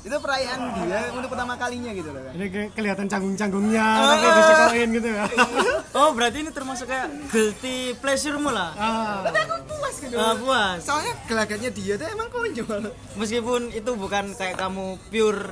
itu 0.00 0.16
perayaan 0.16 0.58
dia 0.80 1.12
untuk 1.12 1.28
pertama 1.28 1.54
kalinya 1.54 1.92
gitu 1.92 2.08
loh 2.08 2.22
kan 2.22 2.32
Ini 2.32 2.46
kelihatan 2.72 3.06
canggung-canggungnya 3.06 3.84
Oh. 3.90 4.06
tapi 4.08 4.26
dicekokin 4.32 4.88
gitu 4.96 5.08
ya. 5.10 5.24
Oh 6.00 6.14
berarti 6.14 6.40
ini 6.40 6.50
termasuk 6.50 6.86
kayak 6.86 7.10
guilty 7.28 7.92
pleasure-mu 7.98 8.48
lah. 8.48 8.70
Ah, 8.78 9.26
tapi 9.26 9.42
aku 9.42 9.54
puas 9.66 9.94
gitu. 9.98 10.14
Ah, 10.14 10.38
puas. 10.38 10.78
soalnya 10.80 11.12
gelagatnya 11.26 11.68
dia 11.68 11.94
tuh 11.94 12.06
emang 12.06 12.30
konyol 12.30 12.94
Meskipun 13.18 13.60
itu 13.70 13.90
bukan 13.94 14.32
kayak 14.32 14.56
kamu 14.56 14.96
pure 15.10 15.50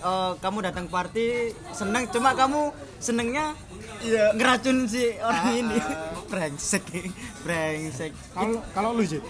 eh, 0.00 0.32
kamu 0.38 0.58
datang 0.62 0.86
party 0.86 1.50
seneng 1.70 2.06
cuma 2.08 2.32
kamu 2.32 2.70
senengnya 2.96 3.52
iya. 4.00 4.30
ngeracun 4.32 4.86
si 4.86 5.18
orang 5.18 5.50
ini. 5.52 5.76
brengsek 6.30 6.86
brengsek. 7.42 8.12
Kalau 8.30 8.62
kalau 8.70 8.90
lu 8.94 9.02
Jit, 9.02 9.20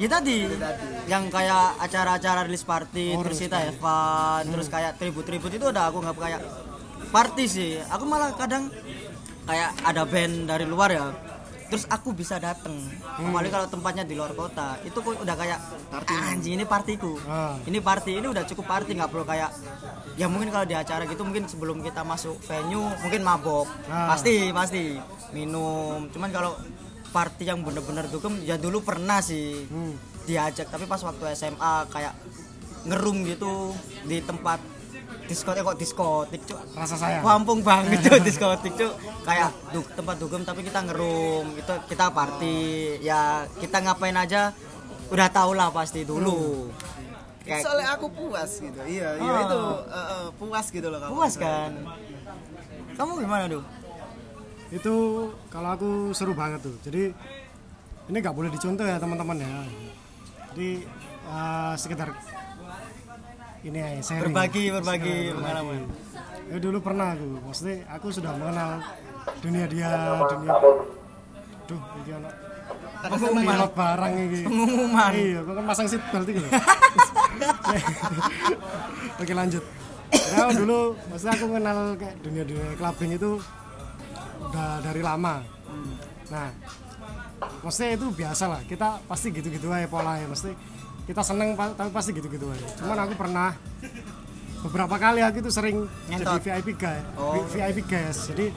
ya 0.00 0.08
tadi. 0.08 0.38
Tadi. 0.48 0.86
yang 1.04 1.28
kayak 1.28 1.76
acara-acara 1.84 2.48
release 2.48 2.64
party 2.64 3.12
Oh, 3.12 3.22
terus 3.22 3.38
kita 3.38 3.60
have 3.60 3.76
fun 3.76 4.42
terus 4.48 4.72
kayak 4.72 4.96
tribut-tribut 4.96 5.52
itu 5.52 5.66
udah 5.68 5.92
aku 5.92 6.00
nggak 6.00 6.16
kayak 6.16 6.40
party 7.12 7.44
sih. 7.46 7.72
Aku 7.92 8.04
malah 8.08 8.32
kadang 8.34 8.72
kayak 9.44 9.76
ada 9.84 10.02
band 10.08 10.48
dari 10.48 10.64
luar 10.64 10.90
ya 10.90 11.06
terus 11.64 11.90
aku 11.90 12.14
bisa 12.14 12.38
dateng. 12.38 12.76
Apalagi 13.18 13.50
kalau 13.50 13.66
tempatnya 13.66 14.04
di 14.06 14.14
luar 14.14 14.30
kota 14.30 14.78
itu 14.86 14.94
kok 14.94 15.16
udah 15.18 15.34
kayak 15.34 15.58
"Ah, 15.90 16.30
anjing 16.30 16.54
ini 16.54 16.64
partiku. 16.64 17.18
Ah. 17.26 17.58
ini 17.66 17.82
party 17.82 18.20
ini 18.20 18.30
udah 18.30 18.46
cukup 18.46 18.68
party 18.68 18.94
nggak 18.94 19.10
perlu 19.10 19.24
kayak 19.26 19.50
ya 20.14 20.30
mungkin 20.30 20.54
kalau 20.54 20.62
di 20.62 20.76
acara 20.76 21.02
gitu 21.08 21.26
mungkin 21.26 21.50
sebelum 21.50 21.82
kita 21.82 22.06
masuk 22.06 22.38
venue 22.46 22.84
mungkin 23.02 23.26
mabok. 23.26 23.66
Ah. 23.90 24.06
pasti 24.14 24.54
pasti. 24.54 24.94
Minum. 25.34 26.06
Cuman 26.14 26.30
kalau 26.30 26.54
party 27.14 27.46
yang 27.46 27.62
bener-bener 27.62 28.10
dugem 28.10 28.42
ya 28.42 28.58
dulu 28.58 28.82
pernah 28.82 29.22
sih 29.22 29.62
Hmm. 29.64 29.94
diajak 30.24 30.66
tapi 30.66 30.84
pas 30.84 30.98
waktu 30.98 31.30
SMA 31.32 31.86
kayak 31.88 32.14
ngerum 32.84 33.22
gitu 33.22 33.70
di 34.02 34.18
tempat 34.20 34.58
diskotek 35.24 35.62
kok 35.62 35.78
diskotik 35.78 36.42
cuk? 36.44 36.60
Rasa 36.74 36.96
sayang. 36.96 37.22
kampung 37.22 37.62
banget 37.62 37.96
tuh 38.04 38.18
diskotik 38.18 38.74
cuk. 38.74 38.92
Kayak 39.22 39.54
du- 39.70 39.88
tempat 39.90 40.16
dugem 40.18 40.42
tapi 40.42 40.60
kita 40.60 40.82
ngerum 40.82 41.54
itu 41.54 41.72
kita 41.86 42.10
party 42.10 42.58
ya 43.00 43.22
kita 43.56 43.80
ngapain 43.80 44.12
aja 44.14 44.52
udah 45.06 45.28
tau 45.30 45.52
lah 45.52 45.70
pasti 45.70 46.02
dulu. 46.02 46.68
Kayak 47.40 47.60
soalnya 47.62 47.88
aku 47.94 48.06
puas 48.10 48.50
gitu 48.54 48.80
iya 48.82 49.16
iya 49.16 49.30
Ah. 49.30 49.44
itu 49.44 49.60
eh, 49.86 50.06
eh, 50.10 50.26
puas 50.34 50.66
gitu 50.68 50.86
loh 50.88 50.98
kamu. 50.98 51.12
Puas 51.14 51.34
kan? 51.36 51.72
Kamu 52.94 53.12
gimana 53.18 53.44
tuh 53.48 53.64
Itu 54.74 54.94
kalau 55.48 55.68
aku 55.78 55.90
seru 56.10 56.34
banget 56.34 56.66
tuh. 56.66 56.74
Jadi 56.82 57.14
ini 58.10 58.16
nggak 58.18 58.34
boleh 58.34 58.50
dicontoh 58.50 58.82
ya 58.82 58.98
teman-teman 58.98 59.38
ya. 59.38 59.50
Jadi 60.50 60.82
eh, 61.30 61.74
sekedar 61.78 62.10
ini 63.64 63.80
aja 63.80 64.12
sharing. 64.12 64.28
berbagi 64.28 64.68
berbagi 64.68 65.32
pengalaman 65.32 65.88
Ya 66.52 66.60
dulu 66.60 66.84
pernah 66.84 67.16
aku, 67.16 67.40
maksudnya 67.40 67.80
aku 67.88 68.12
sudah 68.12 68.36
mengenal 68.36 68.76
dunia 69.40 69.64
dia, 69.64 70.20
dunia 70.28 70.52
Duh, 71.64 71.80
ini 72.04 72.12
anak 72.12 72.36
pilot 73.08 73.72
barang 73.72 74.12
ini. 74.12 74.44
pengumuman 74.44 75.12
Iya, 75.16 75.40
aku 75.40 75.50
kan 75.56 75.64
pasang 75.64 75.88
seat 75.88 76.04
belt 76.12 76.28
itu. 76.28 76.44
Oke 79.24 79.32
lanjut. 79.32 79.64
Ya 80.12 80.52
dulu, 80.52 80.92
maksudnya 81.08 81.32
aku 81.32 81.46
kenal 81.56 81.96
kayak 81.96 82.20
dunia-dunia 82.20 82.76
clubbing 82.76 83.16
itu 83.16 83.40
udah 84.54 84.78
dari 84.80 85.02
lama. 85.02 85.42
Nah, 86.30 86.48
maksudnya 87.60 87.98
itu 87.98 88.06
biasa 88.14 88.44
lah. 88.46 88.60
Kita 88.62 89.02
pasti 89.04 89.34
gitu-gitu 89.34 89.66
aja 89.68 89.90
pola 89.90 90.14
ya. 90.14 90.30
Mesti 90.30 90.54
kita 91.04 91.20
seneng 91.20 91.58
tapi 91.58 91.90
pasti 91.90 92.14
gitu-gitu 92.14 92.46
aja. 92.46 92.66
Cuman 92.78 92.96
aku 93.02 93.18
pernah 93.18 93.50
beberapa 94.64 94.96
kali 94.96 95.20
aku 95.20 95.44
itu 95.44 95.50
sering 95.52 95.84
Ngentot. 96.08 96.40
jadi 96.40 96.62
VIP 96.62 96.68
guy, 96.78 96.98
Oh. 97.18 97.42
VIP 97.50 97.84
guys. 97.84 98.30
Jadi 98.30 98.48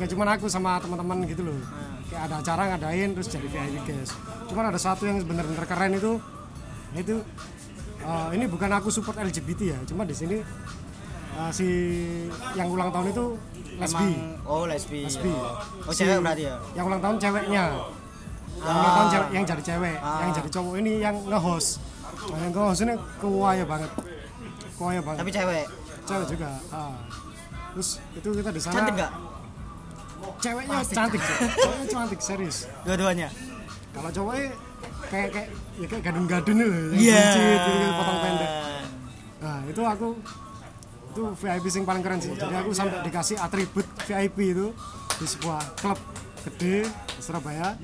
nggak 0.00 0.08
cuma 0.10 0.24
aku 0.32 0.48
sama 0.48 0.80
teman-teman 0.80 1.22
gitu 1.28 1.44
loh. 1.44 1.54
Kayak 2.08 2.22
ada 2.32 2.34
acara 2.40 2.62
ngadain 2.74 3.12
terus 3.12 3.28
jadi 3.28 3.46
VIP 3.46 3.76
guys. 3.86 4.10
Cuman 4.48 4.72
ada 4.72 4.80
satu 4.80 5.04
yang 5.04 5.20
bener-bener 5.22 5.62
keren 5.68 5.92
itu 5.94 6.16
itu 6.92 7.20
eh, 8.02 8.28
ini 8.34 8.44
bukan 8.50 8.68
aku 8.74 8.88
support 8.90 9.16
LGBT 9.16 9.60
ya, 9.72 9.78
cuma 9.86 10.02
di 10.04 10.12
sini 10.12 10.42
eh, 11.34 11.50
si 11.50 11.68
yang 12.52 12.68
ulang 12.68 12.88
tahun 12.88 13.06
itu 13.08 13.24
lesbi. 13.74 14.10
Emang- 14.12 14.36
oh 14.44 14.64
lesbi 14.64 15.00
Lesbi. 15.02 15.32
oh 15.32 15.90
Si- 15.90 16.00
cewek 16.00 16.18
berarti 16.18 16.44
ya 16.44 16.54
Yang 16.74 16.84
ulang 16.86 17.00
tahun 17.00 17.16
ceweknya. 17.18 17.64
Yang 18.52 18.68
ulang 18.70 18.92
tahun 18.92 19.02
Ah. 19.02 19.10
cewek, 19.10 19.28
yang 19.30 19.44
jadi 19.44 19.62
cewek, 19.64 19.96
Ah. 19.98 20.18
yang 20.20 20.30
jadi 20.32 20.48
cowok 20.50 20.74
ini 20.76 20.92
yang 20.98 21.16
nge-host. 21.24 21.70
Nah, 22.22 22.38
yang 22.38 22.52
nge-host 22.52 22.80
ini 22.80 22.92
kuaya 23.18 23.64
banget. 23.64 23.90
Kuaya 24.74 25.00
banget. 25.00 25.18
tapi 25.18 25.30
cewek 25.30 25.64
cewek 26.02 26.26
juga. 26.28 26.48
Ah. 26.68 26.94
Terus 27.72 27.88
itu 28.12 28.28
kita 28.30 28.50
di 28.50 28.60
sana. 28.60 28.74
cantik 28.74 28.94
nggak 28.96 29.12
Ceweknya 30.38 30.78
cantik 30.84 31.20
sih. 31.20 31.36
Ceweknya 31.56 31.86
cantik 31.88 32.20
serius. 32.20 32.56
dua-duanya 32.82 33.28
Kalau 33.90 34.08
cowoknya 34.10 34.46
kayak 35.04 35.28
kayak 35.30 35.48
ya 35.76 35.86
kayak 35.86 36.02
gadun-gadun 36.02 36.56
loh, 36.56 36.66
yang 36.66 36.96
Iya. 36.96 37.18
buncit, 37.18 37.42
gitu, 37.44 37.70
gitu, 37.74 37.92
potong 37.92 38.18
pendek. 38.20 38.50
Nah, 39.38 39.58
itu 39.62 39.82
aku 39.82 40.08
itu 41.12 41.22
VIP 41.36 41.64
sing 41.68 41.84
paling 41.84 42.00
keren 42.00 42.18
sih. 42.24 42.32
Jadi 42.32 42.54
aku 42.56 42.72
sampai 42.72 43.04
dikasih 43.04 43.36
atribut 43.36 43.84
VIP 44.08 44.56
itu 44.56 44.72
di 45.20 45.26
sebuah 45.28 45.60
klub 45.76 46.00
gede 46.48 46.88
di 46.88 47.20
Surabaya. 47.20 47.76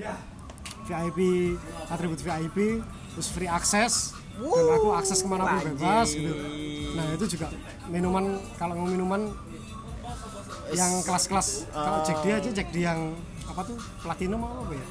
VIP 0.88 1.52
atribut 1.92 2.16
VIP 2.16 2.80
terus 3.12 3.28
free 3.28 3.50
akses 3.50 4.16
dan 4.40 4.64
aku 4.72 4.88
akses 4.96 5.20
ke 5.20 5.28
mana 5.28 5.44
pun 5.44 5.76
bebas 5.76 6.16
gitu. 6.16 6.32
Nah 6.96 7.06
itu 7.12 7.24
juga 7.36 7.52
minuman 7.92 8.40
kalau 8.56 8.80
mau 8.80 8.88
minuman 8.88 9.28
yang 10.72 11.04
kelas-kelas 11.04 11.68
kalau 11.68 12.00
Jack 12.08 12.18
D 12.24 12.26
aja 12.32 12.50
Jack 12.52 12.68
D 12.72 12.88
yang 12.88 13.12
apa 13.44 13.60
tuh 13.68 13.76
platinum 14.00 14.40
apa 14.40 14.72
ya? 14.72 14.84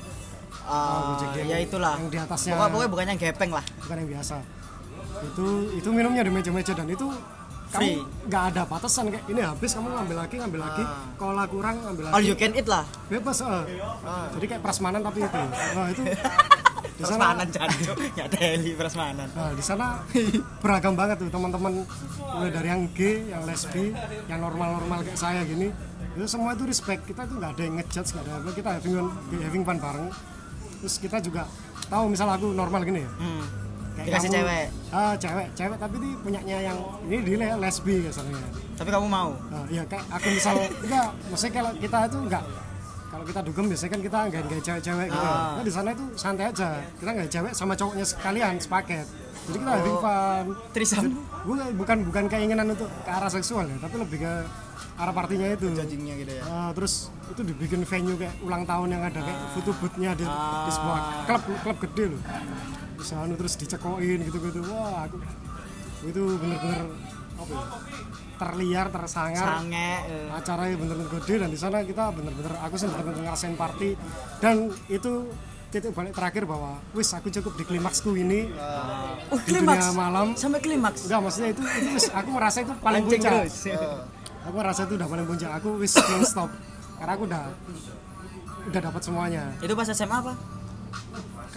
Ah, 0.68 1.18
Jack 1.18 1.32
D 1.34 1.38
ya 1.50 1.58
itulah 1.64 1.98
yang 1.98 2.10
di 2.14 2.18
atasnya. 2.22 2.54
pokoknya, 2.54 2.70
pokoknya 2.70 2.90
bukan 2.94 3.06
yang 3.10 3.20
gepeng 3.22 3.52
lah 3.54 3.66
bukan 3.82 3.96
yang 4.06 4.10
biasa 4.14 4.36
itu 5.18 5.46
itu 5.82 5.90
minumnya 5.90 6.22
di 6.22 6.30
meja-meja 6.30 6.74
dan 6.78 6.88
itu 6.90 7.08
Free. 7.68 8.00
kamu 8.00 8.28
nggak 8.32 8.44
ada 8.54 8.62
batasan 8.64 9.12
kayak 9.12 9.26
ini 9.28 9.42
habis 9.44 9.72
kamu 9.76 9.88
ngambil 9.92 10.18
lagi 10.24 10.36
ngambil 10.40 10.62
lagi. 10.64 10.84
Kalau 11.20 11.44
kurang 11.52 11.76
ngambil 11.84 12.04
all 12.08 12.14
lagi. 12.16 12.30
you 12.32 12.36
can 12.40 12.52
eat 12.56 12.68
lah. 12.68 12.84
Bebas 13.12 13.44
eh. 13.44 13.64
jadi 14.40 14.46
kayak 14.56 14.62
prasmanan 14.64 15.02
tapi 15.04 15.20
itu. 15.24 15.40
Nah 15.76 15.86
itu 15.92 16.02
di 16.98 17.04
sana 17.04 17.36
prasmanan 17.36 17.48
jancuk 17.52 17.98
nggak 18.16 18.28
daily 18.40 18.72
prasmanan. 18.80 19.28
Nah 19.36 19.52
di 19.52 19.64
sana 19.64 19.86
beragam 20.64 20.94
banget 20.96 21.16
tuh 21.20 21.28
teman-teman. 21.28 21.72
Mulai 22.24 22.52
dari 22.56 22.68
yang 22.72 22.84
gay 22.96 23.16
yang 23.28 23.44
lesbi 23.44 23.92
yang 24.32 24.40
normal-normal 24.40 25.04
kayak 25.04 25.20
saya 25.20 25.44
gini. 25.44 25.68
Itu 26.16 26.26
semua 26.26 26.56
itu 26.56 26.64
respect. 26.64 27.04
Kita 27.04 27.28
tuh 27.28 27.36
nggak 27.36 27.52
ada 27.52 27.62
yang 27.68 27.76
ngejudge 27.84 28.10
nggak 28.16 28.24
ada 28.24 28.34
apa. 28.40 28.50
Kita 28.56 28.70
having 28.80 28.94
fun, 28.96 29.08
having 29.44 29.64
fun 29.68 29.78
bareng. 29.84 30.08
Terus 30.80 30.96
kita 31.04 31.18
juga 31.20 31.44
tahu 31.92 32.08
misal 32.08 32.32
aku 32.32 32.56
normal 32.56 32.88
gini 32.88 33.04
ya. 33.04 33.12
Hmm. 33.20 33.67
Kayak 33.98 34.06
dikasih 34.08 34.30
kamu- 34.30 34.38
cewek. 34.38 34.66
Ah 34.88 35.14
cewek 35.18 35.48
cewek 35.52 35.78
tapi 35.78 35.96
ini 35.98 36.10
punyanya 36.22 36.58
yang 36.64 36.78
ini 37.04 37.18
dia 37.26 37.58
lesbi 37.58 38.06
kasarnya 38.06 38.40
tapi 38.78 38.90
kamu 38.94 39.08
mau? 39.10 39.34
Nah, 39.50 39.66
ya 39.74 39.82
kayak 39.84 40.06
aku 40.08 40.28
misal 40.30 40.54
enggak 40.54 41.08
maksudnya 41.28 41.54
kalau 41.58 41.72
kita 41.76 41.98
itu 42.06 42.18
enggak. 42.22 42.44
Kalau 43.08 43.24
kita 43.24 43.40
dugem 43.42 43.66
biasanya 43.72 43.92
kan 43.92 44.02
kita 44.04 44.18
nggak 44.30 44.42
nggak 44.46 44.62
cewek-cewek 44.62 45.08
gitu. 45.10 45.26
Ah. 45.26 45.58
nah, 45.58 45.64
di 45.66 45.74
sana 45.74 45.90
itu 45.92 46.06
santai 46.14 46.46
aja. 46.46 46.70
Kita 47.00 47.10
nggak 47.10 47.30
cewek 47.34 47.52
sama 47.58 47.74
cowoknya 47.74 48.06
sekalian 48.06 48.54
sepaket. 48.62 49.08
Jadi 49.48 49.58
kita 49.58 49.72
having 49.74 49.98
fun. 49.98 50.46
Trisam. 50.76 51.04
Bukan 51.42 51.68
bukan 51.74 51.98
bukan 52.06 52.24
keinginan 52.28 52.68
untuk 52.70 52.92
ke 52.92 53.10
arah 53.10 53.32
seksual 53.32 53.66
ya 53.66 53.78
tapi 53.80 53.96
lebih 53.98 54.20
ke 54.22 54.34
arah 55.00 55.14
partinya 55.16 55.48
itu. 55.50 55.74
Jajingnya 55.74 56.14
gitu 56.22 56.32
ya? 56.38 56.44
Ah, 56.46 56.70
terus 56.76 57.10
itu 57.34 57.42
dibikin 57.42 57.82
venue 57.82 58.14
kayak 58.14 58.36
ulang 58.44 58.62
tahun 58.62 58.88
yang 58.94 59.02
ada 59.02 59.20
kayak 59.20 59.40
foto 59.52 59.72
boothnya 59.80 60.12
di, 60.14 60.26
di 60.28 60.72
sebuah 60.72 61.00
klub 61.26 61.44
klub 61.64 61.78
gede 61.82 62.04
loh 62.14 62.22
di 62.98 63.06
sana 63.06 63.34
terus 63.38 63.54
dicekokin 63.62 64.20
gitu-gitu. 64.26 64.66
Wah 64.74 65.06
aku 65.06 65.22
itu 66.06 66.22
bener-bener 66.38 66.82
apa 67.38 67.54
ya, 67.54 67.64
terliar 68.38 68.86
tersangar. 68.90 69.48
Sange 69.62 69.90
eh. 70.10 70.30
acaranya 70.34 70.76
bener-bener 70.78 71.10
gede 71.22 71.36
dan 71.46 71.50
di 71.54 71.60
sana 71.60 71.86
kita 71.86 72.10
bener-bener 72.14 72.54
aku 72.58 72.76
sih 72.78 72.90
bener-bener 72.90 73.22
ngerasain 73.30 73.56
party. 73.58 73.94
Dan 74.42 74.74
itu 74.90 75.30
titik 75.68 75.92
balik 75.92 76.16
terakhir 76.16 76.48
bahwa 76.48 76.80
wis 76.98 77.12
aku 77.14 77.30
cukup 77.30 77.54
di 77.60 77.64
klimaksku 77.70 78.18
ini. 78.18 78.50
Oh 79.30 79.38
di 79.42 79.54
klimaks? 79.54 79.86
dunia 79.86 79.94
malam. 79.94 80.28
Sampai 80.34 80.60
klimaks? 80.64 81.06
Enggak 81.06 81.22
maksudnya 81.22 81.50
itu, 81.54 81.62
itu 81.62 81.90
wis, 81.94 82.06
aku 82.10 82.30
merasa 82.34 82.58
itu 82.66 82.74
paling 82.82 83.04
puncak. 83.06 83.32
terus. 83.46 83.56
aku 84.48 84.56
merasa 84.58 84.82
itu 84.88 84.94
udah 84.96 85.08
paling 85.08 85.26
puncak. 85.28 85.52
Aku 85.62 85.70
wis 85.78 85.94
stop. 86.26 86.50
Karena 86.98 87.12
aku 87.14 87.24
udah 87.30 87.44
udah 88.68 88.82
dapat 88.82 89.02
semuanya. 89.06 89.44
Itu 89.62 89.74
pas 89.78 89.88
SMA 89.92 90.18
apa 90.18 90.34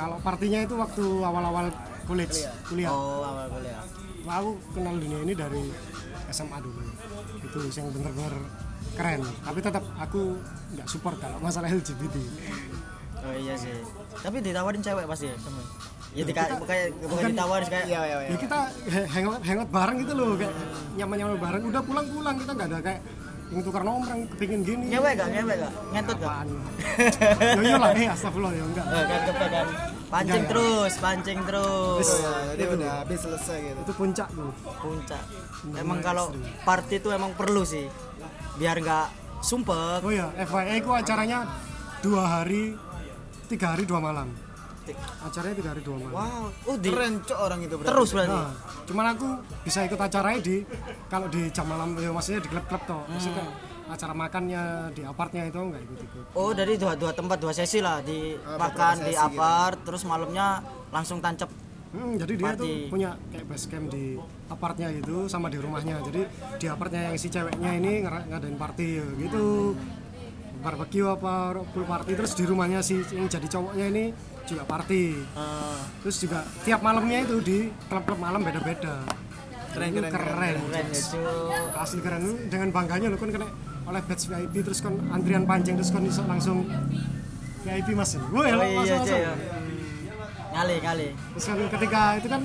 kalau 0.00 0.16
partinya 0.24 0.60
itu 0.64 0.74
waktu 0.74 1.04
awal-awal 1.20 1.66
college 2.08 2.36
kuliah. 2.64 2.88
oh 2.88 3.20
awal 3.20 3.46
kuliah. 3.52 3.84
Aku 4.24 4.50
kenal 4.72 4.94
dunia 4.96 5.20
ini 5.20 5.34
dari 5.36 5.62
SMA 6.30 6.58
dulu. 6.60 6.80
Itu 7.44 7.58
yang 7.76 7.92
bener-bener 7.92 8.34
keren. 8.96 9.20
Tapi 9.44 9.58
tetap 9.60 9.84
aku 10.00 10.40
nggak 10.72 10.86
support 10.88 11.20
kalau 11.20 11.36
masalah 11.38 11.68
LGBT 11.68 12.16
oh 13.20 13.34
iya 13.36 13.54
sih. 13.56 13.72
Tapi 14.24 14.40
ditawarin 14.40 14.80
cewek 14.80 15.04
pasti 15.04 15.28
ya 15.28 15.36
temen 15.36 15.64
ya 16.10 16.24
dika, 16.26 16.42
kita- 16.42 16.66
kayak 16.66 16.86
bukan 17.06 17.30
ditawarin 17.30 17.68
kayak 17.70 17.86
iya 17.86 18.00
iya 18.02 18.16
iya. 18.26 18.30
Ya 18.34 18.38
kita 18.40 18.58
hangout 19.14 19.40
hangout 19.46 19.70
bareng 19.70 19.96
gitu 20.02 20.12
loh 20.16 20.34
kayak 20.34 20.54
nyaman 20.96 21.16
nyaman 21.20 21.36
bareng. 21.36 21.62
Udah 21.68 21.82
pulang 21.84 22.06
pulang 22.08 22.36
kita 22.40 22.52
nggak 22.56 22.68
ada 22.72 22.78
kayak 22.80 23.00
yang 23.50 23.60
tukar 23.66 23.82
nomor 23.82 24.06
yang 24.06 24.22
kepingin 24.30 24.60
gini. 24.62 24.84
Ngewek 24.94 25.12
gak 25.18 25.28
ngewek 25.34 25.56
gak 25.58 25.72
ngentut 25.90 26.18
gak 26.22 26.34
yo 27.58 27.62
yo 27.66 27.76
lah 27.82 27.90
eh 27.98 28.06
astagfirullah 28.06 28.52
ya 28.54 28.62
enggak 28.62 28.86
kan 28.86 29.20
cepet 29.26 29.48
kan 29.50 29.66
pancing 30.10 30.42
Enggak, 30.42 30.42
ya. 30.42 30.50
terus 30.50 30.92
pancing 30.98 31.38
terus. 31.46 32.06
Oh, 32.10 32.18
iya, 32.18 32.34
jadi 32.50 32.62
udah 32.74 32.92
habis 33.00 33.18
selesai 33.22 33.56
gitu. 33.62 33.80
Itu 33.86 33.92
puncak 33.94 34.28
tuh. 34.30 34.50
Puncak. 34.82 35.22
Emang 35.78 35.98
kalau 36.02 36.34
party 36.66 36.98
itu 36.98 37.08
emang 37.10 37.32
perlu 37.32 37.62
sih 37.62 37.86
biar 38.58 38.76
nggak 38.76 39.06
sumpek 39.40 40.04
oh 40.04 40.12
ya 40.12 40.28
FYI 40.36 40.84
ku 40.84 40.92
acaranya 40.92 41.48
dua 42.04 42.28
hari 42.28 42.76
tiga 43.46 43.72
hari 43.72 43.88
dua 43.88 44.02
malam. 44.02 44.28
Acaranya 45.22 45.54
tiga 45.54 45.70
hari 45.72 45.82
dua 45.86 45.96
malam. 45.96 46.12
Wow. 46.12 46.44
Oh 46.66 46.76
di 46.76 46.90
keren 46.90 47.22
cok 47.22 47.38
orang 47.38 47.60
itu 47.62 47.74
berarti. 47.78 47.88
Terus 47.88 48.08
berarti? 48.10 48.34
Nah, 48.34 48.50
cuman 48.84 49.06
aku 49.14 49.28
bisa 49.62 49.78
ikut 49.86 49.96
acaranya 49.96 50.40
di 50.42 50.56
kalau 51.06 51.30
di 51.30 51.46
jam 51.54 51.64
malam 51.64 51.94
ya 51.94 52.10
maksudnya 52.10 52.42
di 52.42 52.50
klub-klub 52.50 52.82
toh. 52.84 53.02
Maksudnya 53.06 53.46
Hmm. 53.46 53.69
Acara 53.90 54.12
makannya 54.12 54.62
di 54.90 55.02
apartnya 55.02 55.42
itu 55.44 55.58
enggak 55.58 55.82
ikut-ikut. 55.82 56.24
oh 56.32 56.50
dari 56.50 56.74
dua 56.74 56.94
dua 56.94 57.10
tempat 57.10 57.36
dua 57.36 57.50
sesi 57.50 57.78
lah 57.78 57.98
di 58.00 58.32
Ah, 58.40 58.56
makan 58.56 59.02
di 59.02 59.12
apart 59.12 59.82
terus 59.82 60.02
malamnya 60.02 60.62
langsung 60.88 61.18
tancap 61.18 61.50
Hmm, 61.90 62.14
jadi 62.14 62.38
dia 62.38 62.46
Party. 62.46 62.62
tuh 62.62 62.70
punya 62.86 63.10
kayak 63.28 63.50
base 63.50 63.66
camp 63.66 63.90
di 63.90 64.14
apartnya 64.46 64.94
gitu 64.94 65.26
sama 65.26 65.50
di 65.50 65.58
rumahnya. 65.58 65.98
Jadi 66.00 66.22
di 66.54 66.66
apartnya 66.70 67.10
yang 67.10 67.18
si 67.18 67.26
ceweknya 67.26 67.70
ini 67.74 68.06
ngadain 68.06 68.54
party 68.54 68.88
ya, 68.94 69.06
gitu. 69.18 69.74
Barbecue 70.60 71.02
apa 71.02 71.34
pool 71.66 71.82
party 71.82 72.14
terus 72.14 72.30
di 72.32 72.44
rumahnya 72.44 72.78
si 72.78 73.02
yang 73.10 73.26
jadi 73.26 73.42
cowoknya 73.42 73.86
ini 73.88 74.04
juga 74.44 74.62
party. 74.66 75.04
eh, 75.18 75.78
Terus 76.00 76.16
juga 76.20 76.46
tiap 76.62 76.78
malamnya 76.78 77.24
itu 77.24 77.36
di 77.40 77.58
klub-klub 77.84 78.20
malam 78.20 78.38
beda-beda. 78.38 79.02
Keren, 79.70 79.90
Itu 79.90 79.98
keren, 79.98 80.10
keren, 80.10 80.26
keren. 80.28 80.58
keren 80.62 80.86
ya 80.86 81.02
Cuk. 81.10 81.74
asli 81.74 82.00
keren 82.00 82.20
Lu 82.22 82.32
dengan 82.46 82.68
bangganya 82.70 83.06
lo 83.06 83.16
kan 83.16 83.30
kena 83.30 83.48
oleh 83.90 84.00
badge 84.00 84.24
VIP 84.24 84.54
terus 84.62 84.78
kan 84.78 84.94
antrian 85.10 85.44
panjang 85.44 85.74
terus 85.74 85.90
kan 85.90 86.00
bisa 86.00 86.22
langsung 86.24 86.62
VIP 87.60 87.88
mas 87.92 88.14
oh 88.14 88.40
ya, 88.40 88.48
iya 88.48 88.56
langsung, 88.56 88.78
cuy 88.78 88.90
langsung. 88.96 89.22
ngali 90.50 90.74
ngali 90.80 91.08
terus 91.34 91.44
kan 91.44 91.58
ketika 91.68 92.00
itu 92.16 92.28
kan 92.28 92.42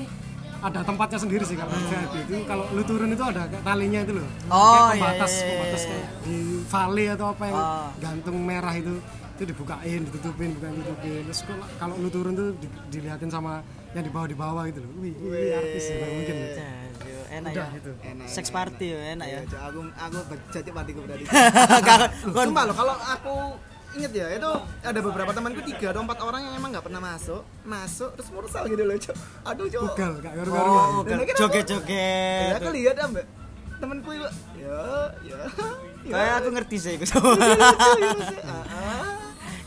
ada 0.57 0.79
tempatnya 0.81 1.19
sendiri 1.19 1.43
sih 1.43 1.53
kalau 1.53 1.69
VIP 1.71 2.13
itu 2.23 2.35
kalau 2.43 2.65
lu 2.71 2.81
turun 2.81 3.09
itu 3.09 3.23
ada 3.23 3.45
talinya 3.61 3.99
itu 4.01 4.13
loh 4.13 4.25
Hmm. 4.25 4.49
Oh, 4.51 4.65
kayak 4.65 4.89
iya, 4.89 4.89
pembatas 4.95 5.31
iya, 5.31 5.37
iya, 5.37 5.49
pembatas 5.51 5.81
iya. 5.81 5.89
kayak 5.91 6.07
di 6.21 6.37
vale 6.65 7.05
atau 7.11 7.27
apa 7.29 7.43
yang 7.45 7.57
Oh. 7.57 7.87
gantung 7.99 8.37
merah 8.41 8.73
itu 8.73 8.93
itu 9.35 9.43
dibukain 9.45 9.99
ditutupin 10.01 10.49
bukan 10.53 10.71
ditutupin 10.73 11.21
terus 11.23 11.41
kalau- 11.75 11.97
lu 11.97 12.07
turun 12.07 12.33
tuh 12.33 12.49
di- 12.55 12.71
dilihatin 12.89 13.27
sama 13.27 13.59
yang 13.91 14.01
di 14.01 14.09
bawah 14.09 14.27
di 14.27 14.37
bawah 14.37 14.63
gitu 14.65 14.79
loh 14.79 14.91
wih 14.97 15.11
ini 15.13 15.49
artis 15.51 15.85
ya 15.85 16.07
mungkin 16.09 16.35
ya. 16.35 16.49
Enak 17.35 17.51
udah 17.51 17.67
ya 17.67 17.75
gitu 17.75 17.91
enak 17.99 18.27
sex 18.31 18.45
party 18.47 18.85
ya 18.95 18.99
enak 19.17 19.27
ya 19.27 19.39
Iya, 19.43 19.49
Cok, 19.51 19.61
aku 19.67 19.79
aku 19.95 20.17
jadi 20.53 20.69
partiku 20.71 20.99
berarti 21.03 21.25
Sumpah 22.35 22.63
loh, 22.65 22.75
kalau 22.75 22.95
aku 22.95 23.35
inget 23.95 24.11
ya, 24.11 24.27
itu 24.27 24.51
ada 24.83 24.99
beberapa 24.99 25.31
temanku 25.31 25.63
tiga 25.63 25.95
atau 25.95 26.03
empat 26.03 26.19
orang 26.19 26.41
yang 26.43 26.53
emang 26.59 26.69
nggak 26.75 26.83
pernah 26.83 26.99
masuk, 26.99 27.41
masuk 27.63 28.11
terus 28.19 28.29
mursal 28.35 28.63
gitu 28.67 28.83
loh, 28.83 28.95
cok. 28.99 29.15
Aduh, 29.47 29.65
cok. 29.71 29.83
gak 29.95 30.11
garu-garuan 30.35 30.87
oh 30.99 31.03
Dan 31.07 31.17
akhirnya 31.23 31.39
joget 31.39 31.63
Ya, 31.63 31.71
joget 31.79 32.53
aku 32.59 32.69
lihat 32.75 32.95
ya, 32.99 33.05
mbak. 33.07 33.25
Temanku 33.75 34.09
itu, 34.15 34.27
ya, 34.59 34.79
ya. 35.23 35.39
ya. 36.03 36.11
kayak 36.11 36.33
aku 36.43 36.49
ngerti 36.55 36.77
sih 36.79 36.91
itu 36.95 37.05
Ah, 37.15 38.63
ah. 38.67 39.14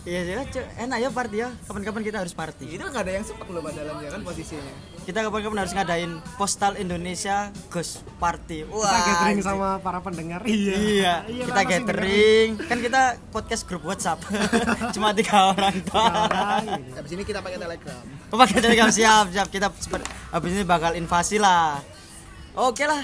Iya 0.02 0.20
sih 0.22 0.34
Cuk. 0.50 0.66
enak 0.78 0.98
ya 0.98 1.08
party 1.08 1.36
ya 1.36 1.48
kapan-kapan 1.64 2.02
kita 2.02 2.18
harus 2.18 2.32
party 2.32 2.66
Itu 2.70 2.82
nggak 2.82 3.02
ada 3.02 3.12
yang 3.12 3.22
sempat 3.22 3.46
loh 3.46 3.62
dalamnya 3.62 4.08
kan 4.08 4.20
posisinya. 4.20 4.72
kita 5.02 5.18
kapan-kapan 5.22 5.58
harus 5.58 5.72
ngadain 5.72 6.10
postal 6.34 6.72
Indonesia 6.76 7.36
Ghost 7.68 8.04
Party 8.16 8.62
wah 8.64 8.84
kita 8.84 9.00
gathering 9.04 9.40
sama 9.40 9.68
para 9.78 9.98
pendengar 9.98 10.40
iya 10.42 10.76
Iya, 10.78 11.14
Iya, 11.24 11.44
kita 11.44 11.62
gathering. 11.62 12.48
Kan 12.62 12.78
kita 12.78 13.02
podcast 13.28 13.62
grup 13.64 13.82
WhatsApp. 13.84 14.20
Cuma 14.94 15.12
tiga 15.12 15.50
orang 15.50 15.76
doang. 15.82 16.28
dengerin. 16.28 16.82
Habis 16.94 17.10
ini 17.12 17.22
kita 17.22 17.40
pakai 17.40 17.58
Telegram. 17.58 18.00
Oh, 18.28 18.36
pakai 18.36 18.58
Telegram 18.58 18.90
siap, 18.90 19.30
siap. 19.30 19.48
Kita 19.48 19.68
habis 20.30 20.50
ini 20.52 20.64
bakal 20.64 20.92
invasi 20.92 21.36
lah. 21.36 21.80
Oke 22.54 22.84
lah. 22.84 23.00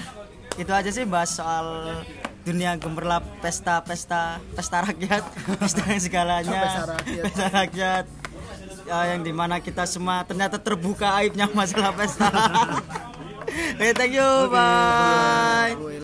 Itu 0.55 0.71
aja 0.71 0.87
sih 0.87 1.03
bahas 1.03 1.31
soal 1.31 2.01
dunia 2.45 2.77
gemerlap 2.77 3.25
pesta-pesta 3.41 4.37
pesta 4.53 4.77
rakyat, 4.85 5.23
pesta 5.61 5.81
yang 5.89 6.01
segalanya. 6.01 6.61
Pesta 6.61 6.83
rakyat. 6.93 7.23
Pesta 7.25 7.45
rakyat. 7.49 8.05
Ya, 8.85 9.17
yang 9.17 9.25
di 9.25 9.33
mana 9.33 9.57
kita 9.65 9.89
semua 9.89 10.21
ternyata 10.29 10.61
terbuka 10.61 11.09
aibnya 11.17 11.49
masalah 11.49 11.89
pesta. 11.97 12.29
Oke, 13.75 13.91
thank 13.97 14.13
you. 14.13 14.31
Bye. 14.51 15.73
Gue 15.77 15.93